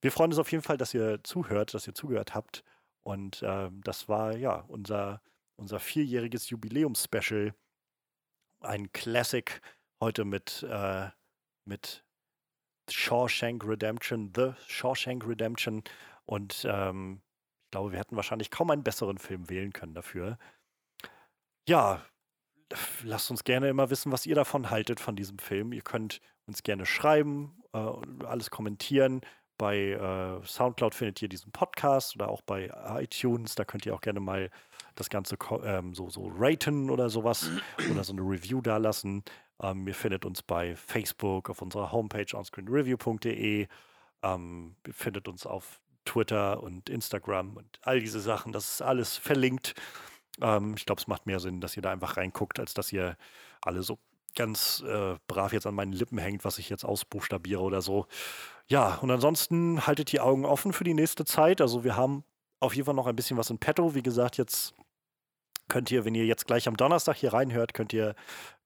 [0.00, 2.64] wir freuen uns auf jeden Fall, dass ihr zuhört, dass ihr zugehört habt.
[3.02, 5.22] Und ähm, das war ja unser,
[5.56, 7.54] unser vierjähriges Jubiläumspecial.
[8.60, 9.60] Ein Classic
[10.00, 11.08] heute mit, äh,
[11.64, 12.04] mit
[12.90, 15.82] Shawshank Redemption, The Shawshank Redemption.
[16.32, 17.20] Und ähm,
[17.66, 20.38] ich glaube, wir hätten wahrscheinlich kaum einen besseren Film wählen können dafür.
[21.68, 22.00] Ja,
[23.02, 25.74] lasst uns gerne immer wissen, was ihr davon haltet von diesem Film.
[25.74, 29.20] Ihr könnt uns gerne schreiben, äh, alles kommentieren.
[29.58, 33.54] Bei äh, Soundcloud findet ihr diesen Podcast oder auch bei iTunes.
[33.54, 34.48] Da könnt ihr auch gerne mal
[34.94, 37.50] das Ganze ähm, so, so raten oder sowas
[37.90, 39.22] oder so eine Review da lassen.
[39.60, 43.68] Ähm, ihr findet uns bei Facebook, auf unserer Homepage onscreenreview.de.
[44.22, 48.52] Ähm, ihr findet uns auf Twitter und Instagram und all diese Sachen.
[48.52, 49.74] Das ist alles verlinkt.
[50.40, 53.16] Ähm, ich glaube, es macht mehr Sinn, dass ihr da einfach reinguckt, als dass ihr
[53.60, 53.98] alle so
[54.34, 58.06] ganz äh, brav jetzt an meinen Lippen hängt, was ich jetzt ausbuchstabiere oder so.
[58.66, 61.60] Ja, und ansonsten haltet die Augen offen für die nächste Zeit.
[61.60, 62.24] Also wir haben
[62.60, 63.94] auf jeden Fall noch ein bisschen was in petto.
[63.94, 64.74] Wie gesagt, jetzt
[65.68, 68.14] könnt ihr, wenn ihr jetzt gleich am Donnerstag hier reinhört, könnt ihr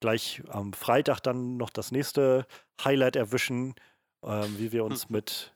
[0.00, 2.46] gleich am Freitag dann noch das nächste
[2.84, 3.74] Highlight erwischen,
[4.22, 5.12] ähm, wie wir uns hm.
[5.12, 5.55] mit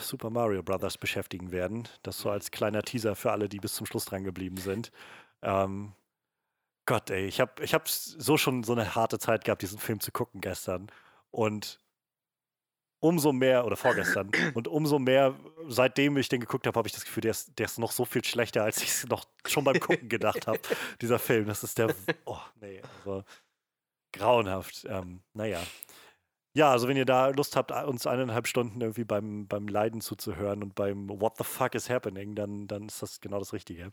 [0.00, 1.88] Super Mario Brothers beschäftigen werden.
[2.02, 4.92] Das so als kleiner Teaser für alle, die bis zum Schluss dran geblieben sind.
[5.42, 5.92] Ähm,
[6.86, 10.00] Gott, ey, ich habe ich hab so schon so eine harte Zeit gehabt, diesen Film
[10.00, 10.90] zu gucken gestern.
[11.30, 11.80] Und
[13.00, 15.34] umso mehr, oder vorgestern, und umso mehr,
[15.68, 18.04] seitdem ich den geguckt habe, habe ich das Gefühl, der ist, der ist noch so
[18.04, 20.60] viel schlechter, als ich es noch schon beim Gucken gedacht habe.
[21.00, 21.94] Dieser Film, das ist der,
[22.24, 23.24] oh nee, also
[24.12, 24.84] grauenhaft.
[24.88, 25.60] Ähm, naja.
[26.54, 30.62] Ja, also wenn ihr da Lust habt, uns eineinhalb Stunden irgendwie beim, beim Leiden zuzuhören
[30.62, 33.92] und beim What the fuck is happening, dann, dann ist das genau das Richtige.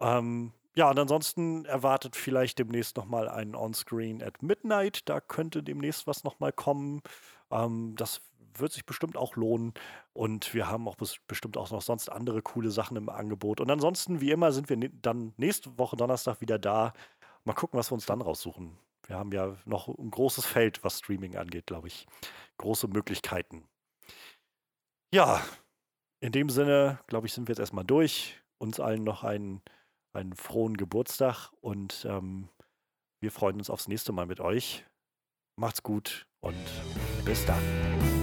[0.00, 5.08] Ähm, ja, und ansonsten erwartet vielleicht demnächst nochmal ein On-Screen at Midnight.
[5.08, 7.02] Da könnte demnächst was nochmal kommen.
[7.50, 8.22] Ähm, das
[8.54, 9.74] wird sich bestimmt auch lohnen.
[10.12, 10.96] Und wir haben auch
[11.26, 13.60] bestimmt auch noch sonst andere coole Sachen im Angebot.
[13.60, 16.92] Und ansonsten, wie immer, sind wir ne dann nächste Woche Donnerstag wieder da.
[17.44, 18.78] Mal gucken, was wir uns dann raussuchen.
[19.08, 22.06] Wir haben ja noch ein großes Feld, was Streaming angeht, glaube ich.
[22.58, 23.66] Große Möglichkeiten.
[25.12, 25.42] Ja,
[26.20, 28.40] in dem Sinne, glaube ich, sind wir jetzt erstmal durch.
[28.58, 29.62] Uns allen noch einen,
[30.12, 32.50] einen frohen Geburtstag und ähm,
[33.20, 34.84] wir freuen uns aufs nächste Mal mit euch.
[35.56, 36.64] Macht's gut und
[37.24, 38.17] bis dann.